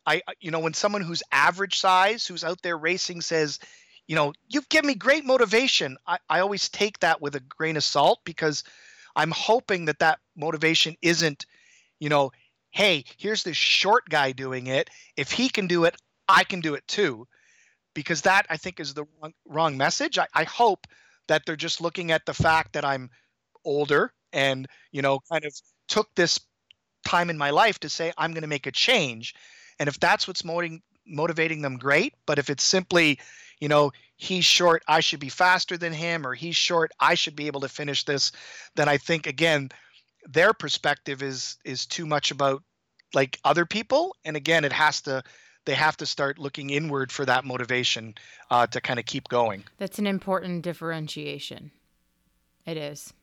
I, 0.06 0.22
you 0.42 0.52
know, 0.52 0.60
when 0.60 0.74
someone 0.74 1.04
who's 1.04 1.24
average 1.32 1.78
size, 1.78 2.28
who's 2.28 2.44
out 2.44 2.62
there 2.64 2.78
racing 2.78 3.22
says, 3.22 3.60
you 4.08 4.16
know, 4.18 4.34
you've 4.50 4.68
given 4.68 4.88
me 4.88 4.94
great 4.94 5.24
motivation, 5.24 5.96
I, 6.06 6.18
I 6.30 6.42
always 6.42 6.68
take 6.68 7.00
that 7.00 7.22
with 7.22 7.36
a 7.36 7.40
grain 7.40 7.78
of 7.78 7.86
salt 7.86 8.20
because 8.26 8.66
I'm 9.16 9.32
hoping 9.32 9.86
that 9.86 10.00
that 10.00 10.20
motivation 10.36 10.98
isn't, 11.02 11.46
you 12.02 12.10
know, 12.10 12.34
hey, 12.72 13.06
here's 13.16 13.44
this 13.44 13.56
short 13.56 14.10
guy 14.10 14.34
doing 14.34 14.68
it. 14.68 14.90
If 15.16 15.32
he 15.32 15.48
can 15.48 15.68
do 15.68 15.86
it, 15.86 15.96
I 16.28 16.44
can 16.44 16.60
do 16.60 16.74
it 16.74 16.86
too 16.90 17.26
because 17.96 18.22
that 18.22 18.46
I 18.50 18.58
think 18.58 18.80
is 18.80 18.94
the 18.94 19.06
wrong, 19.20 19.34
wrong 19.48 19.78
message. 19.78 20.20
I, 20.20 20.28
I 20.36 20.44
hope 20.44 20.86
that 21.28 21.44
they're 21.46 21.56
just 21.56 21.82
looking 21.82 22.12
at 22.12 22.28
the 22.28 22.36
fact 22.36 22.74
that 22.74 22.86
I'm 22.86 23.10
older 23.64 24.14
and 24.32 24.68
you 24.92 25.02
know 25.02 25.20
kind 25.32 25.44
of 25.46 25.54
took 25.88 26.14
this 26.14 26.40
time 27.04 27.32
in 27.32 27.38
my 27.38 27.50
life 27.50 27.80
to 27.80 27.90
say 27.90 28.12
I'm 28.18 28.32
going 28.32 28.44
to 28.44 28.48
make 28.48 28.68
a 28.68 28.72
change, 28.72 29.34
and 29.80 29.90
if 29.90 30.00
that's 30.00 30.28
what's 30.28 30.46
motivating 30.46 30.84
motivating 31.08 31.62
them, 31.62 31.78
great. 31.78 32.14
But 32.28 32.38
if 32.38 32.52
it's 32.52 32.64
simply 32.64 33.20
you 33.60 33.68
know 33.68 33.92
he's 34.18 34.46
short 34.46 34.84
i 34.88 35.00
should 35.00 35.20
be 35.20 35.30
faster 35.30 35.78
than 35.78 35.94
him 35.94 36.26
or 36.26 36.34
he's 36.34 36.56
short 36.56 36.92
i 37.00 37.16
should 37.16 37.36
be 37.36 37.48
able 37.48 37.62
to 37.62 37.70
finish 37.70 38.04
this 38.04 38.32
then 38.76 38.90
i 38.90 38.98
think 38.98 39.28
again 39.28 39.70
their 40.26 40.54
perspective 40.54 41.22
is 41.22 41.58
is 41.66 41.86
too 41.86 42.06
much 42.06 42.32
about 42.32 42.64
like 43.14 43.40
other 43.44 43.66
people 43.66 44.16
and 44.26 44.36
again 44.36 44.66
it 44.66 44.74
has 44.74 45.02
to 45.02 45.24
they 45.66 45.74
have 45.74 45.98
to 45.98 46.06
start 46.06 46.40
looking 46.40 46.70
inward 46.70 47.12
for 47.12 47.26
that 47.26 47.46
motivation 47.46 48.16
uh, 48.50 48.68
to 48.68 48.80
kind 48.82 49.00
of 49.00 49.06
keep 49.06 49.28
going. 49.28 49.64
That's 49.78 50.00
an 50.00 50.08
important 50.08 50.64
differentiation. 50.64 51.72
It 52.66 52.78
is. 52.78 53.14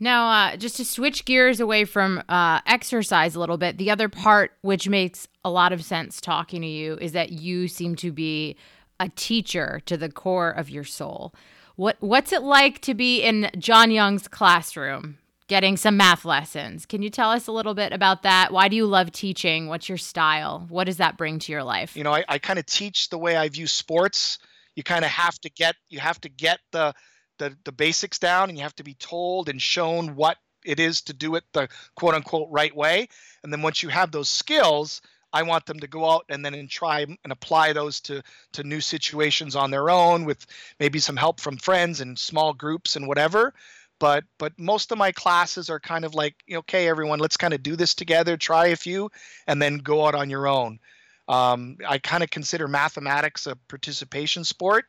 Now, 0.00 0.28
uh, 0.28 0.56
just 0.56 0.76
to 0.76 0.84
switch 0.84 1.24
gears 1.24 1.60
away 1.60 1.84
from 1.84 2.22
uh, 2.28 2.60
exercise 2.66 3.34
a 3.34 3.40
little 3.40 3.56
bit, 3.56 3.78
the 3.78 3.90
other 3.90 4.08
part 4.08 4.52
which 4.60 4.88
makes 4.88 5.28
a 5.44 5.50
lot 5.50 5.72
of 5.72 5.84
sense 5.84 6.20
talking 6.20 6.62
to 6.62 6.68
you 6.68 6.98
is 7.00 7.12
that 7.12 7.32
you 7.32 7.68
seem 7.68 7.94
to 7.96 8.10
be 8.10 8.56
a 8.98 9.08
teacher 9.10 9.80
to 9.86 9.96
the 9.96 10.10
core 10.10 10.50
of 10.50 10.68
your 10.68 10.84
soul. 10.84 11.34
What 11.76 11.96
What's 12.00 12.32
it 12.32 12.42
like 12.42 12.80
to 12.82 12.94
be 12.94 13.22
in 13.22 13.50
John 13.58 13.90
Young's 13.90 14.28
classroom? 14.28 15.18
Getting 15.48 15.76
some 15.76 15.96
math 15.96 16.24
lessons. 16.24 16.86
Can 16.86 17.02
you 17.02 17.10
tell 17.10 17.30
us 17.30 17.46
a 17.46 17.52
little 17.52 17.74
bit 17.74 17.92
about 17.92 18.22
that? 18.22 18.52
Why 18.52 18.68
do 18.68 18.76
you 18.76 18.86
love 18.86 19.12
teaching? 19.12 19.66
What's 19.68 19.88
your 19.88 19.98
style? 19.98 20.66
What 20.68 20.84
does 20.84 20.96
that 20.96 21.16
bring 21.18 21.38
to 21.40 21.52
your 21.52 21.62
life? 21.62 21.96
You 21.96 22.04
know, 22.04 22.14
I, 22.14 22.24
I 22.28 22.38
kind 22.38 22.58
of 22.58 22.66
teach 22.66 23.08
the 23.10 23.18
way 23.18 23.36
I 23.36 23.48
view 23.48 23.66
sports. 23.66 24.38
you 24.74 24.82
kind 24.82 25.04
of 25.04 25.10
have 25.10 25.38
to 25.40 25.50
get 25.50 25.76
you 25.88 26.00
have 26.00 26.20
to 26.22 26.28
get 26.28 26.58
the, 26.72 26.94
the 27.38 27.56
the 27.64 27.72
basics 27.72 28.18
down 28.18 28.48
and 28.48 28.58
you 28.58 28.62
have 28.64 28.74
to 28.76 28.84
be 28.84 28.94
told 28.94 29.48
and 29.48 29.60
shown 29.60 30.16
what 30.16 30.36
it 30.64 30.80
is 30.80 31.02
to 31.02 31.12
do 31.12 31.34
it 31.34 31.44
the 31.52 31.68
quote 31.94 32.14
unquote 32.14 32.48
right 32.50 32.74
way 32.74 33.08
and 33.42 33.52
then 33.52 33.62
once 33.62 33.82
you 33.82 33.88
have 33.88 34.10
those 34.10 34.28
skills 34.28 35.02
i 35.32 35.42
want 35.42 35.66
them 35.66 35.78
to 35.78 35.86
go 35.86 36.08
out 36.08 36.24
and 36.28 36.44
then 36.44 36.54
and 36.54 36.70
try 36.70 37.00
and 37.00 37.18
apply 37.30 37.72
those 37.72 38.00
to 38.00 38.22
to 38.52 38.64
new 38.64 38.80
situations 38.80 39.56
on 39.56 39.70
their 39.70 39.90
own 39.90 40.24
with 40.24 40.46
maybe 40.80 40.98
some 40.98 41.16
help 41.16 41.38
from 41.40 41.56
friends 41.58 42.00
and 42.00 42.18
small 42.18 42.54
groups 42.54 42.96
and 42.96 43.06
whatever 43.06 43.52
but 43.98 44.24
but 44.38 44.52
most 44.58 44.92
of 44.92 44.98
my 44.98 45.12
classes 45.12 45.70
are 45.70 45.80
kind 45.80 46.04
of 46.04 46.14
like 46.14 46.34
okay 46.52 46.88
everyone 46.88 47.18
let's 47.18 47.36
kind 47.36 47.54
of 47.54 47.62
do 47.62 47.76
this 47.76 47.94
together 47.94 48.36
try 48.36 48.66
a 48.66 48.76
few 48.76 49.10
and 49.46 49.60
then 49.60 49.78
go 49.78 50.06
out 50.06 50.14
on 50.14 50.30
your 50.30 50.46
own. 50.46 50.78
Um, 51.26 51.78
i 51.88 51.98
kind 51.98 52.22
of 52.22 52.30
consider 52.30 52.68
mathematics 52.68 53.46
a 53.46 53.56
participation 53.68 54.44
sport. 54.44 54.84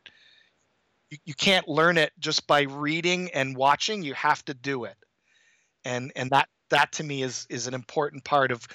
You, 1.09 1.17
you 1.25 1.33
can't 1.33 1.67
learn 1.67 1.97
it 1.97 2.11
just 2.19 2.45
by 2.45 2.63
reading 2.63 3.29
and 3.33 3.55
watching 3.55 4.03
you 4.03 4.13
have 4.15 4.43
to 4.45 4.53
do 4.53 4.83
it. 4.85 4.97
And 5.85 6.11
and 6.15 6.29
that 6.31 6.49
that 6.69 6.91
to 6.93 7.03
me 7.03 7.23
is 7.23 7.45
is 7.49 7.67
an 7.67 7.73
important 7.73 8.23
part 8.23 8.51
of 8.51 8.67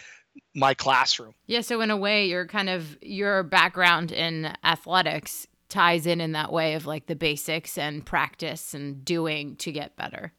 my 0.55 0.75
classroom. 0.75 1.35
Yeah 1.47 1.61
so 1.61 1.81
in 1.81 1.90
a 1.90 1.97
way 1.97 2.29
your 2.29 2.47
kind 2.47 2.71
of 2.71 2.97
your 3.03 3.43
background 3.43 4.12
in 4.12 4.55
athletics 4.64 5.47
ties 5.70 6.06
in 6.06 6.20
in 6.20 6.33
that 6.33 6.52
way 6.52 6.74
of 6.74 6.87
like 6.87 7.06
the 7.06 7.16
basics 7.16 7.78
and 7.78 8.04
practice 8.04 8.74
and 8.74 9.04
doing 9.04 9.56
to 9.56 9.72
get 9.72 9.96
better. 9.96 10.33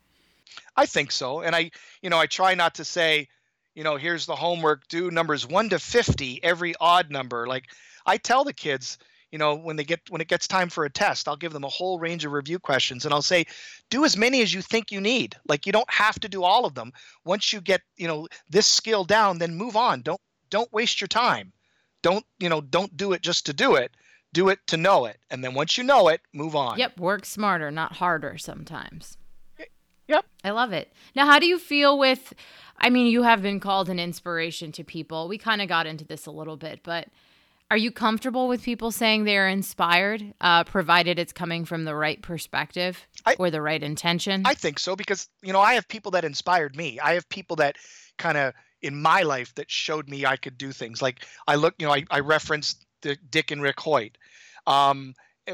I 0.75 0.85
think 0.85 1.11
so. 1.11 1.41
And 1.41 1.55
I, 1.55 1.71
you 2.01 2.09
know, 2.09 2.19
I 2.19 2.27
try 2.27 2.55
not 2.55 2.75
to 2.75 2.85
say, 2.85 3.27
you 3.73 3.83
know, 3.83 3.95
here's 3.95 4.25
the 4.25 4.35
homework, 4.35 4.87
do 4.87 5.09
numbers 5.11 5.47
1 5.47 5.69
to 5.69 5.79
50, 5.79 6.43
every 6.43 6.75
odd 6.79 7.09
number. 7.09 7.47
Like 7.47 7.65
I 8.05 8.17
tell 8.17 8.43
the 8.43 8.53
kids, 8.53 8.97
you 9.31 9.37
know, 9.37 9.55
when 9.55 9.77
they 9.77 9.85
get 9.85 10.01
when 10.09 10.19
it 10.19 10.27
gets 10.27 10.47
time 10.47 10.69
for 10.69 10.83
a 10.83 10.89
test, 10.89 11.27
I'll 11.27 11.37
give 11.37 11.53
them 11.53 11.63
a 11.63 11.69
whole 11.69 11.99
range 11.99 12.25
of 12.25 12.33
review 12.33 12.59
questions 12.59 13.05
and 13.05 13.13
I'll 13.13 13.21
say, 13.21 13.45
do 13.89 14.03
as 14.03 14.17
many 14.17 14.41
as 14.41 14.53
you 14.53 14.61
think 14.61 14.91
you 14.91 14.99
need. 14.99 15.35
Like 15.47 15.65
you 15.65 15.71
don't 15.71 15.89
have 15.89 16.19
to 16.19 16.29
do 16.29 16.43
all 16.43 16.65
of 16.65 16.75
them. 16.75 16.91
Once 17.23 17.53
you 17.53 17.61
get, 17.61 17.81
you 17.95 18.07
know, 18.07 18.27
this 18.49 18.67
skill 18.67 19.05
down, 19.05 19.37
then 19.37 19.55
move 19.55 19.77
on. 19.77 20.01
Don't 20.01 20.19
don't 20.49 20.71
waste 20.73 20.99
your 20.99 21.07
time. 21.07 21.53
Don't, 22.03 22.25
you 22.39 22.49
know, 22.49 22.61
don't 22.61 22.97
do 22.97 23.13
it 23.13 23.21
just 23.21 23.45
to 23.45 23.53
do 23.53 23.75
it 23.75 23.91
do 24.33 24.49
it 24.49 24.59
to 24.67 24.77
know 24.77 25.05
it. 25.05 25.17
And 25.29 25.43
then 25.43 25.53
once 25.53 25.77
you 25.77 25.83
know 25.83 26.07
it, 26.07 26.21
move 26.33 26.55
on. 26.55 26.77
Yep. 26.77 26.99
Work 26.99 27.25
smarter, 27.25 27.71
not 27.71 27.93
harder 27.93 28.37
sometimes. 28.37 29.17
Yep. 30.07 30.25
I 30.43 30.49
love 30.51 30.73
it. 30.73 30.91
Now, 31.15 31.25
how 31.25 31.39
do 31.39 31.45
you 31.45 31.57
feel 31.57 31.97
with, 31.97 32.33
I 32.77 32.89
mean, 32.89 33.07
you 33.07 33.23
have 33.23 33.41
been 33.41 33.59
called 33.59 33.87
an 33.89 33.99
inspiration 33.99 34.71
to 34.73 34.83
people. 34.83 35.27
We 35.27 35.37
kind 35.37 35.61
of 35.61 35.69
got 35.69 35.85
into 35.85 36.03
this 36.03 36.25
a 36.25 36.31
little 36.31 36.57
bit, 36.57 36.81
but 36.83 37.07
are 37.69 37.77
you 37.77 37.91
comfortable 37.91 38.49
with 38.49 38.61
people 38.61 38.91
saying 38.91 39.23
they're 39.23 39.47
inspired, 39.47 40.33
uh, 40.41 40.65
provided 40.65 41.17
it's 41.17 41.31
coming 41.31 41.63
from 41.63 41.85
the 41.85 41.95
right 41.95 42.21
perspective 42.21 43.07
I, 43.25 43.35
or 43.39 43.49
the 43.49 43.61
right 43.61 43.81
intention? 43.81 44.41
I 44.45 44.55
think 44.55 44.79
so 44.79 44.97
because, 44.97 45.29
you 45.41 45.53
know, 45.53 45.61
I 45.61 45.75
have 45.75 45.87
people 45.87 46.11
that 46.11 46.25
inspired 46.25 46.75
me. 46.75 46.99
I 46.99 47.13
have 47.13 47.29
people 47.29 47.55
that 47.57 47.77
kind 48.17 48.37
of 48.37 48.53
in 48.81 49.01
my 49.01 49.21
life 49.21 49.55
that 49.55 49.71
showed 49.71 50.09
me 50.09 50.25
I 50.25 50.35
could 50.35 50.57
do 50.57 50.73
things. 50.73 51.01
Like 51.01 51.25
I 51.47 51.55
look, 51.55 51.75
you 51.79 51.85
know, 51.87 51.93
I, 51.93 52.03
I 52.11 52.19
referenced 52.19 52.85
Dick 53.01 53.51
and 53.51 53.61
Rick 53.61 53.79
Hoyt. 53.79 54.17
Um, 54.67 55.13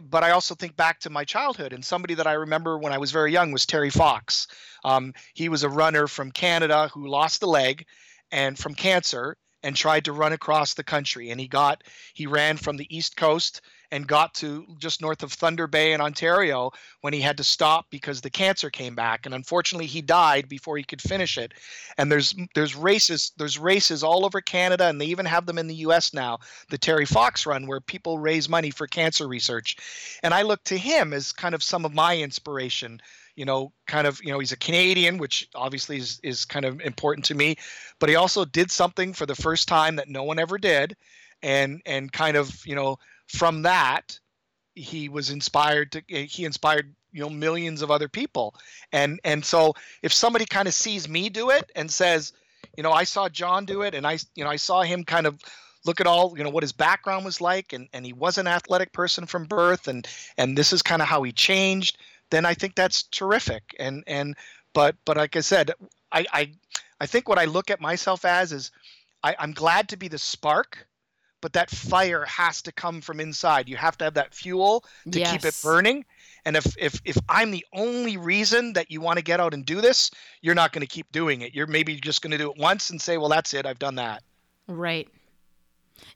but 0.10 0.24
I 0.24 0.32
also 0.32 0.54
think 0.54 0.76
back 0.76 1.00
to 1.02 1.10
my 1.10 1.24
childhood, 1.24 1.74
and 1.74 1.84
somebody 1.84 2.14
that 2.16 2.28
I 2.28 2.34
remember 2.34 2.78
when 2.78 2.94
I 2.94 2.98
was 2.98 3.12
very 3.12 3.32
young 3.32 3.52
was 3.52 3.66
Terry 3.66 3.90
Fox. 3.90 4.48
Um, 4.84 5.14
he 5.34 5.50
was 5.50 5.64
a 5.64 5.70
runner 5.70 6.08
from 6.08 6.32
Canada 6.32 6.90
who 6.94 7.08
lost 7.08 7.42
a 7.44 7.48
leg 7.48 7.86
and 8.32 8.58
from 8.58 8.76
cancer 8.76 9.38
and 9.68 9.76
tried 9.76 10.06
to 10.06 10.14
run 10.14 10.32
across 10.32 10.76
the 10.76 10.84
country. 10.84 11.30
And 11.30 11.42
he 11.42 11.50
got 11.50 11.84
he 12.14 12.26
ran 12.26 12.56
from 12.56 12.78
the 12.78 12.88
East 12.96 13.18
Coast 13.18 13.60
and 13.92 14.08
got 14.08 14.34
to 14.36 14.66
just 14.78 15.02
north 15.02 15.24
of 15.24 15.34
Thunder 15.34 15.68
Bay 15.68 15.92
in 15.92 16.00
Ontario 16.00 16.72
when 17.02 17.12
he 17.12 17.20
had 17.20 17.36
to 17.36 17.44
stop 17.44 17.86
because 17.90 18.22
the 18.22 18.30
cancer 18.30 18.70
came 18.70 18.96
back 18.96 19.26
and 19.26 19.36
unfortunately 19.36 19.86
he 19.86 20.02
died 20.02 20.48
before 20.48 20.78
he 20.78 20.86
could 20.86 21.02
finish 21.02 21.38
it. 21.38 21.54
And 21.98 22.10
there's 22.10 22.34
there's 22.56 22.78
races 22.78 23.34
there's 23.36 23.60
races 23.60 24.04
all 24.04 24.26
over 24.26 24.40
Canada 24.40 24.86
and 24.86 25.02
they 25.02 25.08
even 25.08 25.26
have 25.26 25.46
them 25.46 25.58
in 25.58 25.68
the 25.68 25.84
US 25.88 26.14
now, 26.14 26.40
the 26.70 26.78
Terry 26.78 27.06
Fox 27.06 27.46
run 27.46 27.68
where 27.68 27.82
people 27.82 28.20
raise 28.20 28.48
money 28.48 28.72
for 28.72 28.88
cancer 28.88 29.28
research. 29.28 29.76
And 30.24 30.34
I 30.34 30.44
look 30.44 30.64
to 30.66 30.78
him 30.78 31.12
as 31.12 31.34
kind 31.34 31.54
of 31.54 31.62
some 31.62 31.84
of 31.84 31.94
my 31.94 32.18
inspiration 32.18 33.02
you 33.38 33.46
know, 33.46 33.72
kind 33.86 34.08
of, 34.08 34.20
you 34.22 34.32
know, 34.32 34.40
he's 34.40 34.52
a 34.52 34.58
Canadian, 34.58 35.18
which 35.18 35.48
obviously 35.56 35.98
is, 35.98 36.20
is 36.24 36.44
kind 36.44 36.66
of 36.66 36.82
important 36.82 37.26
to 37.26 37.36
me, 37.36 37.56
but 38.00 38.10
he 38.10 38.16
also 38.16 38.44
did 38.44 38.72
something 38.72 39.14
for 39.14 39.26
the 39.26 39.36
first 39.36 39.68
time 39.68 39.96
that 39.96 40.10
no 40.10 40.24
one 40.24 40.40
ever 40.40 40.58
did. 40.58 40.98
And, 41.44 41.82
and 41.86 42.12
kind 42.12 42.36
of, 42.36 42.66
you 42.66 42.74
know, 42.74 42.98
from 43.28 43.62
that 43.62 44.20
he 44.74 45.10
was 45.10 45.30
inspired 45.30 45.92
to 45.92 46.02
he 46.08 46.46
inspired 46.46 46.94
you 47.12 47.22
know 47.22 47.30
millions 47.30 47.82
of 47.82 47.92
other 47.92 48.08
people 48.08 48.54
and 48.92 49.20
and 49.24 49.44
so 49.44 49.74
if 50.04 50.14
somebody 50.14 50.46
kind 50.46 50.68
of 50.68 50.74
sees 50.74 51.10
me 51.10 51.30
do 51.30 51.50
it 51.50 51.72
and 51.76 51.90
says 51.90 52.32
you 52.78 52.84
know 52.84 52.92
i 52.92 53.04
saw 53.04 53.28
john 53.28 53.66
do 53.66 53.82
it 53.82 53.96
and 53.96 54.06
i 54.06 54.18
you 54.36 54.44
know 54.44 54.50
i 54.50 54.56
saw 54.56 54.84
him 54.84 55.04
kind 55.04 55.26
of 55.26 55.42
look 55.86 56.00
at 56.00 56.08
all 56.08 56.38
you 56.38 56.44
know 56.44 56.50
what 56.50 56.64
his 56.64 56.72
background 56.72 57.26
was 57.26 57.42
like 57.42 57.74
and 57.74 57.88
and 57.94 58.06
he 58.06 58.14
was 58.14 58.38
an 58.38 58.48
athletic 58.48 58.94
person 58.94 59.26
from 59.26 59.46
birth 59.46 59.88
and 59.88 60.08
and 60.38 60.58
this 60.58 60.72
is 60.72 60.82
kind 60.82 61.02
of 61.02 61.08
how 61.08 61.24
he 61.24 61.32
changed 61.32 61.98
then 62.30 62.46
i 62.46 62.54
think 62.54 62.76
that's 62.76 63.04
terrific 63.04 63.76
and 63.80 64.04
and 64.08 64.36
but 64.74 64.96
but 65.06 65.18
like 65.18 65.36
i 65.36 65.42
said 65.42 65.72
i 66.12 66.26
i 66.34 66.52
i 67.00 67.06
think 67.06 67.28
what 67.28 67.40
i 67.40 67.46
look 67.46 67.70
at 67.70 67.82
myself 67.82 68.26
as 68.26 68.52
is 68.52 68.72
I, 69.24 69.36
i'm 69.40 69.54
glad 69.54 69.90
to 69.90 69.98
be 69.98 70.08
the 70.08 70.18
spark 70.18 70.88
but 71.42 71.54
that 71.54 71.70
fire 71.70 72.26
has 72.26 72.62
to 72.64 72.72
come 72.72 73.02
from 73.02 73.20
inside. 73.20 73.70
You 73.70 73.78
have 73.78 73.98
to 74.00 74.06
have 74.06 74.16
that 74.16 74.34
fuel 74.34 74.84
to 75.12 75.20
yes. 75.20 75.32
keep 75.32 75.46
it 75.46 75.60
burning. 75.64 76.06
And 76.46 76.56
if 76.56 76.76
if 76.78 77.00
if 77.06 77.18
I'm 77.30 77.52
the 77.52 77.66
only 77.74 78.18
reason 78.18 78.74
that 78.74 78.90
you 78.90 79.02
want 79.02 79.18
to 79.18 79.24
get 79.24 79.40
out 79.40 79.54
and 79.54 79.66
do 79.66 79.82
this, 79.82 80.12
you're 80.42 80.56
not 80.56 80.72
going 80.72 80.82
to 80.82 80.88
keep 80.88 81.12
doing 81.12 81.42
it. 81.42 81.54
You're 81.54 81.68
maybe 81.68 81.96
just 81.96 82.22
going 82.22 82.32
to 82.32 82.38
do 82.38 82.52
it 82.52 82.58
once 82.58 82.90
and 82.90 83.02
say, 83.02 83.18
"Well, 83.18 83.30
that's 83.30 83.54
it. 83.54 83.66
I've 83.66 83.80
done 83.80 83.96
that." 83.96 84.24
Right. 84.68 85.08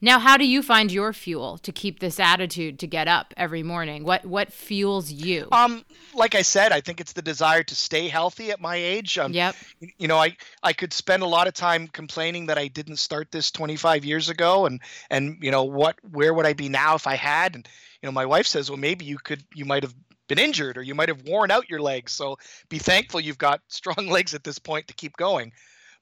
Now, 0.02 0.20
how 0.20 0.38
do 0.38 0.46
you 0.46 0.62
find 0.62 0.92
your 0.92 1.14
fuel 1.14 1.58
to 1.60 1.72
keep 1.72 2.00
this 2.00 2.20
attitude 2.20 2.80
to 2.80 2.88
get 2.88 3.08
up 3.08 3.34
every 3.38 3.64
morning? 3.64 4.04
What 4.04 4.26
what 4.26 4.52
fuels 4.52 5.12
you? 5.12 5.48
Um, 5.52 5.86
like 6.14 6.36
I 6.36 6.42
said, 6.42 6.72
I 6.72 6.82
think 6.82 7.00
it's 7.00 7.14
the 7.14 7.22
desire 7.22 7.64
to 7.64 7.76
stay 7.76 8.08
healthy 8.08 8.52
at 8.52 8.60
my 8.60 8.76
age. 8.76 9.18
Um, 9.18 9.34
yep. 9.34 9.56
You 9.98 10.08
know, 10.08 10.18
I 10.18 10.36
I 10.64 10.74
could 10.74 10.94
spend 10.94 11.24
a 11.24 11.28
lot 11.28 11.48
of 11.48 11.54
time 11.54 11.88
complaining 11.88 12.48
that 12.48 12.58
I 12.58 12.68
didn't 12.68 12.98
start 12.98 13.32
this 13.32 13.52
25 13.52 14.06
years 14.06 14.30
ago, 14.30 14.66
and 14.66 14.82
and 15.10 15.38
you 15.42 15.52
know 15.52 15.64
what, 15.64 15.98
where 16.12 16.34
would 16.34 16.46
I 16.46 16.54
be 16.54 16.70
now 16.70 16.96
if 16.96 17.08
I 17.08 17.16
had? 17.16 17.56
And 17.56 17.68
you 18.02 18.08
know, 18.08 18.12
my 18.12 18.26
wife 18.26 18.48
says, 18.48 18.70
well, 18.70 18.78
maybe 18.80 19.06
you 19.06 19.18
could, 19.18 19.44
you 19.54 19.66
might 19.66 19.84
have 19.84 19.94
been 20.28 20.40
injured 20.40 20.78
or 20.78 20.82
you 20.82 20.96
might 20.96 21.10
have 21.10 21.24
worn 21.24 21.52
out 21.52 21.70
your 21.70 21.82
legs. 21.82 22.12
So 22.14 22.38
be 22.70 22.80
thankful 22.80 23.20
you've 23.20 23.38
got 23.38 23.62
strong 23.68 24.08
legs 24.08 24.34
at 24.34 24.44
this 24.44 24.60
point 24.60 24.88
to 24.88 24.94
keep 24.94 25.16
going. 25.18 25.52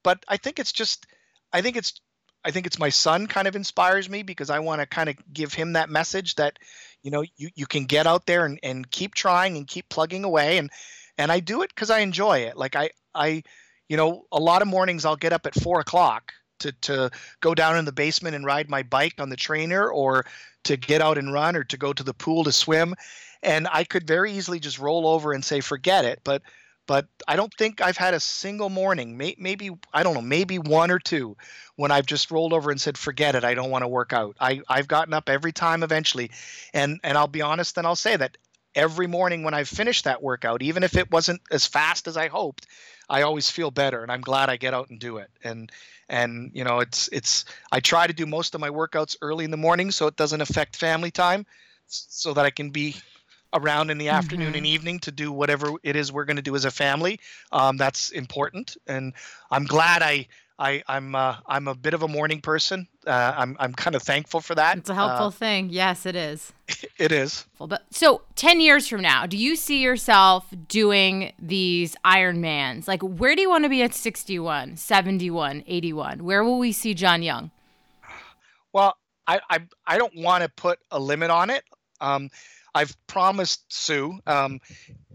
But 0.04 0.24
I 0.28 0.38
think 0.38 0.60
it's 0.60 0.72
just, 0.72 1.08
I 1.52 1.62
think 1.62 1.76
it's 1.76 2.00
I 2.44 2.52
think 2.52 2.66
it's 2.66 2.80
my 2.80 2.90
son 2.90 3.28
kind 3.28 3.48
of 3.48 3.56
inspires 3.56 4.10
me 4.10 4.24
because 4.24 4.50
I 4.50 4.60
want 4.60 4.82
to 4.82 4.88
kind 4.88 5.10
of 5.10 5.16
give 5.34 5.54
him 5.54 5.74
that 5.74 5.90
message 5.90 6.36
that, 6.36 6.58
you 7.04 7.12
know, 7.12 7.24
you, 7.38 7.50
you 7.56 7.66
can 7.66 7.86
get 7.86 8.08
out 8.08 8.26
there 8.26 8.46
and, 8.46 8.60
and 8.64 8.90
keep 8.90 9.14
trying 9.14 9.58
and 9.58 9.68
keep 9.68 9.90
plugging 9.90 10.24
away. 10.24 10.58
And, 10.58 10.70
and 11.18 11.32
I 11.32 11.42
do 11.42 11.62
it 11.64 11.70
because 11.70 11.90
I 11.90 12.00
enjoy 12.00 12.40
it. 12.40 12.56
Like 12.56 12.76
I, 12.76 12.92
I, 13.14 13.44
you 13.90 13.98
know, 13.98 14.26
a 14.32 14.40
lot 14.40 14.62
of 14.62 14.68
mornings 14.68 15.04
I'll 15.04 15.18
get 15.18 15.34
up 15.34 15.46
at 15.46 15.56
four 15.56 15.80
o'clock 15.82 16.34
to, 16.60 16.72
to 16.72 17.12
go 17.42 17.54
down 17.54 17.78
in 17.78 17.86
the 17.86 17.92
basement 17.92 18.36
and 18.36 18.46
ride 18.46 18.70
my 18.70 18.84
bike 18.84 19.16
on 19.20 19.30
the 19.30 19.36
trainer 19.36 19.90
or 19.90 20.26
to 20.64 20.78
get 20.78 21.02
out 21.02 21.18
and 21.18 21.34
run 21.34 21.56
or 21.56 21.64
to 21.66 21.78
go 21.78 21.92
to 21.92 22.04
the 22.04 22.14
pool 22.14 22.44
to 22.46 22.52
swim. 22.52 22.96
And 23.44 23.68
I 23.72 23.84
could 23.84 24.06
very 24.08 24.34
easily 24.34 24.60
just 24.60 24.80
roll 24.80 25.08
over 25.08 25.34
and 25.34 25.44
say, 25.44 25.62
forget 25.62 26.06
it. 26.06 26.22
But 26.24 26.42
but 26.90 27.06
I 27.28 27.36
don't 27.36 27.54
think 27.54 27.82
I've 27.82 27.98
had 27.98 28.16
a 28.16 28.20
single 28.20 28.68
morning, 28.68 29.16
may, 29.16 29.36
maybe 29.38 29.70
I 29.94 30.02
don't 30.02 30.16
know, 30.16 30.24
maybe 30.24 30.58
one 30.58 30.90
or 30.90 30.98
two, 30.98 31.38
when 31.76 31.92
I've 31.92 32.08
just 32.08 32.32
rolled 32.32 32.52
over 32.52 32.72
and 32.72 32.82
said, 32.82 32.98
"Forget 32.98 33.36
it, 33.36 33.44
I 33.44 33.54
don't 33.54 33.70
want 33.70 33.84
to 33.84 33.88
work 33.88 34.12
out." 34.12 34.36
I 34.42 34.62
I've 34.68 34.88
gotten 34.88 35.14
up 35.14 35.30
every 35.30 35.52
time 35.52 35.84
eventually, 35.84 36.32
and 36.74 37.00
and 37.04 37.16
I'll 37.16 37.28
be 37.28 37.44
honest, 37.44 37.78
and 37.78 37.86
I'll 37.86 37.96
say 37.96 38.16
that 38.16 38.38
every 38.74 39.06
morning 39.06 39.44
when 39.44 39.54
I've 39.54 39.70
finished 39.70 40.06
that 40.06 40.24
workout, 40.24 40.64
even 40.64 40.82
if 40.82 40.98
it 40.98 41.12
wasn't 41.12 41.42
as 41.52 41.68
fast 41.68 42.08
as 42.08 42.18
I 42.18 42.28
hoped, 42.28 42.66
I 43.08 43.22
always 43.22 43.52
feel 43.52 43.70
better, 43.70 44.02
and 44.02 44.12
I'm 44.12 44.22
glad 44.22 44.50
I 44.50 44.58
get 44.58 44.74
out 44.74 44.90
and 44.90 45.00
do 45.00 45.18
it. 45.18 45.30
And 45.44 45.72
and 46.10 46.50
you 46.56 46.64
know, 46.64 46.80
it's 46.80 47.08
it's 47.12 47.46
I 47.72 47.82
try 47.82 48.08
to 48.08 48.14
do 48.14 48.26
most 48.26 48.56
of 48.56 48.62
my 48.62 48.72
workouts 48.72 49.16
early 49.22 49.46
in 49.46 49.52
the 49.52 49.58
morning 49.58 49.92
so 49.92 50.08
it 50.08 50.16
doesn't 50.16 50.42
affect 50.42 50.76
family 50.76 51.12
time, 51.12 51.46
so 51.86 52.34
that 52.34 52.48
I 52.48 52.50
can 52.50 52.72
be 52.72 52.96
around 53.54 53.90
in 53.90 53.98
the 53.98 54.10
afternoon 54.10 54.50
mm-hmm. 54.50 54.58
and 54.58 54.66
evening 54.66 55.00
to 55.00 55.12
do 55.12 55.32
whatever 55.32 55.72
it 55.84 55.96
is 55.96 56.12
we're 56.12 56.26
going 56.26 56.36
to 56.38 56.42
do 56.42 56.56
as 56.56 56.66
a 56.66 56.72
family. 56.72 57.20
Um, 57.52 57.78
that's 57.78 58.10
important, 58.12 58.78
and 58.88 59.14
I'm 59.52 59.66
glad 59.66 60.02
I. 60.02 60.28
I, 60.62 60.84
I'm 60.90 61.16
uh, 61.16 61.38
I'm 61.48 61.70
a 61.70 61.74
bit 61.74 61.94
of 61.94 62.04
a 62.04 62.08
morning 62.10 62.42
person. 62.42 62.86
Uh, 63.08 63.34
I'm 63.38 63.56
I'm 63.62 63.74
kind 63.74 63.96
of 63.96 64.04
thankful 64.04 64.42
for 64.42 64.56
that. 64.56 64.78
It's 64.78 64.90
a 64.90 64.94
helpful 64.94 65.28
uh, 65.28 65.32
thing. 65.32 65.70
Yes, 65.70 66.06
it 66.06 66.18
is. 66.18 66.52
It 66.98 67.14
is. 67.14 67.46
But 67.58 67.86
so 67.92 68.24
ten 68.36 68.60
years 68.60 68.86
from 68.86 69.02
now, 69.02 69.26
do 69.26 69.38
you 69.38 69.56
see 69.56 69.82
yourself 69.82 70.46
doing 70.68 71.32
these 71.40 71.96
Ironmans? 72.04 72.90
Like, 72.90 73.02
where 73.02 73.38
do 73.38 73.42
you 73.42 73.50
want 73.50 73.64
to 73.64 73.70
be 73.70 73.82
at 73.84 73.94
61, 73.94 74.76
71, 74.76 75.64
81? 75.66 76.26
Where 76.26 76.44
will 76.44 76.60
we 76.60 76.74
see 76.74 76.94
John 76.94 77.24
Young? 77.24 77.52
Well, 78.74 78.98
I 79.28 79.40
I, 79.50 79.60
I 79.88 79.98
don't 79.98 80.16
want 80.18 80.44
to 80.44 80.50
put 80.50 80.80
a 80.92 81.00
limit 81.00 81.32
on 81.32 81.50
it 81.50 81.64
Um, 82.02 82.30
I've 82.74 82.96
promised 83.08 83.72
Sue, 83.72 84.20
um, 84.28 84.60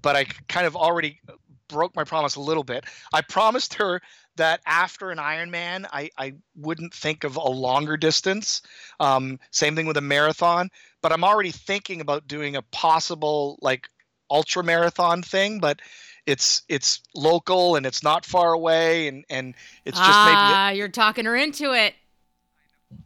but 0.00 0.16
I 0.16 0.24
kind 0.48 0.66
of 0.66 0.76
already 0.76 1.20
broke 1.68 1.96
my 1.96 2.04
promise 2.04 2.36
a 2.36 2.40
little 2.40 2.64
bit. 2.64 2.84
I 3.12 3.22
promised 3.22 3.74
her 3.74 4.00
that 4.36 4.60
after 4.66 5.10
an 5.10 5.18
Ironman, 5.18 5.86
I, 5.92 6.10
I 6.18 6.34
wouldn't 6.56 6.92
think 6.92 7.24
of 7.24 7.36
a 7.36 7.48
longer 7.48 7.96
distance. 7.96 8.62
Um, 9.00 9.38
same 9.50 9.76
thing 9.76 9.86
with 9.86 9.96
a 9.96 10.02
marathon, 10.02 10.70
but 11.02 11.12
I'm 11.12 11.24
already 11.24 11.52
thinking 11.52 12.00
about 12.00 12.26
doing 12.26 12.56
a 12.56 12.62
possible 12.62 13.58
like 13.62 13.88
ultra 14.30 14.64
marathon 14.64 15.22
thing, 15.22 15.60
but 15.60 15.80
it's 16.26 16.62
it's 16.68 17.02
local 17.14 17.76
and 17.76 17.84
it's 17.84 18.02
not 18.02 18.24
far 18.24 18.52
away 18.54 19.08
and 19.08 19.24
and 19.28 19.54
it's 19.84 19.98
just 19.98 20.10
ah, 20.10 20.66
maybe 20.68 20.78
you're 20.78 20.88
talking 20.88 21.26
her 21.26 21.36
into 21.36 21.72
it. 21.72 21.94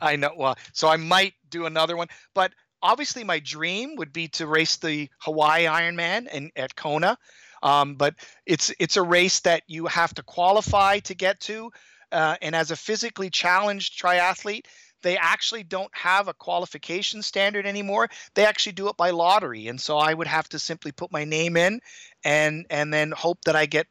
I 0.01 0.17
know 0.17 0.33
well, 0.37 0.57
so 0.73 0.89
I 0.89 0.97
might 0.97 1.35
do 1.51 1.67
another 1.67 1.97
one, 1.97 2.09
but 2.35 2.53
obviously 2.83 3.25
my 3.25 3.41
dream 3.41 3.97
would 3.97 4.13
be 4.13 4.29
to 4.29 4.47
race 4.47 4.77
the 4.77 5.09
Hawaii 5.19 5.65
Ironman 5.65 6.29
and 6.31 6.51
at 6.57 6.75
Kona. 6.75 7.19
Um, 7.63 7.97
but 7.97 8.15
it's 8.47 8.73
it's 8.79 8.97
a 8.97 9.03
race 9.03 9.41
that 9.41 9.63
you 9.67 9.87
have 9.87 10.15
to 10.15 10.23
qualify 10.23 11.01
to 11.01 11.15
get 11.15 11.41
to, 11.41 11.73
uh, 12.13 12.37
and 12.41 12.55
as 12.55 12.71
a 12.71 12.77
physically 12.77 13.31
challenged 13.31 14.01
triathlete, 14.01 14.67
they 15.03 15.17
actually 15.17 15.65
don't 15.65 15.91
have 15.95 16.29
a 16.29 16.35
qualification 16.35 17.23
standard 17.23 17.67
anymore. 17.67 18.09
They 18.35 18.45
actually 18.47 18.73
do 18.73 18.89
it 18.89 18.97
by 18.97 19.11
lottery, 19.11 19.69
and 19.69 19.81
so 19.81 19.99
I 19.99 20.15
would 20.15 20.29
have 20.29 20.49
to 20.51 20.59
simply 20.59 20.93
put 20.93 21.13
my 21.13 21.25
name 21.25 21.57
in, 21.57 21.81
and 22.25 22.67
and 22.71 22.93
then 22.93 23.11
hope 23.11 23.39
that 23.45 23.57
I 23.57 23.67
get 23.67 23.87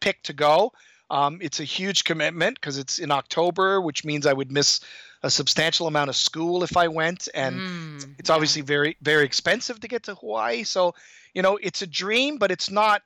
picked 0.00 0.26
to 0.26 0.32
go. 0.32 0.72
Um, 1.10 1.38
it's 1.42 1.60
a 1.60 1.64
huge 1.64 2.04
commitment 2.04 2.58
because 2.58 2.78
it's 2.78 2.98
in 2.98 3.10
October, 3.10 3.82
which 3.82 4.04
means 4.04 4.26
I 4.26 4.32
would 4.32 4.50
miss 4.50 4.80
a 5.22 5.30
substantial 5.30 5.86
amount 5.86 6.10
of 6.10 6.16
school 6.16 6.64
if 6.64 6.76
I 6.76 6.88
went, 6.88 7.28
and 7.34 7.60
mm, 7.60 8.14
it's 8.18 8.30
obviously 8.30 8.62
very 8.62 8.96
very 9.02 9.24
expensive 9.24 9.80
to 9.80 9.88
get 9.88 10.02
to 10.04 10.14
Hawaii. 10.14 10.64
So, 10.64 10.94
you 11.34 11.42
know, 11.42 11.58
it's 11.62 11.82
a 11.82 11.86
dream, 11.86 12.38
but 12.38 12.50
it's 12.50 12.70
not 12.70 13.02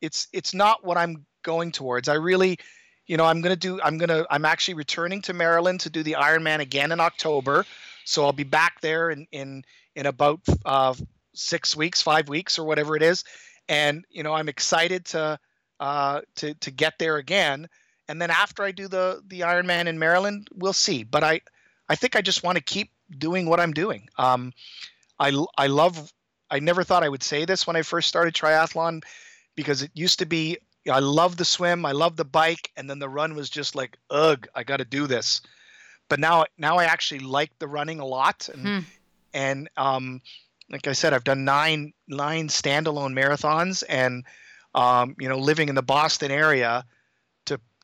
it's 0.00 0.28
it's 0.32 0.54
not 0.54 0.84
what 0.84 0.96
I'm 0.96 1.26
going 1.42 1.72
towards. 1.72 2.08
I 2.08 2.14
really 2.14 2.58
you 3.06 3.16
know, 3.16 3.24
I'm 3.24 3.42
to 3.42 3.56
do, 3.56 3.80
I'm 3.82 3.98
to, 3.98 4.26
I'm 4.30 4.44
actually 4.44 4.74
returning 4.74 5.22
to 5.22 5.32
Maryland 5.32 5.80
to 5.80 5.90
do 5.90 6.02
the 6.02 6.16
Ironman 6.18 6.60
again 6.60 6.92
in 6.92 7.00
October. 7.00 7.66
So 8.04 8.24
I'll 8.24 8.32
be 8.32 8.44
back 8.44 8.80
there 8.80 9.10
in, 9.10 9.26
in, 9.32 9.64
in 9.94 10.06
about 10.06 10.40
uh, 10.64 10.94
six 11.34 11.76
weeks, 11.76 12.00
five 12.00 12.28
weeks 12.28 12.58
or 12.58 12.64
whatever 12.64 12.96
it 12.96 13.02
is. 13.02 13.24
And, 13.68 14.04
you 14.10 14.22
know, 14.22 14.32
I'm 14.32 14.48
excited 14.48 15.04
to, 15.06 15.38
uh, 15.80 16.20
to, 16.36 16.54
to 16.54 16.70
get 16.70 16.94
there 16.98 17.16
again. 17.16 17.68
And 18.12 18.20
then 18.20 18.30
after 18.30 18.62
I 18.62 18.72
do 18.72 18.88
the, 18.88 19.22
the 19.26 19.40
Ironman 19.40 19.86
in 19.86 19.98
Maryland, 19.98 20.48
we'll 20.54 20.74
see. 20.74 21.02
But 21.02 21.24
I, 21.24 21.40
I 21.88 21.94
think 21.94 22.14
I 22.14 22.20
just 22.20 22.42
want 22.42 22.58
to 22.58 22.62
keep 22.62 22.90
doing 23.16 23.46
what 23.46 23.58
I'm 23.58 23.72
doing. 23.72 24.06
Um, 24.18 24.52
I, 25.18 25.32
I 25.56 25.68
love, 25.68 26.12
I 26.50 26.58
never 26.58 26.84
thought 26.84 27.04
I 27.04 27.08
would 27.08 27.22
say 27.22 27.46
this 27.46 27.66
when 27.66 27.74
I 27.74 27.80
first 27.80 28.08
started 28.08 28.34
triathlon 28.34 29.02
because 29.54 29.80
it 29.80 29.92
used 29.94 30.18
to 30.18 30.26
be 30.26 30.58
I 30.90 30.98
love 30.98 31.38
the 31.38 31.46
swim, 31.46 31.86
I 31.86 31.92
love 31.92 32.16
the 32.16 32.24
bike, 32.26 32.70
and 32.76 32.90
then 32.90 32.98
the 32.98 33.08
run 33.08 33.34
was 33.34 33.48
just 33.48 33.74
like, 33.74 33.96
ugh, 34.10 34.46
I 34.54 34.62
got 34.62 34.76
to 34.76 34.84
do 34.84 35.06
this. 35.06 35.40
But 36.10 36.20
now, 36.20 36.44
now 36.58 36.76
I 36.76 36.84
actually 36.84 37.20
like 37.20 37.58
the 37.60 37.68
running 37.68 37.98
a 37.98 38.04
lot, 38.04 38.50
and 38.52 38.66
hmm. 38.66 38.78
and 39.32 39.70
um, 39.78 40.20
like 40.68 40.86
I 40.86 40.92
said, 40.92 41.14
I've 41.14 41.24
done 41.24 41.46
nine 41.46 41.94
nine 42.08 42.48
standalone 42.48 43.14
marathons, 43.14 43.84
and 43.88 44.24
um, 44.74 45.16
you 45.18 45.30
know, 45.30 45.38
living 45.38 45.70
in 45.70 45.76
the 45.76 45.82
Boston 45.82 46.30
area, 46.30 46.84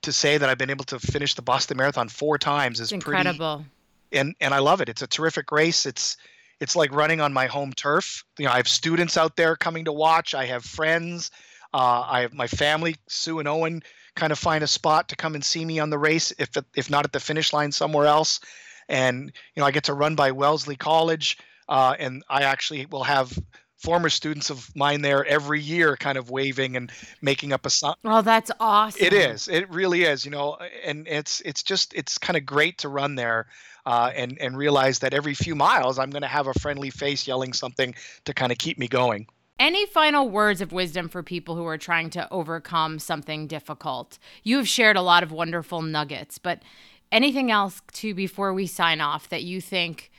to 0.02 0.12
say 0.12 0.38
that 0.38 0.48
I've 0.48 0.58
been 0.58 0.70
able 0.70 0.84
to 0.86 0.98
finish 0.98 1.34
the 1.34 1.42
Boston 1.42 1.76
Marathon 1.76 2.08
four 2.08 2.38
times 2.38 2.80
is 2.80 2.92
incredible. 2.92 3.64
Pretty, 4.10 4.20
and 4.20 4.34
and 4.40 4.54
I 4.54 4.58
love 4.58 4.80
it. 4.80 4.88
It's 4.88 5.02
a 5.02 5.06
terrific 5.06 5.52
race. 5.52 5.86
It's 5.86 6.16
it's 6.60 6.74
like 6.74 6.92
running 6.92 7.20
on 7.20 7.32
my 7.32 7.46
home 7.46 7.72
turf. 7.72 8.24
You 8.38 8.46
know, 8.46 8.52
I 8.52 8.56
have 8.56 8.68
students 8.68 9.16
out 9.16 9.36
there 9.36 9.56
coming 9.56 9.84
to 9.84 9.92
watch. 9.92 10.34
I 10.34 10.46
have 10.46 10.64
friends 10.64 11.30
uh, 11.74 12.04
I 12.06 12.20
have 12.22 12.32
my 12.32 12.46
family, 12.46 12.96
Sue 13.08 13.38
and 13.38 13.48
Owen, 13.48 13.82
kind 14.14 14.32
of 14.32 14.38
find 14.38 14.64
a 14.64 14.66
spot 14.66 15.08
to 15.08 15.16
come 15.16 15.34
and 15.34 15.44
see 15.44 15.64
me 15.64 15.78
on 15.78 15.90
the 15.90 15.98
race, 15.98 16.32
if 16.38 16.50
if 16.74 16.90
not 16.90 17.04
at 17.04 17.12
the 17.12 17.20
finish 17.20 17.52
line 17.52 17.72
somewhere 17.72 18.06
else. 18.06 18.40
And 18.88 19.32
you 19.54 19.60
know, 19.60 19.66
I 19.66 19.70
get 19.70 19.84
to 19.84 19.94
run 19.94 20.14
by 20.14 20.32
Wellesley 20.32 20.76
College, 20.76 21.38
uh, 21.68 21.94
and 21.98 22.22
I 22.28 22.42
actually 22.42 22.86
will 22.86 23.04
have 23.04 23.38
former 23.78 24.08
students 24.08 24.50
of 24.50 24.74
mine 24.74 25.02
there 25.02 25.24
every 25.24 25.60
year 25.60 25.96
kind 25.96 26.18
of 26.18 26.30
waving 26.30 26.76
and 26.76 26.90
making 27.22 27.52
up 27.52 27.64
a 27.64 27.70
song. 27.70 27.94
Oh, 28.04 28.22
that's 28.22 28.50
awesome. 28.60 29.04
It 29.04 29.12
is. 29.12 29.48
It 29.48 29.70
really 29.70 30.02
is, 30.02 30.24
you 30.24 30.30
know, 30.30 30.58
and 30.84 31.06
it's 31.08 31.40
it's 31.42 31.62
just 31.62 31.94
it's 31.94 32.18
kind 32.18 32.36
of 32.36 32.44
great 32.44 32.78
to 32.78 32.88
run 32.88 33.14
there 33.14 33.46
uh, 33.86 34.10
and 34.14 34.36
and 34.40 34.56
realize 34.56 34.98
that 34.98 35.14
every 35.14 35.34
few 35.34 35.54
miles 35.54 35.98
I'm 35.98 36.10
going 36.10 36.22
to 36.22 36.28
have 36.28 36.48
a 36.48 36.54
friendly 36.54 36.90
face 36.90 37.26
yelling 37.26 37.52
something 37.52 37.94
to 38.24 38.34
kind 38.34 38.52
of 38.52 38.58
keep 38.58 38.78
me 38.78 38.88
going. 38.88 39.26
Any 39.60 39.86
final 39.86 40.28
words 40.28 40.60
of 40.60 40.70
wisdom 40.70 41.08
for 41.08 41.22
people 41.22 41.56
who 41.56 41.66
are 41.66 41.78
trying 41.78 42.10
to 42.10 42.32
overcome 42.32 43.00
something 43.00 43.48
difficult? 43.48 44.18
You 44.44 44.56
have 44.58 44.68
shared 44.68 44.96
a 44.96 45.02
lot 45.02 45.24
of 45.24 45.32
wonderful 45.32 45.82
nuggets, 45.82 46.38
but 46.38 46.62
anything 47.10 47.50
else 47.50 47.80
too 47.92 48.14
before 48.14 48.52
we 48.52 48.66
sign 48.66 49.00
off 49.00 49.28
that 49.28 49.42
you 49.42 49.60
think 49.60 50.10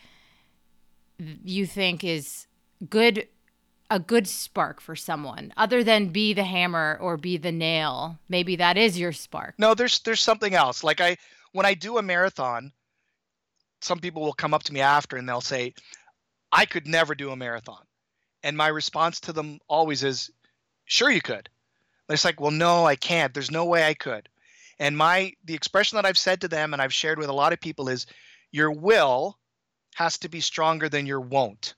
you 1.44 1.66
think 1.66 2.04
is 2.04 2.48
good 2.90 3.28
a 3.92 4.00
good 4.00 4.28
spark 4.28 4.80
for 4.82 4.96
someone 4.96 5.54
other 5.58 5.84
than 5.84 6.10
be 6.10 6.34
the 6.34 6.44
hammer 6.44 6.98
or 7.02 7.18
be 7.18 7.38
the 7.38 7.52
nail 7.52 8.18
maybe 8.30 8.56
that 8.56 8.78
is 8.78 9.00
your 9.00 9.12
spark 9.12 9.56
no 9.58 9.74
there's 9.74 10.00
there's 10.00 10.22
something 10.22 10.54
else 10.54 10.84
like 10.84 11.02
i 11.02 11.18
when 11.54 11.66
i 11.66 11.74
do 11.74 11.98
a 11.98 12.02
marathon 12.02 12.72
some 13.82 14.00
people 14.00 14.22
will 14.22 14.34
come 14.34 14.54
up 14.54 14.64
to 14.64 14.74
me 14.74 14.82
after 14.82 15.18
and 15.18 15.28
they'll 15.28 15.42
say 15.42 15.74
i 16.52 16.66
could 16.66 16.88
never 16.88 17.16
do 17.16 17.32
a 17.32 17.36
marathon 17.36 17.84
and 18.44 18.56
my 18.56 18.68
response 18.68 19.20
to 19.22 19.34
them 19.34 19.60
always 19.68 20.04
is, 20.04 20.32
sure 20.86 21.10
you 21.10 21.22
could. 21.22 21.50
But 22.08 22.14
it's 22.14 22.26
like, 22.26 22.40
well, 22.40 22.52
no, 22.52 22.86
I 22.86 22.96
can't. 22.96 23.34
There's 23.34 23.52
no 23.52 23.66
way 23.66 23.86
I 23.86 23.94
could. 23.94 24.30
And 24.80 24.98
my 24.98 25.34
the 25.44 25.54
expression 25.54 25.98
that 25.98 26.06
I've 26.06 26.18
said 26.18 26.42
to 26.42 26.48
them 26.48 26.74
and 26.74 26.82
I've 26.82 26.94
shared 26.94 27.20
with 27.20 27.30
a 27.30 27.34
lot 27.34 27.52
of 27.52 27.60
people 27.60 27.90
is 27.90 28.06
your 28.52 28.72
will 28.72 29.38
has 29.96 30.18
to 30.20 30.30
be 30.30 30.40
stronger 30.40 30.88
than 30.88 31.06
your 31.06 31.20
won't. 31.20 31.76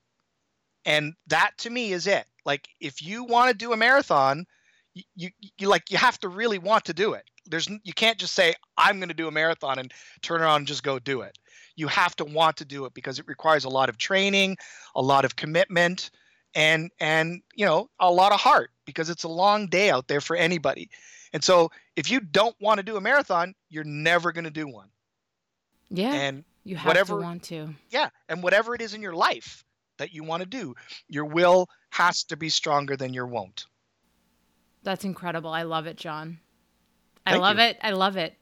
And 0.86 1.14
that 1.28 1.52
to 1.60 1.70
me 1.70 1.94
is 1.94 2.08
it. 2.08 2.26
Like 2.46 2.68
if 2.80 3.02
you 3.02 3.24
want 3.24 3.52
to 3.52 3.58
do 3.58 3.74
a 3.74 3.78
marathon, 3.78 4.46
you, 4.94 5.04
you, 5.16 5.30
you 5.58 5.68
like 5.68 5.92
you 5.92 5.98
have 5.98 6.20
to 6.20 6.28
really 6.28 6.58
want 6.58 6.86
to 6.86 6.94
do 6.94 7.14
it. 7.14 7.24
There's 7.46 7.70
you 7.84 7.94
can't 7.94 8.18
just 8.18 8.34
say 8.34 8.56
I'm 8.78 8.98
going 8.98 9.10
to 9.10 9.16
do 9.16 9.28
a 9.28 9.32
marathon 9.32 9.80
and 9.80 9.92
turn 10.22 10.42
around 10.42 10.58
and 10.58 10.68
just 10.68 10.84
go 10.84 11.00
do 11.00 11.22
it. 11.22 11.38
You 11.76 11.88
have 11.88 12.16
to 12.18 12.26
want 12.26 12.58
to 12.58 12.66
do 12.66 12.86
it 12.86 12.94
because 12.94 13.20
it 13.20 13.28
requires 13.28 13.64
a 13.64 13.70
lot 13.70 13.90
of 13.90 13.98
training, 13.98 14.58
a 14.96 15.02
lot 15.02 15.26
of 15.26 15.36
commitment, 15.36 16.12
and 16.56 16.92
and 17.00 17.42
you 17.56 17.66
know 17.66 17.90
a 18.00 18.12
lot 18.12 18.32
of 18.32 18.40
heart 18.40 18.72
because 18.86 19.10
it's 19.10 19.24
a 19.24 19.30
long 19.30 19.68
day 19.68 19.90
out 19.90 20.08
there 20.08 20.22
for 20.22 20.36
anybody 20.36 20.90
and 21.34 21.44
so 21.44 21.72
if 21.96 22.12
you 22.12 22.20
don't 22.20 22.56
want 22.60 22.78
to 22.78 22.84
do 22.84 22.98
a 22.98 23.02
marathon 23.02 23.54
you're 23.70 23.84
never 23.84 24.32
going 24.32 24.44
to 24.44 24.52
do 24.52 24.68
one 24.68 24.90
yeah 25.90 26.14
and 26.14 26.44
you 26.64 26.76
have 26.76 26.88
whatever, 26.88 27.16
to 27.16 27.22
want 27.22 27.44
to 27.44 27.74
yeah 27.90 28.10
and 28.30 28.44
whatever 28.44 28.76
it 28.76 28.82
is 28.82 28.94
in 28.94 29.02
your 29.02 29.14
life 29.14 29.64
that 30.02 30.14
you 30.14 30.24
want 30.24 30.42
to 30.42 30.50
do 30.50 30.76
your 31.08 31.26
will 31.26 31.70
has 31.92 32.24
to 32.24 32.36
be 32.36 32.50
stronger 32.50 32.98
than 32.98 33.14
your 33.14 33.28
won't 33.28 33.66
that's 34.84 35.06
incredible 35.06 35.52
i 35.52 35.62
love 35.62 35.86
it 35.86 35.96
john 35.96 36.40
i 37.26 37.32
Thank 37.32 37.42
love 37.42 37.58
you. 37.58 37.64
it 37.64 37.78
i 37.82 37.92
love 37.92 38.18
it 38.18 38.36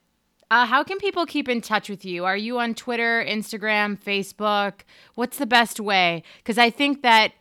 uh, 0.52 0.66
how 0.66 0.84
can 0.84 0.98
people 0.98 1.28
keep 1.28 1.48
in 1.48 1.62
touch 1.62 1.90
with 1.90 2.04
you? 2.04 2.26
Are 2.26 2.36
you 2.36 2.58
on 2.58 2.74
Twitter, 2.74 3.24
Instagram, 3.24 4.02
Facebook? 4.02 4.82
What's 5.14 5.38
the 5.38 5.46
best 5.46 5.80
way? 5.80 6.24
Because 6.38 6.58
I 6.58 6.72
think 6.72 7.04
that 7.04 7.34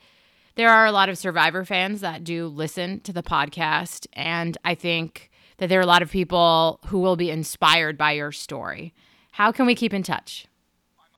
there 0.56 0.68
are 0.68 0.84
a 0.84 0.92
lot 0.92 1.08
of 1.08 1.16
Survivor 1.16 1.64
fans 1.64 2.02
that 2.02 2.22
do 2.22 2.48
listen 2.48 3.00
to 3.00 3.12
the 3.12 3.22
podcast. 3.22 4.06
And 4.12 4.58
I 4.62 4.74
think 4.74 5.30
that 5.56 5.68
there 5.68 5.78
are 5.78 5.84
a 5.84 5.86
lot 5.86 6.02
of 6.02 6.10
people 6.10 6.80
who 6.88 6.98
will 6.98 7.16
be 7.16 7.30
inspired 7.30 7.96
by 7.96 8.12
your 8.12 8.30
story. 8.30 8.92
How 9.32 9.52
can 9.52 9.64
we 9.64 9.74
keep 9.74 9.94
in 9.94 10.02
touch? 10.02 10.46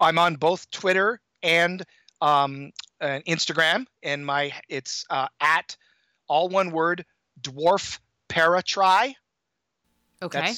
I'm 0.01 0.19
on 0.19 0.37
both 0.37 0.71
Twitter 0.71 1.21
and 1.43 1.83
um, 2.21 2.71
uh, 3.01 3.21
Instagram, 3.27 3.87
and 4.03 4.25
my 4.25 4.53
it's 4.69 5.05
uh, 5.11 5.29
at 5.41 5.77
all 6.29 6.49
one 6.49 6.71
word 6.71 7.05
dwarf 7.41 7.99
paratri. 8.29 9.15
Okay. 10.23 10.55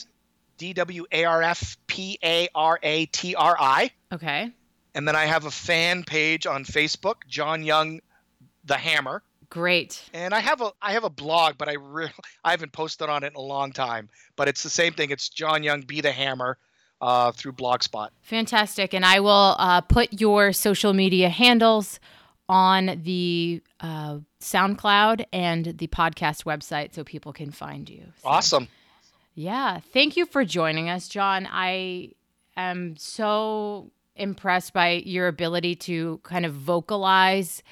D 0.59 0.73
W 0.73 1.07
A 1.11 1.25
R 1.25 1.43
F 1.43 1.77
P 1.87 2.19
A 2.23 2.49
R 2.55 2.79
A 2.83 3.07
T 3.07 3.35
R 3.35 3.57
I. 3.59 3.91
Okay. 4.13 4.51
And 4.95 5.09
then 5.09 5.17
I 5.17 5.25
have 5.25 5.47
a 5.47 5.51
fan 5.51 6.05
page 6.05 6.47
on 6.47 6.65
Facebook, 6.65 7.27
John 7.27 7.63
Young 7.63 8.01
the 8.65 8.77
Hammer. 8.77 9.23
Great. 9.49 10.03
And 10.15 10.33
I 10.33 10.41
have 10.41 10.61
a 10.61 10.73
I 10.81 10.93
have 10.93 11.05
a 11.05 11.11
blog, 11.11 11.59
but 11.59 11.69
I 11.69 11.75
really 11.75 12.13
I 12.45 12.53
haven't 12.53 12.73
posted 12.73 13.09
on 13.09 13.23
it 13.23 13.29
in 13.29 13.37
a 13.37 13.41
long 13.41 13.73
time. 13.73 14.09
But 14.37 14.49
it's 14.49 14.63
the 14.63 14.71
same 14.71 14.93
thing. 14.93 15.11
It's 15.11 15.29
John 15.29 15.63
Young 15.63 15.83
Be 15.83 16.01
the 16.01 16.13
Hammer 16.13 16.59
uh, 17.01 17.33
through 17.33 17.53
Blogspot. 17.53 18.11
Fantastic. 18.23 18.95
And 18.95 19.05
I 19.05 19.21
will 19.21 19.57
uh, 19.59 19.81
put 19.83 20.21
your 20.21 20.53
social 20.53 20.95
media 20.95 21.29
handles 21.29 22.01
on 22.49 23.01
the 23.03 23.63
uh, 23.81 24.19
SoundCloud 24.41 25.25
and 25.33 25.67
the 25.79 25.87
podcast 25.87 26.45
website 26.45 26.95
so 26.95 27.05
people 27.05 27.33
can 27.33 27.51
find 27.51 27.89
you. 27.89 28.05
So, 28.23 28.29
awesome. 28.29 28.69
Yeah. 29.35 29.81
Thank 29.93 30.17
you 30.17 30.27
for 30.27 30.45
joining 30.45 30.91
us, 30.91 31.09
John. 31.09 31.49
I 31.51 32.13
am 32.57 32.97
so 32.97 33.91
impressed 34.15 34.73
by 34.73 35.03
your 35.07 35.29
ability 35.29 35.75
to 35.75 36.21
kind 36.23 36.45
of 36.45 36.53
vocalize 36.53 37.63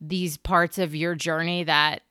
these 0.00 0.36
parts 0.36 0.78
of 0.78 0.94
your 0.94 1.14
journey 1.14 1.64
that 1.64 2.02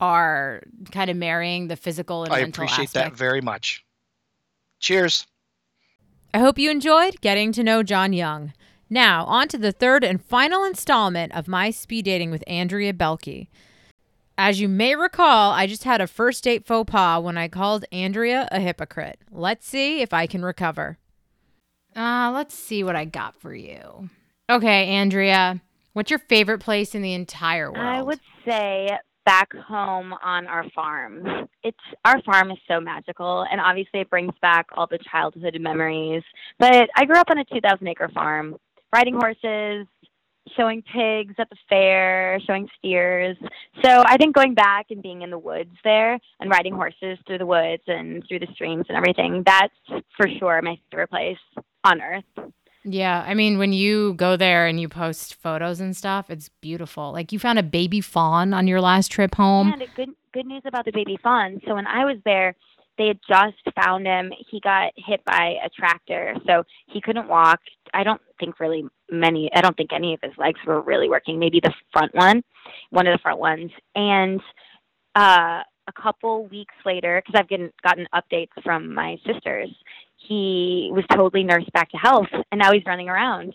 are 0.00 0.62
kind 0.92 1.10
of 1.10 1.16
marrying 1.16 1.68
the 1.68 1.76
physical 1.76 2.24
and 2.24 2.32
I 2.32 2.40
mental 2.40 2.64
appreciate 2.64 2.84
aspect. 2.84 3.10
that 3.10 3.18
very 3.18 3.40
much. 3.40 3.84
Cheers. 4.78 5.26
I 6.32 6.38
hope 6.38 6.58
you 6.58 6.70
enjoyed 6.70 7.20
getting 7.20 7.52
to 7.52 7.62
know 7.62 7.82
John 7.82 8.12
Young. 8.12 8.52
Now, 8.92 9.24
on 9.26 9.46
to 9.48 9.58
the 9.58 9.70
third 9.70 10.02
and 10.02 10.20
final 10.20 10.64
installment 10.64 11.32
of 11.32 11.46
my 11.46 11.70
speed 11.70 12.06
dating 12.06 12.32
with 12.32 12.42
Andrea 12.48 12.92
Boehlke. 12.92 13.46
As 14.36 14.60
you 14.60 14.68
may 14.68 14.96
recall, 14.96 15.52
I 15.52 15.68
just 15.68 15.84
had 15.84 16.00
a 16.00 16.08
first 16.08 16.42
date 16.42 16.66
faux 16.66 16.90
pas 16.90 17.22
when 17.22 17.38
I 17.38 17.46
called 17.46 17.84
Andrea 17.92 18.48
a 18.50 18.58
hypocrite. 18.58 19.20
Let's 19.30 19.66
see 19.66 20.00
if 20.00 20.12
I 20.12 20.26
can 20.26 20.44
recover. 20.44 20.98
Uh, 21.94 22.32
let's 22.34 22.54
see 22.54 22.82
what 22.82 22.96
I 22.96 23.04
got 23.04 23.36
for 23.36 23.54
you. 23.54 24.10
Okay, 24.50 24.86
Andrea, 24.86 25.60
what's 25.92 26.10
your 26.10 26.18
favorite 26.18 26.60
place 26.60 26.94
in 26.94 27.02
the 27.02 27.14
entire 27.14 27.70
world? 27.70 27.86
I 27.86 28.02
would 28.02 28.20
say 28.44 28.88
back 29.24 29.52
home 29.54 30.14
on 30.24 30.46
our 30.46 30.64
farm. 30.74 31.24
It's 31.62 31.78
our 32.04 32.20
farm 32.22 32.50
is 32.50 32.58
so 32.66 32.80
magical 32.80 33.44
and 33.50 33.60
obviously 33.60 34.00
it 34.00 34.10
brings 34.10 34.32
back 34.40 34.66
all 34.72 34.86
the 34.86 34.98
childhood 35.10 35.56
memories. 35.60 36.22
But 36.58 36.88
I 36.96 37.04
grew 37.04 37.16
up 37.16 37.28
on 37.30 37.38
a 37.38 37.44
2000 37.44 37.86
acre 37.86 38.08
farm, 38.08 38.56
riding 38.92 39.14
horses, 39.14 39.86
showing 40.56 40.82
pigs 40.82 41.34
at 41.38 41.48
the 41.50 41.56
fair, 41.68 42.40
showing 42.46 42.68
steers. 42.78 43.36
So 43.84 44.02
I 44.06 44.16
think 44.16 44.34
going 44.34 44.54
back 44.54 44.86
and 44.90 45.02
being 45.02 45.22
in 45.22 45.30
the 45.30 45.38
woods 45.38 45.74
there 45.84 46.18
and 46.40 46.50
riding 46.50 46.74
horses 46.74 47.18
through 47.26 47.38
the 47.38 47.46
woods 47.46 47.82
and 47.86 48.22
through 48.26 48.40
the 48.40 48.48
streams 48.54 48.86
and 48.88 48.96
everything, 48.96 49.42
that's 49.44 50.02
for 50.16 50.28
sure 50.38 50.60
my 50.62 50.78
favorite 50.90 51.10
place 51.10 51.38
on 51.84 52.00
earth. 52.00 52.24
Yeah, 52.82 53.22
I 53.26 53.34
mean, 53.34 53.58
when 53.58 53.74
you 53.74 54.14
go 54.14 54.36
there 54.36 54.66
and 54.66 54.80
you 54.80 54.88
post 54.88 55.34
photos 55.34 55.80
and 55.80 55.94
stuff, 55.94 56.30
it's 56.30 56.48
beautiful. 56.60 57.12
Like 57.12 57.30
you 57.30 57.38
found 57.38 57.58
a 57.58 57.62
baby 57.62 58.00
fawn 58.00 58.54
on 58.54 58.66
your 58.66 58.80
last 58.80 59.12
trip 59.12 59.34
home. 59.34 59.72
And 59.72 59.84
good 59.94 60.08
good 60.32 60.46
news 60.46 60.62
about 60.64 60.84
the 60.84 60.92
baby 60.92 61.18
fawn. 61.22 61.60
So 61.66 61.74
when 61.74 61.86
I 61.86 62.04
was 62.04 62.16
there, 62.24 62.54
they 62.98 63.08
had 63.08 63.18
just 63.28 63.76
found 63.82 64.06
him. 64.06 64.32
He 64.50 64.60
got 64.60 64.92
hit 64.96 65.24
by 65.24 65.56
a 65.64 65.68
tractor, 65.68 66.34
so 66.46 66.64
he 66.86 67.00
couldn't 67.00 67.28
walk. 67.28 67.60
I 67.94 68.04
don't 68.04 68.20
think 68.40 68.58
really 68.58 68.84
many. 69.10 69.50
I 69.54 69.60
don't 69.60 69.76
think 69.76 69.92
any 69.92 70.14
of 70.14 70.20
his 70.22 70.32
legs 70.38 70.58
were 70.66 70.80
really 70.80 71.08
working. 71.08 71.38
Maybe 71.38 71.60
the 71.60 71.72
front 71.92 72.14
one, 72.14 72.42
one 72.90 73.06
of 73.06 73.12
the 73.12 73.22
front 73.22 73.38
ones, 73.38 73.70
and 73.94 74.40
uh, 75.14 75.62
a 75.86 76.02
couple 76.02 76.46
weeks 76.46 76.74
later, 76.84 77.22
because 77.24 77.38
I've 77.38 77.48
gotten 77.48 77.70
gotten 77.82 78.08
updates 78.14 78.62
from 78.64 78.92
my 78.94 79.16
sisters, 79.26 79.70
he 80.16 80.90
was 80.92 81.04
totally 81.12 81.44
nursed 81.44 81.72
back 81.72 81.90
to 81.90 81.96
health, 81.96 82.28
and 82.50 82.58
now 82.58 82.72
he's 82.72 82.86
running 82.86 83.08
around. 83.08 83.54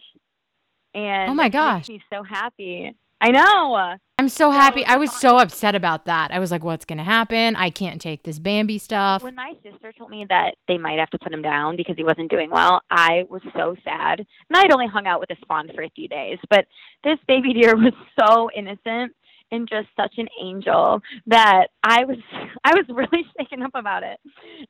And 0.94 1.32
Oh 1.32 1.34
my 1.34 1.50
gosh. 1.50 1.88
he's 1.88 2.02
so 2.12 2.24
happy. 2.24 2.96
I 3.26 3.32
know. 3.32 3.98
I'm 4.20 4.30
so 4.30 4.52
happy. 4.52 4.86
I 4.86 4.98
was 4.98 5.12
so 5.12 5.40
upset 5.40 5.74
about 5.74 6.06
that. 6.06 6.30
I 6.30 6.38
was 6.38 6.52
like, 6.52 6.64
what's 6.64 6.86
going 6.86 7.00
to 7.00 7.04
happen? 7.04 7.56
I 7.56 7.72
can't 7.72 8.00
take 8.00 8.22
this 8.22 8.38
Bambi 8.38 8.78
stuff. 8.78 9.24
When 9.24 9.34
my 9.34 9.54
sister 9.64 9.92
told 9.98 10.12
me 10.12 10.28
that 10.30 10.54
they 10.68 10.78
might 10.78 11.00
have 11.00 11.10
to 11.10 11.18
put 11.18 11.34
him 11.34 11.42
down 11.42 11.76
because 11.76 11.96
he 11.98 12.04
wasn't 12.04 12.30
doing 12.30 12.52
well, 12.52 12.82
I 12.92 13.24
was 13.28 13.42
so 13.56 13.76
sad. 13.84 14.20
And 14.20 14.56
I 14.56 14.60
had 14.60 14.72
only 14.72 14.86
hung 14.86 15.08
out 15.08 15.20
with 15.20 15.30
this 15.30 15.40
fawn 15.48 15.68
for 15.74 15.82
a 15.82 15.90
few 15.96 16.08
days, 16.08 16.38
but 16.52 16.66
this 17.04 17.18
baby 17.28 17.52
deer 17.54 17.76
was 17.76 17.94
so 18.20 18.52
innocent 18.56 19.16
and 19.52 19.68
just 19.68 19.88
such 20.00 20.14
an 20.18 20.28
angel 20.40 21.02
that 21.26 21.70
I 21.82 22.06
was 22.06 22.18
I 22.64 22.76
was 22.76 22.86
really 22.90 23.26
shaken 23.40 23.64
up 23.64 23.74
about 23.74 24.04
it. 24.04 24.20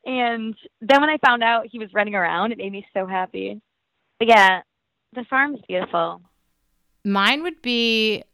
And 0.06 0.54
then 0.80 1.02
when 1.02 1.10
I 1.10 1.18
found 1.22 1.42
out 1.42 1.66
he 1.70 1.78
was 1.78 1.90
running 1.92 2.14
around, 2.14 2.52
it 2.52 2.58
made 2.58 2.72
me 2.72 2.86
so 2.94 3.06
happy. 3.06 3.60
But 4.18 4.28
yeah, 4.28 4.62
the 5.12 5.26
farm's 5.28 5.60
beautiful. 5.68 6.22
Mine 7.04 7.42
would 7.42 7.60
be 7.60 8.24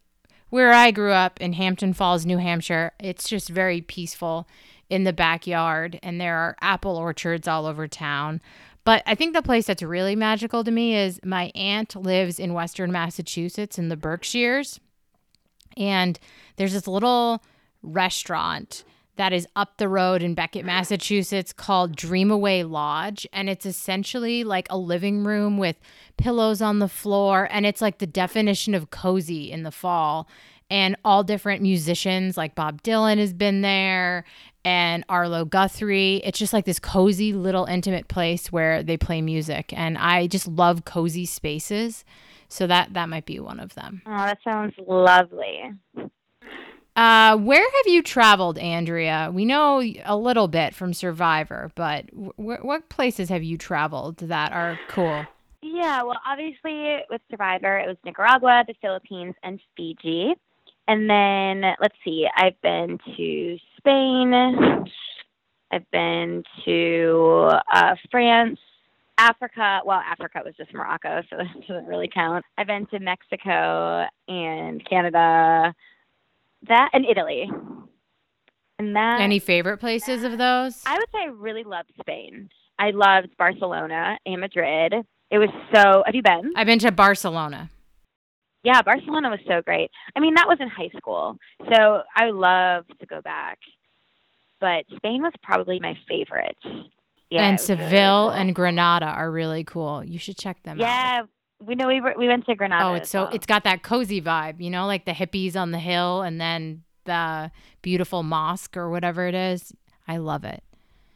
where 0.53 0.71
I 0.71 0.91
grew 0.91 1.11
up 1.13 1.41
in 1.41 1.53
Hampton 1.53 1.93
Falls, 1.93 2.27
New 2.27 2.37
Hampshire. 2.37 2.91
It's 2.99 3.27
just 3.27 3.49
very 3.49 3.81
peaceful 3.81 4.47
in 4.87 5.03
the 5.03 5.11
backyard, 5.11 5.99
and 6.03 6.21
there 6.21 6.37
are 6.37 6.55
apple 6.61 6.95
orchards 6.95 7.47
all 7.47 7.65
over 7.65 7.87
town. 7.87 8.39
But 8.83 9.01
I 9.07 9.15
think 9.15 9.33
the 9.33 9.41
place 9.41 9.65
that's 9.65 9.81
really 9.81 10.15
magical 10.15 10.63
to 10.63 10.69
me 10.69 10.95
is 10.95 11.19
my 11.25 11.51
aunt 11.55 11.95
lives 11.95 12.39
in 12.39 12.53
Western 12.53 12.91
Massachusetts 12.91 13.79
in 13.79 13.89
the 13.89 13.97
Berkshires. 13.97 14.79
And 15.75 16.19
there's 16.57 16.73
this 16.73 16.87
little 16.87 17.41
restaurant 17.81 18.83
that 19.15 19.33
is 19.33 19.47
up 19.55 19.77
the 19.77 19.87
road 19.87 20.23
in 20.23 20.33
Becket, 20.33 20.65
Massachusetts 20.65 21.53
called 21.53 21.95
Dreamaway 21.95 22.69
Lodge. 22.69 23.27
And 23.31 23.49
it's 23.49 23.65
essentially 23.65 24.43
like 24.43 24.67
a 24.69 24.77
living 24.77 25.23
room 25.23 25.57
with 25.57 25.75
pillows 26.17 26.61
on 26.61 26.79
the 26.79 26.87
floor. 26.87 27.47
And 27.51 27.65
it's 27.65 27.81
like 27.81 27.99
the 27.99 28.07
definition 28.07 28.73
of 28.73 28.89
cozy 28.89 29.51
in 29.51 29.63
the 29.63 29.71
fall. 29.71 30.27
And 30.69 30.95
all 31.05 31.23
different 31.23 31.61
musicians, 31.61 32.37
like 32.37 32.55
Bob 32.55 32.81
Dylan 32.81 33.19
has 33.19 33.33
been 33.33 33.61
there 33.61 34.25
and 34.65 35.03
Arlo 35.09 35.45
Guthrie. 35.45 36.21
It's 36.23 36.39
just 36.39 36.53
like 36.53 36.65
this 36.65 36.79
cozy 36.79 37.33
little 37.33 37.65
intimate 37.65 38.07
place 38.07 38.51
where 38.51 38.81
they 38.81 38.97
play 38.97 39.21
music. 39.21 39.71
And 39.75 39.97
I 39.97 40.25
just 40.25 40.47
love 40.47 40.85
cozy 40.85 41.25
spaces. 41.25 42.03
So 42.47 42.65
that 42.67 42.93
that 42.93 43.09
might 43.09 43.25
be 43.25 43.39
one 43.39 43.59
of 43.59 43.75
them. 43.75 44.01
Oh, 44.05 44.11
that 44.11 44.39
sounds 44.43 44.73
lovely. 44.87 45.71
Uh, 46.95 47.37
where 47.37 47.63
have 47.63 47.87
you 47.87 48.03
traveled, 48.03 48.57
Andrea? 48.59 49.31
We 49.33 49.45
know 49.45 49.81
a 50.05 50.15
little 50.15 50.47
bit 50.47 50.75
from 50.75 50.93
Survivor, 50.93 51.71
but 51.75 52.05
wh- 52.11 52.37
what 52.37 52.89
places 52.89 53.29
have 53.29 53.41
you 53.41 53.57
traveled 53.57 54.17
that 54.17 54.51
are 54.51 54.79
cool? 54.89 55.25
Yeah, 55.63 56.03
well, 56.03 56.19
obviously 56.27 56.97
with 57.09 57.21
Survivor, 57.31 57.79
it 57.79 57.87
was 57.87 57.97
Nicaragua, 58.05 58.63
the 58.67 58.75
Philippines, 58.81 59.33
and 59.43 59.59
Fiji. 59.75 60.33
And 60.87 61.09
then 61.09 61.63
let's 61.79 61.95
see, 62.03 62.27
I've 62.35 62.61
been 62.61 62.99
to 63.17 63.57
Spain, 63.77 64.33
I've 65.71 65.89
been 65.91 66.43
to 66.65 67.49
uh, 67.73 67.95
France, 68.11 68.59
Africa. 69.17 69.79
Well, 69.85 69.99
Africa 69.99 70.41
was 70.45 70.53
just 70.57 70.73
Morocco, 70.73 71.21
so 71.29 71.37
that 71.37 71.67
doesn't 71.67 71.87
really 71.87 72.09
count. 72.13 72.45
I've 72.57 72.67
been 72.67 72.85
to 72.87 72.99
Mexico 72.99 74.05
and 74.27 74.87
Canada, 74.87 75.73
that 76.67 76.89
and 76.93 77.05
Italy. 77.05 77.49
And 78.79 78.95
that 78.95 79.21
Any 79.21 79.39
favorite 79.39 79.77
places 79.77 80.23
of 80.23 80.37
those? 80.37 80.81
I 80.85 80.97
would 80.97 81.09
say 81.11 81.19
I 81.23 81.25
really 81.27 81.63
loved 81.63 81.91
Spain. 81.99 82.49
I 82.79 82.89
loved 82.91 83.29
Barcelona 83.37 84.17
and 84.25 84.41
Madrid. 84.41 84.93
It 85.29 85.37
was 85.37 85.49
so. 85.73 86.03
Have 86.05 86.15
you 86.15 86.23
been? 86.23 86.53
I've 86.55 86.65
been 86.67 86.79
to 86.79 86.91
Barcelona. 86.91 87.69
Yeah, 88.63 88.81
Barcelona 88.81 89.29
was 89.29 89.39
so 89.47 89.61
great. 89.61 89.91
I 90.15 90.19
mean, 90.19 90.35
that 90.35 90.47
was 90.47 90.57
in 90.61 90.69
high 90.69 90.89
school, 90.97 91.37
so 91.71 92.01
I 92.15 92.29
love 92.29 92.85
to 92.99 93.05
go 93.05 93.21
back. 93.21 93.59
But 94.61 94.85
Spain 94.95 95.21
was 95.21 95.33
probably 95.43 95.79
my 95.79 95.97
favorite. 96.07 96.57
Yeah, 97.29 97.43
and 97.43 97.57
was 97.59 97.69
really, 97.69 97.81
Seville 97.81 98.29
cool. 98.29 98.29
and 98.29 98.55
Granada 98.55 99.07
are 99.07 99.29
really 99.29 99.63
cool. 99.65 100.03
You 100.03 100.17
should 100.17 100.37
check 100.37 100.63
them 100.63 100.79
out. 100.81 101.27
We 101.65 101.75
know 101.75 101.87
we 101.87 102.01
were, 102.01 102.13
we 102.17 102.27
went 102.27 102.45
to 102.45 102.55
Granada. 102.55 102.85
Oh, 102.85 102.93
it's 102.93 103.09
so 103.09 103.23
well. 103.23 103.33
it's 103.33 103.45
got 103.45 103.63
that 103.63 103.83
cozy 103.83 104.21
vibe, 104.21 104.59
you 104.59 104.69
know, 104.69 104.85
like 104.85 105.05
the 105.05 105.11
hippies 105.11 105.55
on 105.55 105.71
the 105.71 105.79
hill 105.79 106.21
and 106.21 106.39
then 106.39 106.83
the 107.05 107.51
beautiful 107.81 108.23
mosque 108.23 108.77
or 108.77 108.89
whatever 108.89 109.27
it 109.27 109.35
is. 109.35 109.73
I 110.07 110.17
love 110.17 110.43
it. 110.43 110.63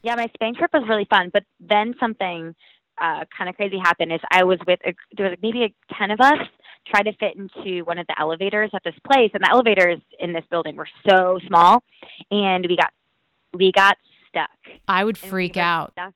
Yeah, 0.04 0.16
my 0.16 0.28
Spain 0.34 0.56
trip 0.56 0.72
was 0.74 0.84
really 0.88 1.08
fun, 1.10 1.30
but 1.34 1.44
then 1.60 1.94
something 2.00 2.56
uh, 2.98 3.26
kind 3.38 3.50
of 3.50 3.56
crazy 3.56 3.78
happened. 3.78 4.14
Is 4.14 4.22
I 4.32 4.44
was 4.44 4.60
with 4.66 4.80
a, 4.86 4.94
there 5.16 5.30
was 5.30 5.38
maybe 5.42 5.64
a 5.64 5.94
ten 5.94 6.12
of 6.12 6.20
us 6.22 6.40
try 6.88 7.02
to 7.02 7.12
fit 7.14 7.36
into 7.36 7.84
one 7.84 7.98
of 7.98 8.08
the 8.08 8.20
elevators 8.20 8.70
at 8.74 8.84
this 8.84 8.96
place, 9.06 9.32
and 9.34 9.44
the 9.44 9.50
elevators 9.52 10.00
in 10.20 10.34
this 10.34 10.44
building 10.50 10.76
were 10.76 10.88
so 11.10 11.40
small, 11.48 11.84
and 12.32 12.66
we 12.68 12.78
got 12.78 12.92
we 13.54 13.72
got 13.72 13.98
stuck. 14.30 14.50
I 14.88 15.04
would 15.04 15.18
And 15.18 15.24
we 15.24 15.30
freak 15.30 15.58
out. 15.58 15.92
Stuck, 15.94 16.14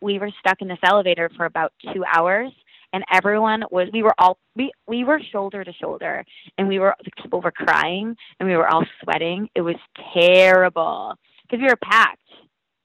we 0.00 0.18
were 0.18 0.30
stuck 0.40 0.60
in 0.60 0.68
this 0.68 0.78
elevator 0.82 1.30
for 1.36 1.46
about 1.46 1.72
two 1.92 2.04
hours, 2.04 2.52
and 2.96 3.04
everyone 3.12 3.62
was. 3.70 3.88
We 3.92 4.02
were 4.02 4.14
all 4.18 4.38
we 4.56 4.72
we 4.88 5.04
were 5.04 5.20
shoulder 5.30 5.62
to 5.62 5.72
shoulder, 5.74 6.24
and 6.56 6.66
we 6.66 6.78
were 6.78 6.96
the 7.04 7.10
people 7.22 7.42
were 7.42 7.52
crying, 7.52 8.16
and 8.40 8.48
we 8.48 8.56
were 8.56 8.66
all 8.66 8.84
sweating. 9.02 9.48
It 9.54 9.60
was 9.60 9.76
terrible 10.14 11.14
because 11.42 11.60
we 11.60 11.68
were 11.68 11.76
packed. 11.76 12.20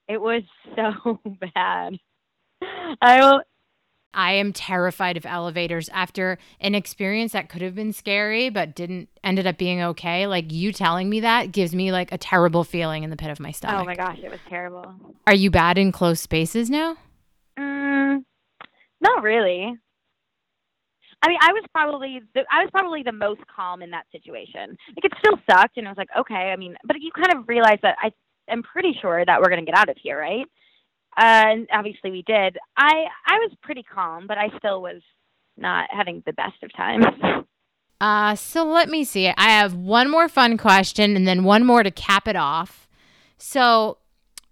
It 0.07 0.19
was 0.19 0.43
so 0.75 1.19
bad. 1.55 1.97
I 3.01 3.19
will. 3.19 3.41
I 4.13 4.33
am 4.33 4.51
terrified 4.51 5.15
of 5.15 5.25
elevators 5.25 5.87
after 5.93 6.37
an 6.59 6.75
experience 6.75 7.31
that 7.31 7.47
could 7.47 7.61
have 7.61 7.73
been 7.73 7.93
scary 7.93 8.49
but 8.49 8.75
didn't 8.75 9.07
ended 9.23 9.47
up 9.47 9.57
being 9.57 9.81
okay. 9.81 10.27
Like 10.27 10.51
you 10.51 10.73
telling 10.73 11.09
me 11.09 11.21
that 11.21 11.53
gives 11.53 11.73
me 11.73 11.93
like 11.93 12.11
a 12.11 12.17
terrible 12.17 12.65
feeling 12.65 13.03
in 13.03 13.09
the 13.09 13.15
pit 13.15 13.29
of 13.29 13.39
my 13.39 13.51
stomach. 13.51 13.83
Oh 13.83 13.85
my 13.85 13.95
gosh, 13.95 14.19
it 14.21 14.29
was 14.29 14.41
terrible. 14.49 14.93
Are 15.25 15.33
you 15.33 15.49
bad 15.49 15.77
in 15.77 15.93
close 15.93 16.19
spaces 16.19 16.69
now? 16.69 16.97
Mm, 17.57 18.25
not 18.99 19.23
really. 19.23 19.77
I 21.23 21.27
mean, 21.27 21.37
I 21.41 21.51
was 21.53 21.63
probably 21.71 22.21
the, 22.33 22.41
I 22.51 22.63
was 22.63 22.69
probably 22.71 23.03
the 23.03 23.11
most 23.11 23.41
calm 23.53 23.81
in 23.81 23.91
that 23.91 24.05
situation. 24.11 24.77
Like 24.95 25.05
it 25.05 25.13
still 25.19 25.37
sucked, 25.49 25.77
and 25.77 25.87
I 25.87 25.91
was 25.91 25.97
like, 25.97 26.09
okay. 26.19 26.51
I 26.51 26.55
mean, 26.55 26.75
but 26.85 26.97
you 26.99 27.11
kind 27.11 27.33
of 27.35 27.47
realize 27.47 27.77
that 27.83 27.95
I 28.01 28.11
am 28.49 28.63
pretty 28.63 28.93
sure 29.01 29.23
that 29.25 29.39
we're 29.39 29.49
gonna 29.49 29.65
get 29.65 29.77
out 29.77 29.89
of 29.89 29.97
here, 30.01 30.19
right? 30.19 30.45
Uh, 31.17 31.51
and 31.51 31.67
obviously 31.71 32.11
we 32.11 32.23
did. 32.23 32.57
I 32.77 33.05
I 33.27 33.37
was 33.39 33.51
pretty 33.61 33.83
calm, 33.83 34.25
but 34.27 34.37
I 34.37 34.49
still 34.57 34.81
was 34.81 35.01
not 35.57 35.89
having 35.91 36.23
the 36.25 36.33
best 36.33 36.61
of 36.63 36.73
times. 36.75 37.05
Uh, 38.01 38.35
so 38.35 38.65
let 38.65 38.89
me 38.89 39.03
see. 39.03 39.27
I 39.27 39.49
have 39.49 39.75
one 39.75 40.09
more 40.09 40.27
fun 40.27 40.57
question 40.57 41.15
and 41.15 41.27
then 41.27 41.43
one 41.43 41.63
more 41.63 41.83
to 41.83 41.91
cap 41.91 42.27
it 42.27 42.35
off. 42.35 42.89
So, 43.37 43.99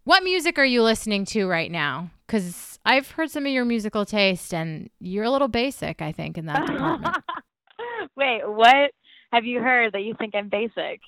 what 0.03 0.23
music 0.23 0.59
are 0.59 0.65
you 0.65 0.83
listening 0.83 1.25
to 1.25 1.47
right 1.47 1.71
now? 1.71 2.11
Because 2.27 2.68
I've 2.85 3.11
heard 3.11 3.29
some 3.29 3.45
of 3.45 3.51
your 3.51 3.65
musical 3.65 4.05
taste, 4.05 4.53
and 4.53 4.89
you're 4.99 5.25
a 5.25 5.29
little 5.31 5.47
basic, 5.47 6.01
I 6.01 6.11
think, 6.11 6.37
in 6.37 6.45
that 6.47 6.65
department. 6.65 7.17
Wait, 8.15 8.41
what 8.45 8.91
have 9.31 9.45
you 9.45 9.59
heard 9.59 9.93
that 9.93 10.01
you 10.01 10.15
think 10.17 10.35
I'm 10.35 10.49
basic? 10.49 11.01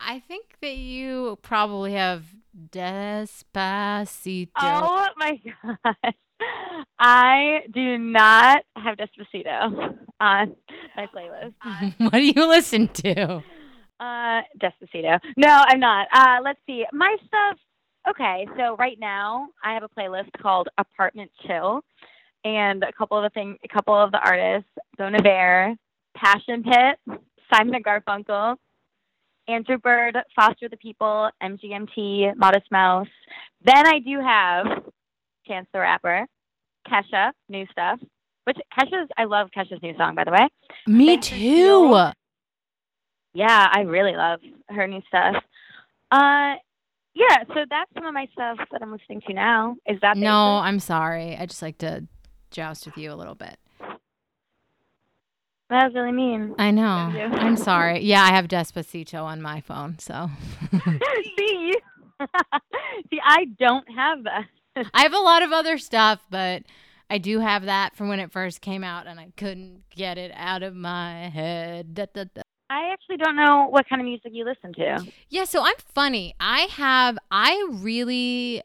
I 0.00 0.20
think 0.20 0.46
that 0.60 0.76
you 0.76 1.38
probably 1.42 1.92
have 1.94 2.24
Despacito. 2.70 4.48
Oh 4.56 5.06
my 5.16 5.40
god. 5.62 6.14
I 6.98 7.60
do 7.72 7.98
not 7.98 8.62
have 8.76 8.96
Despacito 8.96 9.96
on 10.20 10.56
my 10.96 11.06
playlist. 11.14 11.94
what 11.98 12.12
do 12.12 12.24
you 12.24 12.48
listen 12.48 12.88
to? 12.88 13.42
Uh, 14.00 14.42
Despacito. 14.60 15.20
No, 15.36 15.48
I'm 15.48 15.80
not. 15.80 16.08
Uh, 16.12 16.38
let's 16.42 16.60
see. 16.66 16.84
My 16.92 17.16
stuff. 17.26 17.58
Okay, 18.08 18.46
so 18.56 18.76
right 18.76 18.98
now 19.00 19.48
I 19.62 19.74
have 19.74 19.82
a 19.82 19.88
playlist 19.88 20.30
called 20.40 20.68
Apartment 20.76 21.30
Chill, 21.46 21.80
and 22.44 22.82
a 22.82 22.92
couple 22.92 23.16
of 23.16 23.24
the 23.24 23.30
thing, 23.30 23.56
a 23.64 23.68
couple 23.68 23.94
of 23.94 24.12
the 24.12 24.18
artists: 24.18 24.68
Bon 24.98 25.14
Iver, 25.14 25.74
Passion 26.14 26.62
Pit, 26.62 27.18
Simon 27.52 27.74
and 27.74 27.84
Garfunkel, 27.84 28.56
Andrew 29.48 29.78
Bird, 29.78 30.16
Foster 30.36 30.68
the 30.68 30.76
People, 30.76 31.30
MGMT, 31.42 32.36
Modest 32.36 32.70
Mouse. 32.70 33.08
Then 33.64 33.86
I 33.86 33.98
do 33.98 34.20
have 34.20 34.66
Chance 35.46 35.66
the 35.72 35.80
Rapper, 35.80 36.26
Kesha, 36.86 37.32
new 37.48 37.66
stuff. 37.72 38.00
Which 38.44 38.58
Kesha's, 38.78 39.08
I 39.16 39.24
love 39.24 39.48
Kesha's 39.56 39.82
new 39.82 39.96
song, 39.96 40.14
by 40.14 40.24
the 40.24 40.30
way. 40.30 40.48
Me 40.86 41.06
Thanks 41.06 41.28
too. 41.28 42.10
Yeah, 43.32 43.68
I 43.72 43.80
really 43.80 44.14
love 44.14 44.40
her 44.68 44.86
new 44.86 45.00
stuff. 45.08 45.36
Uh, 46.10 46.54
yeah, 47.14 47.44
so 47.48 47.64
that's 47.70 47.90
some 47.94 48.04
of 48.06 48.14
my 48.14 48.26
stuff 48.32 48.58
that 48.72 48.82
I'm 48.82 48.92
listening 48.92 49.20
to 49.28 49.32
now. 49.34 49.76
Is 49.86 49.98
that 50.02 50.16
No, 50.16 50.58
basic? 50.60 50.66
I'm 50.66 50.80
sorry. 50.80 51.36
I 51.36 51.46
just 51.46 51.62
like 51.62 51.78
to 51.78 52.06
joust 52.50 52.86
with 52.86 52.96
you 52.98 53.12
a 53.12 53.14
little 53.16 53.34
bit. 53.34 53.56
that 55.70 55.84
was 55.86 55.92
really 55.94 56.12
mean. 56.12 56.54
I 56.58 56.70
know. 56.70 56.84
I'm 56.84 57.56
sorry. 57.56 58.00
Yeah, 58.00 58.22
I 58.22 58.28
have 58.34 58.46
Despacito 58.48 59.22
on 59.24 59.40
my 59.42 59.60
phone, 59.60 59.98
so 59.98 60.28
See, 61.38 61.74
see, 63.10 63.20
I 63.24 63.46
don't 63.58 63.86
have 63.96 64.24
that. 64.24 64.46
I 64.92 65.02
have 65.02 65.14
a 65.14 65.18
lot 65.18 65.42
of 65.42 65.52
other 65.52 65.78
stuff, 65.78 66.20
but 66.30 66.62
I 67.10 67.18
do 67.18 67.40
have 67.40 67.64
that 67.64 67.96
from 67.96 68.08
when 68.08 68.20
it 68.20 68.30
first 68.32 68.60
came 68.60 68.84
out, 68.84 69.06
and 69.06 69.18
I 69.20 69.28
couldn't 69.36 69.82
get 69.90 70.16
it 70.18 70.32
out 70.34 70.62
of 70.62 70.74
my 70.74 71.28
head. 71.28 71.94
Da, 71.94 72.06
da, 72.12 72.24
da. 72.34 72.42
I 72.70 72.90
actually 72.92 73.18
don't 73.18 73.36
know 73.36 73.66
what 73.68 73.88
kind 73.88 74.00
of 74.00 74.06
music 74.06 74.32
you 74.32 74.44
listen 74.44 74.72
to. 74.74 75.06
Yeah, 75.28 75.44
so 75.44 75.64
I'm 75.64 75.76
funny. 75.94 76.34
I 76.40 76.60
have, 76.62 77.18
I 77.30 77.68
really 77.70 78.62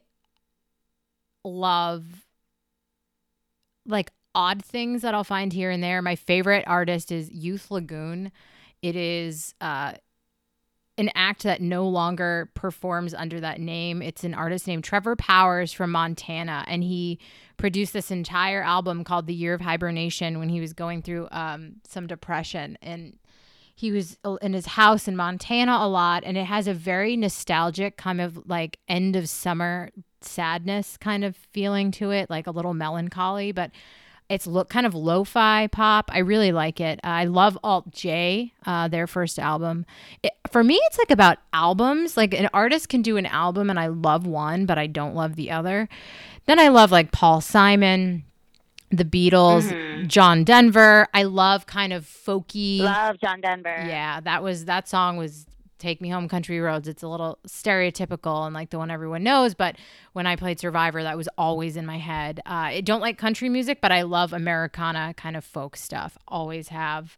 love 1.44 2.04
like 3.86 4.10
odd 4.34 4.64
things 4.64 5.02
that 5.02 5.14
I'll 5.14 5.24
find 5.24 5.52
here 5.52 5.70
and 5.70 5.82
there. 5.82 6.00
My 6.02 6.16
favorite 6.16 6.64
artist 6.66 7.12
is 7.12 7.30
Youth 7.30 7.70
Lagoon. 7.70 8.32
It 8.82 8.96
is 8.96 9.54
uh, 9.60 9.94
an 10.96 11.10
act 11.14 11.42
that 11.42 11.60
no 11.60 11.88
longer 11.88 12.50
performs 12.54 13.14
under 13.14 13.40
that 13.40 13.60
name. 13.60 14.02
It's 14.02 14.24
an 14.24 14.34
artist 14.34 14.66
named 14.66 14.84
Trevor 14.84 15.16
Powers 15.16 15.72
from 15.72 15.90
Montana, 15.90 16.64
and 16.68 16.84
he 16.84 17.18
produced 17.56 17.92
this 17.92 18.10
entire 18.10 18.62
album 18.62 19.04
called 19.04 19.26
The 19.26 19.34
Year 19.34 19.54
of 19.54 19.60
Hibernation 19.60 20.38
when 20.38 20.48
he 20.48 20.60
was 20.60 20.72
going 20.72 21.02
through 21.02 21.28
um, 21.30 21.76
some 21.86 22.06
depression. 22.06 22.78
And 22.80 23.18
he 23.80 23.90
was 23.90 24.18
in 24.42 24.52
his 24.52 24.66
house 24.66 25.08
in 25.08 25.16
Montana 25.16 25.78
a 25.80 25.88
lot, 25.88 26.22
and 26.24 26.36
it 26.36 26.44
has 26.44 26.68
a 26.68 26.74
very 26.74 27.16
nostalgic 27.16 27.96
kind 27.96 28.20
of 28.20 28.46
like 28.46 28.78
end 28.88 29.16
of 29.16 29.26
summer 29.26 29.90
sadness 30.20 30.98
kind 30.98 31.24
of 31.24 31.34
feeling 31.34 31.90
to 31.92 32.10
it, 32.10 32.28
like 32.28 32.46
a 32.46 32.50
little 32.50 32.74
melancholy, 32.74 33.52
but 33.52 33.70
it's 34.28 34.46
look 34.46 34.68
kind 34.68 34.84
of 34.86 34.94
lo-fi 34.94 35.66
pop. 35.68 36.10
I 36.12 36.18
really 36.18 36.52
like 36.52 36.78
it. 36.78 37.00
I 37.02 37.24
love 37.24 37.58
Alt 37.64 37.90
J, 37.90 38.52
uh, 38.66 38.86
their 38.88 39.06
first 39.06 39.38
album. 39.38 39.86
It, 40.22 40.32
for 40.50 40.62
me, 40.62 40.78
it's 40.84 40.98
like 40.98 41.10
about 41.10 41.38
albums. 41.54 42.18
Like 42.18 42.34
an 42.34 42.50
artist 42.52 42.90
can 42.90 43.00
do 43.00 43.16
an 43.16 43.26
album, 43.26 43.70
and 43.70 43.80
I 43.80 43.86
love 43.86 44.26
one, 44.26 44.66
but 44.66 44.76
I 44.76 44.88
don't 44.88 45.14
love 45.14 45.36
the 45.36 45.50
other. 45.50 45.88
Then 46.44 46.60
I 46.60 46.68
love 46.68 46.92
like 46.92 47.12
Paul 47.12 47.40
Simon, 47.40 48.24
the 48.90 49.04
Beatles, 49.04 49.70
Mhm. 49.72 50.08
John 50.08 50.44
Denver. 50.44 51.06
I 51.14 51.22
love 51.24 51.66
kind 51.66 51.92
of 51.92 52.04
folky. 52.04 52.80
Love 52.80 53.18
John 53.20 53.40
Denver. 53.40 53.84
Yeah, 53.86 54.20
that 54.20 54.42
was 54.42 54.64
that 54.64 54.88
song 54.88 55.16
was 55.16 55.46
Take 55.78 56.00
Me 56.00 56.08
Home 56.10 56.28
Country 56.28 56.58
Roads. 56.60 56.88
It's 56.88 57.02
a 57.02 57.08
little 57.08 57.38
stereotypical 57.46 58.44
and 58.46 58.54
like 58.54 58.70
the 58.70 58.78
one 58.78 58.90
everyone 58.90 59.22
knows, 59.22 59.54
but 59.54 59.76
when 60.12 60.26
I 60.26 60.36
played 60.36 60.58
Survivor, 60.60 61.02
that 61.04 61.16
was 61.16 61.28
always 61.38 61.76
in 61.76 61.86
my 61.86 61.98
head. 61.98 62.40
Uh, 62.44 62.50
I 62.76 62.80
don't 62.80 63.00
like 63.00 63.16
country 63.16 63.48
music, 63.48 63.80
but 63.80 63.92
I 63.92 64.02
love 64.02 64.32
Americana 64.32 65.14
kind 65.16 65.36
of 65.36 65.44
folk 65.44 65.76
stuff. 65.76 66.18
Always 66.28 66.68
have 66.68 67.16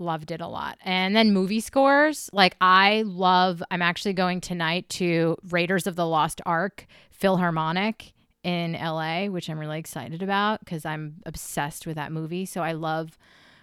loved 0.00 0.30
it 0.30 0.40
a 0.40 0.46
lot. 0.46 0.78
And 0.84 1.14
then 1.16 1.32
movie 1.32 1.60
scores, 1.60 2.28
like 2.32 2.56
I 2.60 3.02
love 3.06 3.62
I'm 3.70 3.82
actually 3.82 4.12
going 4.14 4.40
tonight 4.40 4.88
to 4.90 5.36
Raiders 5.50 5.86
of 5.86 5.96
the 5.96 6.06
Lost 6.06 6.40
Ark 6.44 6.86
Philharmonic 7.10 8.12
in 8.44 8.72
LA, 8.72 9.26
which 9.26 9.48
I'm 9.50 9.58
really 9.58 9.78
excited 9.78 10.22
about 10.22 10.64
cuz 10.66 10.84
I'm 10.86 11.16
obsessed 11.26 11.86
with 11.86 11.96
that 11.96 12.12
movie. 12.12 12.44
So 12.46 12.62
I 12.62 12.72
love 12.72 13.18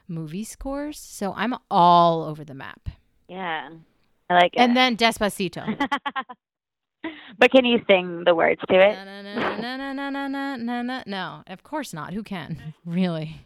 movie 0.08 0.44
scores. 0.44 1.00
So 1.00 1.34
I'm 1.36 1.56
all 1.72 2.24
over 2.24 2.44
the 2.44 2.54
map. 2.54 2.90
Yeah. 3.28 3.70
I 4.30 4.34
like 4.34 4.54
it. 4.56 4.60
And 4.60 4.76
then 4.76 4.98
Despacito. 5.04 5.66
but 7.38 7.52
can 7.52 7.66
you 7.66 7.84
sing 7.88 8.24
the 8.26 8.34
words 8.36 8.62
to 8.70 8.76
it? 8.76 8.94
Na, 8.94 9.22
na, 9.22 9.22
na, 9.22 9.94
na, 9.94 9.94
na, 10.10 10.28
na, 10.28 10.56
na, 10.58 10.82
na. 10.82 11.04
No, 11.06 11.44
of 11.48 11.64
course 11.64 11.94
not. 11.94 12.14
Who 12.14 12.24
can? 12.24 12.74
Really? 12.86 13.46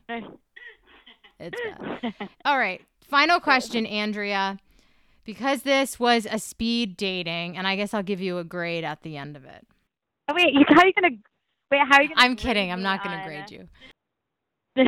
It's 1.39 1.57
bad. 1.77 2.13
All 2.45 2.57
right. 2.57 2.81
Final 3.01 3.39
question, 3.39 3.85
Andrea. 3.85 4.57
Because 5.25 5.61
this 5.61 5.99
was 5.99 6.27
a 6.29 6.39
speed 6.39 6.97
dating, 6.97 7.55
and 7.57 7.67
I 7.67 7.75
guess 7.75 7.93
I'll 7.93 8.03
give 8.03 8.19
you 8.21 8.39
a 8.39 8.43
grade 8.43 8.83
at 8.83 9.03
the 9.03 9.15
end 9.15 9.35
of 9.35 9.45
it. 9.45 9.65
Oh, 10.29 10.33
wait, 10.35 10.53
you, 10.53 10.63
how 10.67 10.81
are 10.81 10.85
you 10.85 10.93
gonna? 10.93 11.15
Wait, 11.71 11.81
how 11.89 11.97
are 11.97 12.03
you 12.03 12.09
gonna? 12.09 12.21
I'm 12.21 12.35
kidding. 12.35 12.71
I'm 12.71 12.83
not 12.83 13.03
going 13.03 13.17
to 13.17 13.21
on- 13.21 13.27
grade 13.27 13.51
you. 13.51 13.67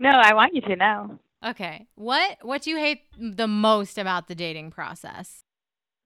no, 0.00 0.10
I 0.10 0.32
want 0.34 0.54
you 0.54 0.62
to 0.62 0.76
know. 0.76 1.18
Okay. 1.46 1.86
What 1.94 2.38
what 2.42 2.62
do 2.62 2.70
you 2.70 2.78
hate 2.78 3.02
the 3.18 3.46
most 3.46 3.98
about 3.98 4.28
the 4.28 4.34
dating 4.34 4.70
process? 4.70 5.44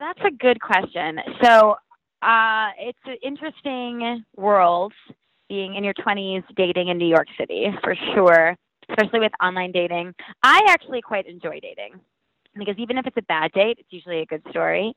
That's 0.01 0.19
a 0.27 0.33
good 0.33 0.61
question. 0.61 1.19
So, 1.43 1.77
uh, 2.23 2.71
it's 2.79 2.99
an 3.05 3.17
interesting 3.23 4.25
world 4.37 4.93
being 5.49 5.77
in 5.77 5.85
your 5.85 5.95
20s 5.95 6.43
dating 6.57 6.89
in 6.89 6.99
New 6.99 7.07
York 7.07 7.29
City 7.39 7.67
for 7.85 7.95
sure, 8.15 8.57
especially 8.91 9.21
with 9.21 9.33
online 9.43 9.71
dating. 9.71 10.13
I 10.43 10.61
actually 10.69 11.03
quite 11.03 11.27
enjoy 11.27 11.61
dating 11.61 12.01
because 12.59 12.75
even 12.79 12.99
if 12.99 13.07
it's 13.07 13.17
a 13.17 13.23
bad 13.23 13.53
date, 13.53 13.77
it's 13.79 13.93
usually 13.93 14.21
a 14.21 14.27
good 14.27 14.43
story. 14.51 14.95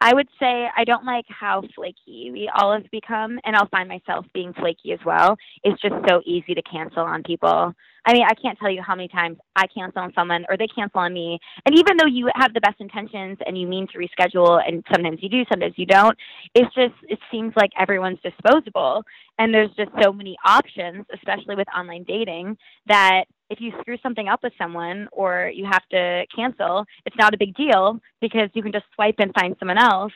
I 0.00 0.14
would 0.14 0.28
say 0.38 0.68
I 0.74 0.84
don't 0.84 1.04
like 1.04 1.26
how 1.28 1.62
flaky 1.74 2.30
we 2.32 2.50
all 2.54 2.72
have 2.72 2.90
become, 2.90 3.38
and 3.44 3.54
I'll 3.54 3.68
find 3.68 3.88
myself 3.88 4.24
being 4.32 4.54
flaky 4.54 4.92
as 4.92 4.98
well. 5.04 5.36
It's 5.62 5.80
just 5.82 5.94
so 6.08 6.22
easy 6.24 6.54
to 6.54 6.62
cancel 6.62 7.02
on 7.02 7.22
people. 7.22 7.74
I 8.06 8.14
mean, 8.14 8.24
I 8.24 8.32
can't 8.34 8.58
tell 8.58 8.70
you 8.70 8.80
how 8.80 8.94
many 8.94 9.08
times 9.08 9.36
I 9.56 9.66
cancel 9.66 10.00
on 10.00 10.12
someone 10.14 10.46
or 10.48 10.56
they 10.56 10.66
cancel 10.68 11.00
on 11.00 11.12
me. 11.12 11.38
And 11.66 11.78
even 11.78 11.98
though 11.98 12.06
you 12.06 12.30
have 12.34 12.54
the 12.54 12.60
best 12.60 12.80
intentions 12.80 13.36
and 13.46 13.58
you 13.58 13.66
mean 13.66 13.86
to 13.88 13.98
reschedule, 13.98 14.66
and 14.66 14.82
sometimes 14.90 15.18
you 15.20 15.28
do, 15.28 15.44
sometimes 15.50 15.74
you 15.76 15.84
don't, 15.84 16.16
it's 16.54 16.74
just, 16.74 16.94
it 17.08 17.18
seems 17.30 17.52
like 17.56 17.70
everyone's 17.78 18.18
disposable. 18.22 19.02
And 19.38 19.52
there's 19.52 19.70
just 19.76 19.90
so 20.02 20.12
many 20.14 20.36
options, 20.46 21.04
especially 21.14 21.56
with 21.56 21.68
online 21.76 22.04
dating, 22.04 22.56
that 22.86 23.24
if 23.50 23.60
you 23.60 23.72
screw 23.80 23.96
something 24.02 24.28
up 24.28 24.42
with 24.42 24.52
someone 24.56 25.08
or 25.12 25.50
you 25.52 25.64
have 25.64 25.86
to 25.90 26.24
cancel, 26.34 26.84
it's 27.04 27.16
not 27.16 27.34
a 27.34 27.38
big 27.38 27.54
deal 27.56 28.00
because 28.20 28.48
you 28.54 28.62
can 28.62 28.72
just 28.72 28.86
swipe 28.94 29.16
and 29.18 29.34
find 29.34 29.56
someone 29.58 29.78
else. 29.78 30.12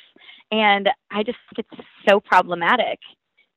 And 0.52 0.88
I 1.10 1.24
just 1.24 1.38
think 1.50 1.66
it's 1.66 1.86
so 2.08 2.20
problematic 2.20 3.00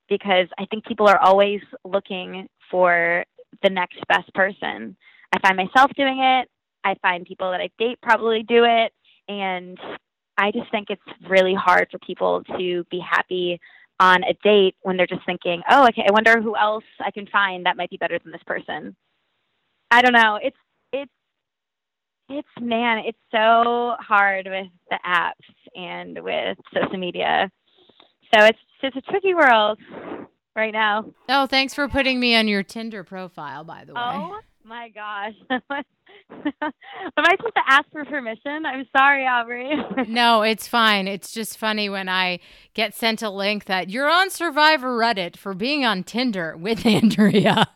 because 0.10 0.48
I 0.58 0.66
think 0.66 0.86
people 0.86 1.08
are 1.08 1.20
always 1.20 1.62
looking 1.86 2.48
for 2.72 3.24
the 3.62 3.70
next 3.70 4.00
best 4.08 4.34
person. 4.34 4.98
I 5.32 5.40
find 5.40 5.58
myself 5.58 5.92
doing 5.96 6.20
it. 6.20 6.50
I 6.84 6.96
find 7.02 7.26
people 7.26 7.52
that 7.52 7.62
I 7.62 7.70
date 7.78 8.00
probably 8.02 8.44
do 8.44 8.64
it. 8.66 8.92
And 9.28 9.78
I 10.38 10.52
just 10.52 10.72
think 10.72 10.90
it's 10.90 11.02
really 11.30 11.54
hard 11.54 11.88
for 11.92 12.00
people 12.00 12.44
to 12.58 12.84
be 12.90 13.00
happy 13.00 13.60
on 14.00 14.24
a 14.24 14.34
date 14.44 14.76
when 14.82 14.98
they're 14.98 15.08
just 15.08 15.26
thinking, 15.26 15.62
oh, 15.70 15.88
okay, 15.88 16.06
I 16.08 16.12
wonder 16.12 16.42
who 16.42 16.56
else 16.56 16.84
I 17.04 17.12
can 17.12 17.28
find 17.28 17.66
that 17.66 17.78
might 17.78 17.90
be 17.90 17.98
better 17.98 18.18
than 18.20 18.32
this 18.32 18.44
person. 18.46 18.96
I 19.92 20.02
don't 20.02 20.14
know. 20.14 20.40
It's, 20.42 20.58
it's, 20.92 21.12
it's, 22.30 22.48
man, 22.60 23.04
it's 23.06 23.18
so 23.32 23.96
hard 24.00 24.48
with 24.48 24.68
the 24.90 25.00
apps 25.06 25.32
and 25.76 26.22
with 26.24 26.58
social 26.74 26.98
media. 26.98 27.50
So 28.34 28.44
it's 28.46 28.60
just 28.82 28.98
a 28.98 29.02
tricky 29.02 29.34
world 29.34 29.80
right 30.56 30.74
now. 30.74 31.06
Oh, 31.30 31.46
thanks 31.46 31.74
for 31.74 31.88
putting 31.88 32.20
me 32.20 32.36
on 32.36 32.48
your 32.48 32.64
Tinder 32.64 33.04
profile, 33.04 33.64
by 33.64 33.86
the 33.86 33.94
way. 33.94 34.02
Oh 34.04 34.40
My 34.66 34.90
gosh. 34.90 35.34
Am 36.30 36.44
I 37.18 37.36
supposed 37.38 37.56
to 37.56 37.62
ask 37.68 37.86
for 37.92 38.04
permission? 38.04 38.66
I'm 38.66 38.86
sorry, 38.96 39.26
Aubrey. 39.26 39.72
no, 40.10 40.42
it's 40.42 40.68
fine. 40.68 41.08
It's 41.08 41.32
just 41.32 41.58
funny 41.58 41.90
when 41.90 42.10
I 42.10 42.40
get 42.74 42.94
sent 42.94 43.22
a 43.22 43.30
link 43.30 43.66
that 43.66 43.90
you're 43.90 44.10
on 44.10 44.30
Survivor 44.30 44.98
Reddit 44.98 45.38
for 45.38 45.54
being 45.54 45.86
on 45.86 46.04
Tinder 46.04 46.58
with 46.58 46.86
Andrea. 46.86 47.68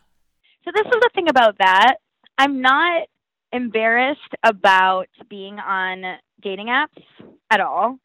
So 0.64 0.70
this 0.74 0.86
is 0.86 0.92
the 1.00 1.10
thing 1.14 1.28
about 1.28 1.56
that. 1.58 1.96
I'm 2.38 2.60
not 2.60 3.08
embarrassed 3.52 4.20
about 4.44 5.06
being 5.28 5.58
on 5.58 6.18
dating 6.40 6.66
apps 6.66 7.02
at 7.50 7.60
all. 7.60 7.98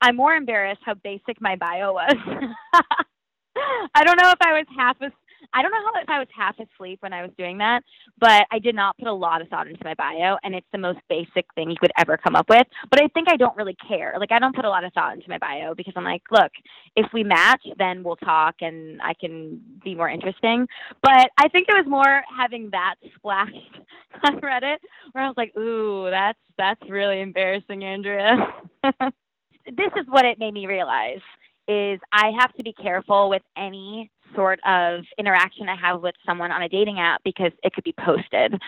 I'm 0.00 0.16
more 0.16 0.34
embarrassed 0.34 0.80
how 0.84 0.94
basic 0.94 1.40
my 1.40 1.56
bio 1.56 1.92
was. 1.92 2.14
I 3.94 4.04
don't 4.04 4.20
know 4.20 4.30
if 4.30 4.38
I 4.40 4.52
was 4.52 4.66
half 4.76 4.96
as 5.02 5.12
I 5.54 5.62
don't 5.62 5.70
know 5.70 5.78
how 5.84 6.00
if 6.00 6.08
I 6.08 6.18
was 6.18 6.28
half 6.34 6.56
asleep 6.58 6.98
when 7.00 7.12
I 7.12 7.22
was 7.22 7.30
doing 7.36 7.58
that, 7.58 7.82
but 8.18 8.44
I 8.50 8.58
did 8.58 8.74
not 8.74 8.96
put 8.98 9.08
a 9.08 9.12
lot 9.12 9.42
of 9.42 9.48
thought 9.48 9.66
into 9.66 9.84
my 9.84 9.94
bio, 9.94 10.36
and 10.42 10.54
it's 10.54 10.66
the 10.72 10.78
most 10.78 11.00
basic 11.08 11.46
thing 11.54 11.70
you 11.70 11.76
could 11.80 11.92
ever 11.98 12.16
come 12.16 12.34
up 12.36 12.48
with. 12.48 12.66
But 12.90 13.02
I 13.02 13.08
think 13.08 13.28
I 13.28 13.36
don't 13.36 13.56
really 13.56 13.76
care. 13.86 14.14
Like 14.18 14.32
I 14.32 14.38
don't 14.38 14.54
put 14.54 14.64
a 14.64 14.70
lot 14.70 14.84
of 14.84 14.92
thought 14.92 15.14
into 15.14 15.28
my 15.28 15.38
bio 15.38 15.74
because 15.74 15.94
I'm 15.96 16.04
like, 16.04 16.22
look, 16.30 16.52
if 16.96 17.06
we 17.12 17.24
match, 17.24 17.62
then 17.78 18.02
we'll 18.02 18.16
talk, 18.16 18.56
and 18.60 19.00
I 19.02 19.14
can 19.14 19.60
be 19.84 19.94
more 19.94 20.08
interesting. 20.08 20.66
But 21.02 21.30
I 21.38 21.48
think 21.48 21.68
it 21.68 21.76
was 21.76 21.86
more 21.88 22.22
having 22.36 22.70
that 22.70 22.94
splashed 23.16 23.54
on 24.24 24.40
Reddit, 24.40 24.78
where 25.12 25.24
I 25.24 25.28
was 25.28 25.36
like, 25.36 25.56
ooh, 25.56 26.08
that's 26.10 26.38
that's 26.56 26.80
really 26.88 27.20
embarrassing, 27.20 27.84
Andrea. 27.84 28.36
this 28.84 29.92
is 29.96 30.06
what 30.08 30.24
it 30.24 30.38
made 30.38 30.54
me 30.54 30.66
realize 30.66 31.20
is 31.68 32.00
I 32.12 32.32
have 32.40 32.52
to 32.54 32.64
be 32.64 32.72
careful 32.72 33.30
with 33.30 33.42
any 33.56 34.10
sort 34.34 34.60
of 34.66 35.04
interaction 35.18 35.68
I 35.68 35.76
have 35.76 36.02
with 36.02 36.14
someone 36.26 36.52
on 36.52 36.62
a 36.62 36.68
dating 36.68 36.98
app 36.98 37.22
because 37.24 37.52
it 37.62 37.72
could 37.72 37.84
be 37.84 37.94
posted. 38.04 38.60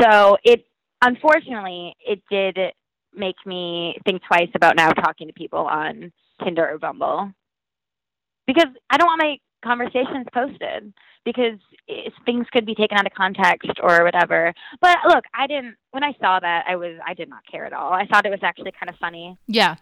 So 0.00 0.36
it 0.44 0.66
unfortunately 1.02 1.94
it 2.06 2.22
did 2.30 2.58
make 3.14 3.36
me 3.44 3.98
think 4.04 4.22
twice 4.26 4.50
about 4.54 4.76
now 4.76 4.90
talking 4.90 5.26
to 5.26 5.32
people 5.32 5.60
on 5.60 6.12
Tinder 6.44 6.68
or 6.68 6.78
Bumble. 6.78 7.30
Because 8.46 8.68
I 8.90 8.96
don't 8.96 9.06
want 9.06 9.22
my 9.22 9.36
conversations 9.64 10.26
posted 10.32 10.92
because 11.24 11.58
things 12.24 12.46
could 12.52 12.64
be 12.64 12.74
taken 12.74 12.96
out 12.96 13.06
of 13.06 13.12
context 13.12 13.70
or 13.82 14.04
whatever. 14.04 14.54
But 14.80 14.98
look, 15.08 15.24
I 15.34 15.46
didn't 15.46 15.76
when 15.90 16.04
I 16.04 16.12
saw 16.20 16.38
that 16.40 16.64
I 16.68 16.76
was 16.76 16.98
I 17.04 17.14
did 17.14 17.28
not 17.28 17.40
care 17.50 17.66
at 17.66 17.72
all. 17.72 17.92
I 17.92 18.06
thought 18.06 18.26
it 18.26 18.30
was 18.30 18.40
actually 18.42 18.72
kind 18.78 18.88
of 18.88 18.96
funny. 19.00 19.36
Yeah. 19.48 19.76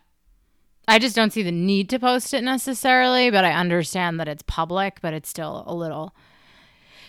I 0.87 0.99
just 0.99 1.17
don't 1.17 1.33
see 1.33 1.43
the 1.43 1.53
need 1.53 1.89
to 1.91 1.99
post 1.99 2.35
it 2.35 2.43
necessarily, 2.43 3.31
but 3.31 3.45
I 3.45 3.53
understand 3.53 4.21
that 4.21 4.29
it's 4.29 4.43
public, 4.43 4.99
but 5.01 5.15
it's 5.15 5.29
still 5.29 5.65
a 5.67 5.75
little 5.75 6.15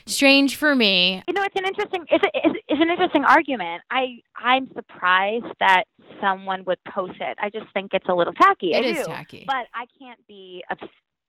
strange 0.06 0.56
for 0.56 0.76
me. 0.76 1.24
You 1.28 1.34
know, 1.34 1.44
it's 1.44 1.56
an 1.56 1.66
interesting 1.66 2.06
it's, 2.10 2.24
a, 2.24 2.30
it's, 2.34 2.60
it's 2.68 2.82
an 2.82 2.90
interesting 2.90 3.26
argument. 3.26 3.82
I 3.92 4.20
I'm 4.36 4.68
surprised 4.74 5.46
that 5.60 5.86
someone 6.22 6.64
would 6.66 6.80
post 6.86 7.16
it. 7.20 7.38
I 7.42 7.50
just 7.50 7.66
think 7.74 7.94
it's 7.94 8.08
a 8.08 8.14
little 8.14 8.34
tacky. 8.34 8.74
It 8.74 8.86
I 8.86 8.90
is 8.90 9.06
do. 9.06 9.12
tacky. 9.12 9.44
But 9.48 9.68
I 9.74 9.86
can't 10.00 10.26
be 10.28 10.64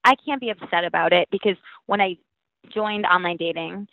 I 0.03 0.15
can't 0.25 0.39
be 0.39 0.49
upset 0.49 0.85
about 0.85 1.13
it 1.13 1.27
because 1.31 1.57
when 1.85 2.01
I 2.01 2.17
joined 2.73 3.05
online 3.05 3.37
dating, 3.37 3.87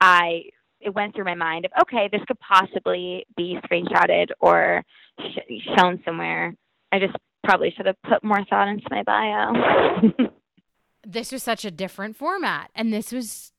I 0.00 0.44
it 0.80 0.94
went 0.94 1.14
through 1.14 1.24
my 1.24 1.34
mind 1.34 1.64
of 1.66 1.72
okay, 1.82 2.08
this 2.10 2.22
could 2.26 2.38
possibly 2.40 3.26
be 3.36 3.58
screenshotted 3.64 4.28
or 4.40 4.84
sh- 5.20 5.62
shown 5.76 6.00
somewhere. 6.04 6.54
I 6.92 7.00
just 7.00 7.14
probably 7.48 7.72
should 7.74 7.86
have 7.86 7.96
put 8.02 8.22
more 8.22 8.44
thought 8.44 8.68
into 8.68 8.84
my 8.90 9.02
bio. 9.02 10.28
this 11.06 11.32
was 11.32 11.42
such 11.42 11.64
a 11.64 11.70
different 11.70 12.14
format, 12.14 12.70
and 12.74 12.92
this 12.92 13.10
was 13.10 13.52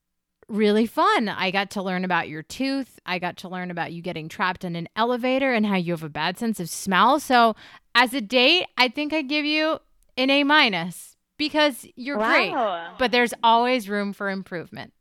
really 0.48 0.86
fun. 0.86 1.28
I 1.28 1.50
got 1.50 1.72
to 1.72 1.82
learn 1.82 2.06
about 2.06 2.30
your 2.30 2.44
tooth. 2.44 3.00
I 3.04 3.18
got 3.18 3.38
to 3.38 3.50
learn 3.50 3.72
about 3.72 3.92
you 3.92 4.04
getting 4.04 4.30
trapped 4.30 4.64
in 4.64 4.76
an 4.76 4.90
elevator 4.96 5.54
and 5.54 5.66
how 5.66 5.76
you 5.76 5.94
have 5.94 6.04
a 6.04 6.10
bad 6.10 6.38
sense 6.38 6.60
of 6.60 6.70
smell. 6.70 7.20
So, 7.20 7.56
as 7.96 8.14
a 8.14 8.22
date, 8.22 8.66
I 8.78 8.90
think 8.90 9.12
I 9.12 9.24
give 9.24 9.46
you 9.46 9.80
an 10.18 10.30
A 10.30 10.44
minus 10.44 11.16
because 11.40 11.88
you're 11.96 12.20
wow. 12.20 12.30
great, 12.30 13.00
but 13.00 13.12
there's 13.12 13.34
always 13.42 13.90
room 13.90 14.14
for 14.14 14.30
improvement. 14.30 14.94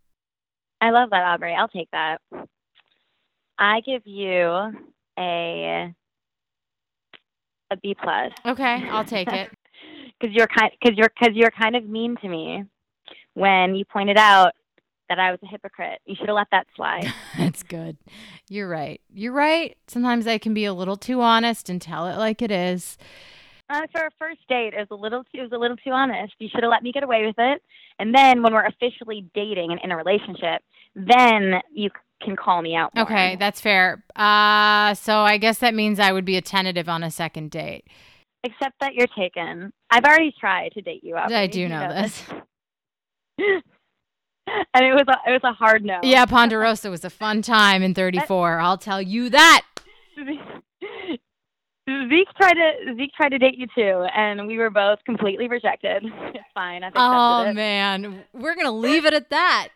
I 0.80 0.92
love 0.92 1.10
that, 1.10 1.24
Aubrey. 1.24 1.54
I'll 1.54 1.68
take 1.68 1.90
that. 1.90 2.22
I 3.58 3.80
give 3.80 4.06
you 4.06 4.72
a 5.18 5.92
a 7.70 7.76
B 7.76 7.94
plus. 8.00 8.32
Okay, 8.44 8.88
I'll 8.90 9.04
take 9.04 9.32
it. 9.32 9.50
Because 10.20 10.34
you're 10.34 10.48
kind, 10.48 10.72
because 10.80 10.98
you're, 10.98 11.08
because 11.16 11.36
you're 11.36 11.52
kind 11.52 11.76
of 11.76 11.88
mean 11.88 12.16
to 12.22 12.28
me 12.28 12.64
when 13.34 13.76
you 13.76 13.84
pointed 13.84 14.16
out 14.16 14.50
that 15.08 15.18
I 15.18 15.30
was 15.30 15.38
a 15.42 15.46
hypocrite. 15.46 16.00
You 16.06 16.14
should 16.16 16.28
have 16.28 16.34
let 16.34 16.48
that 16.50 16.66
slide. 16.74 17.12
That's 17.38 17.62
good. 17.62 17.96
You're 18.48 18.68
right. 18.68 19.00
You're 19.12 19.32
right. 19.32 19.76
Sometimes 19.86 20.26
I 20.26 20.38
can 20.38 20.54
be 20.54 20.64
a 20.64 20.74
little 20.74 20.96
too 20.96 21.20
honest 21.20 21.70
and 21.70 21.80
tell 21.80 22.08
it 22.08 22.18
like 22.18 22.42
it 22.42 22.50
is. 22.50 22.98
Uh, 23.70 23.82
for 23.92 24.06
a 24.06 24.10
first 24.18 24.40
date, 24.48 24.72
it 24.74 24.78
was 24.78 24.88
a 24.90 24.94
little 24.94 25.24
too, 25.24 25.40
it 25.40 25.42
was 25.42 25.52
a 25.52 25.58
little 25.58 25.76
too 25.76 25.90
honest. 25.90 26.34
You 26.38 26.48
should 26.48 26.62
have 26.62 26.70
let 26.70 26.82
me 26.82 26.90
get 26.90 27.02
away 27.02 27.26
with 27.26 27.36
it. 27.38 27.62
And 27.98 28.14
then 28.14 28.42
when 28.42 28.54
we're 28.54 28.66
officially 28.66 29.26
dating 29.34 29.70
and 29.72 29.80
in 29.82 29.92
a 29.92 29.96
relationship, 29.96 30.62
then 30.94 31.60
you 31.72 31.90
can 32.22 32.36
call 32.36 32.62
me 32.62 32.74
out. 32.74 32.94
More. 32.94 33.04
Okay, 33.04 33.36
that's 33.36 33.60
fair. 33.60 34.04
Uh, 34.16 34.94
so 34.94 35.20
I 35.20 35.38
guess 35.38 35.58
that 35.58 35.74
means 35.74 36.00
I 36.00 36.12
would 36.12 36.24
be 36.24 36.36
a 36.36 36.42
tentative 36.42 36.88
on 36.88 37.02
a 37.02 37.10
second 37.10 37.50
date. 37.50 37.84
Except 38.44 38.74
that 38.80 38.94
you're 38.94 39.08
taken. 39.16 39.72
I've 39.90 40.04
already 40.04 40.32
tried 40.38 40.72
to 40.72 40.80
date 40.80 41.02
you. 41.02 41.16
Aubrey. 41.16 41.34
I 41.34 41.46
do 41.46 41.68
know, 41.68 41.88
know 41.88 42.02
this. 42.02 42.22
and 43.38 44.84
it 44.84 44.92
was 44.92 45.04
a, 45.08 45.30
it 45.30 45.32
was 45.32 45.40
a 45.44 45.52
hard 45.52 45.84
no. 45.84 46.00
Yeah, 46.02 46.26
Ponderosa 46.26 46.90
was 46.90 47.04
a 47.04 47.10
fun 47.10 47.42
time 47.42 47.82
in 47.82 47.94
34. 47.96 48.58
I'll 48.58 48.78
tell 48.78 49.02
you 49.02 49.30
that. 49.30 49.62
Zeke 52.08 52.28
tried 52.36 52.54
to 52.54 52.94
Zeke 52.96 53.14
tried 53.14 53.30
to 53.30 53.38
date 53.38 53.56
you 53.56 53.66
too, 53.74 54.06
and 54.14 54.46
we 54.46 54.58
were 54.58 54.68
both 54.68 54.98
completely 55.04 55.48
rejected. 55.48 56.04
It's 56.04 56.44
fine. 56.54 56.84
I've 56.84 56.92
oh 56.94 57.46
it. 57.48 57.54
man, 57.54 58.24
we're 58.34 58.54
gonna 58.54 58.72
leave 58.72 59.06
it 59.06 59.14
at 59.14 59.30
that. 59.30 59.68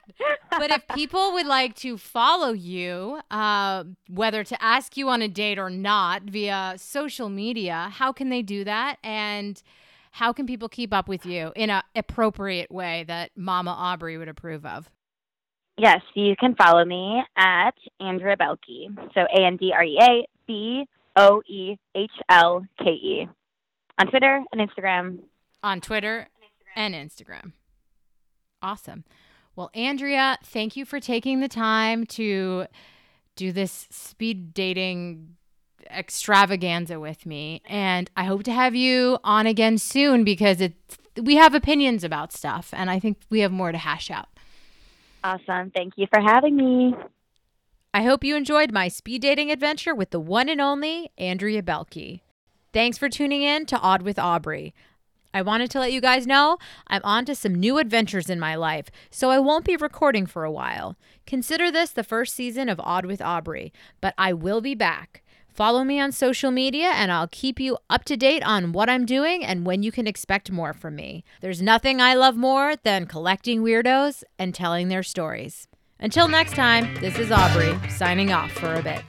but 0.50 0.70
if 0.70 0.86
people 0.94 1.32
would 1.32 1.46
like 1.46 1.74
to 1.76 1.96
follow 1.96 2.52
you, 2.52 3.20
uh, 3.30 3.84
whether 4.10 4.44
to 4.44 4.62
ask 4.62 4.96
you 4.96 5.08
on 5.08 5.22
a 5.22 5.28
date 5.28 5.58
or 5.58 5.70
not 5.70 6.24
via 6.24 6.74
social 6.76 7.30
media, 7.30 7.88
how 7.92 8.12
can 8.12 8.28
they 8.28 8.42
do 8.42 8.62
that? 8.64 8.98
And 9.02 9.62
how 10.10 10.34
can 10.34 10.46
people 10.46 10.68
keep 10.68 10.92
up 10.92 11.08
with 11.08 11.24
you 11.24 11.52
in 11.56 11.70
an 11.70 11.82
appropriate 11.96 12.70
way 12.70 13.04
that 13.08 13.30
Mama 13.34 13.70
Aubrey 13.70 14.18
would 14.18 14.28
approve 14.28 14.66
of? 14.66 14.90
Yes, 15.78 16.02
you 16.14 16.36
can 16.38 16.54
follow 16.56 16.84
me 16.84 17.22
at 17.38 17.74
Andrea 17.98 18.36
Boehlke. 18.36 18.94
So 19.14 19.22
A 19.22 19.46
N 19.46 19.56
D 19.56 19.72
R 19.74 19.82
E 19.82 19.98
A 19.98 20.26
B 20.46 20.86
O 21.16 21.42
E 21.48 21.76
H 21.94 22.10
L 22.28 22.64
K 22.78 22.90
E 22.90 23.28
on 23.98 24.06
Twitter 24.08 24.42
and 24.52 24.60
Instagram. 24.60 25.18
On 25.62 25.80
Twitter 25.80 26.28
and 26.76 26.94
Instagram. 26.94 27.52
Awesome. 28.62 29.04
Well, 29.54 29.70
Andrea, 29.74 30.38
thank 30.42 30.76
you 30.76 30.84
for 30.84 30.98
taking 30.98 31.40
the 31.40 31.48
time 31.48 32.06
to 32.06 32.66
do 33.36 33.52
this 33.52 33.86
speed 33.90 34.54
dating 34.54 35.36
extravaganza 35.90 36.98
with 36.98 37.26
me. 37.26 37.60
And 37.66 38.10
I 38.16 38.24
hope 38.24 38.44
to 38.44 38.52
have 38.52 38.74
you 38.74 39.18
on 39.24 39.46
again 39.46 39.78
soon 39.78 40.24
because 40.24 40.60
it's 40.60 40.98
we 41.20 41.36
have 41.36 41.54
opinions 41.54 42.04
about 42.04 42.32
stuff 42.32 42.70
and 42.72 42.90
I 42.90 42.98
think 42.98 43.18
we 43.28 43.40
have 43.40 43.52
more 43.52 43.72
to 43.72 43.78
hash 43.78 44.10
out. 44.10 44.28
Awesome. 45.22 45.70
Thank 45.70 45.94
you 45.96 46.06
for 46.12 46.20
having 46.20 46.56
me. 46.56 46.94
I 47.94 48.04
hope 48.04 48.24
you 48.24 48.36
enjoyed 48.36 48.72
my 48.72 48.88
speed 48.88 49.20
dating 49.20 49.50
adventure 49.50 49.94
with 49.94 50.12
the 50.12 50.20
one 50.20 50.48
and 50.48 50.62
only 50.62 51.10
Andrea 51.18 51.62
Boehlke. 51.62 52.22
Thanks 52.72 52.96
for 52.96 53.10
tuning 53.10 53.42
in 53.42 53.66
to 53.66 53.78
Odd 53.78 54.00
with 54.00 54.18
Aubrey. 54.18 54.72
I 55.34 55.42
wanted 55.42 55.70
to 55.72 55.78
let 55.78 55.92
you 55.92 56.00
guys 56.00 56.26
know 56.26 56.56
I'm 56.86 57.02
on 57.04 57.26
to 57.26 57.34
some 57.34 57.54
new 57.54 57.76
adventures 57.76 58.30
in 58.30 58.40
my 58.40 58.54
life, 58.54 58.86
so 59.10 59.28
I 59.28 59.38
won't 59.38 59.66
be 59.66 59.76
recording 59.76 60.24
for 60.24 60.42
a 60.44 60.50
while. 60.50 60.96
Consider 61.26 61.70
this 61.70 61.90
the 61.90 62.02
first 62.02 62.34
season 62.34 62.70
of 62.70 62.80
Odd 62.80 63.04
with 63.04 63.20
Aubrey, 63.20 63.74
but 64.00 64.14
I 64.16 64.32
will 64.32 64.62
be 64.62 64.74
back. 64.74 65.22
Follow 65.52 65.84
me 65.84 66.00
on 66.00 66.12
social 66.12 66.50
media 66.50 66.92
and 66.94 67.12
I'll 67.12 67.28
keep 67.28 67.60
you 67.60 67.76
up 67.90 68.04
to 68.04 68.16
date 68.16 68.42
on 68.42 68.72
what 68.72 68.88
I'm 68.88 69.04
doing 69.04 69.44
and 69.44 69.66
when 69.66 69.82
you 69.82 69.92
can 69.92 70.06
expect 70.06 70.50
more 70.50 70.72
from 70.72 70.96
me. 70.96 71.24
There's 71.42 71.60
nothing 71.60 72.00
I 72.00 72.14
love 72.14 72.38
more 72.38 72.74
than 72.74 73.04
collecting 73.04 73.60
weirdos 73.60 74.24
and 74.38 74.54
telling 74.54 74.88
their 74.88 75.02
stories. 75.02 75.68
Until 76.02 76.26
next 76.26 76.56
time, 76.56 76.92
this 76.96 77.16
is 77.16 77.30
Aubrey 77.30 77.78
signing 77.88 78.32
off 78.32 78.50
for 78.50 78.74
a 78.74 78.82
bit. 78.82 79.02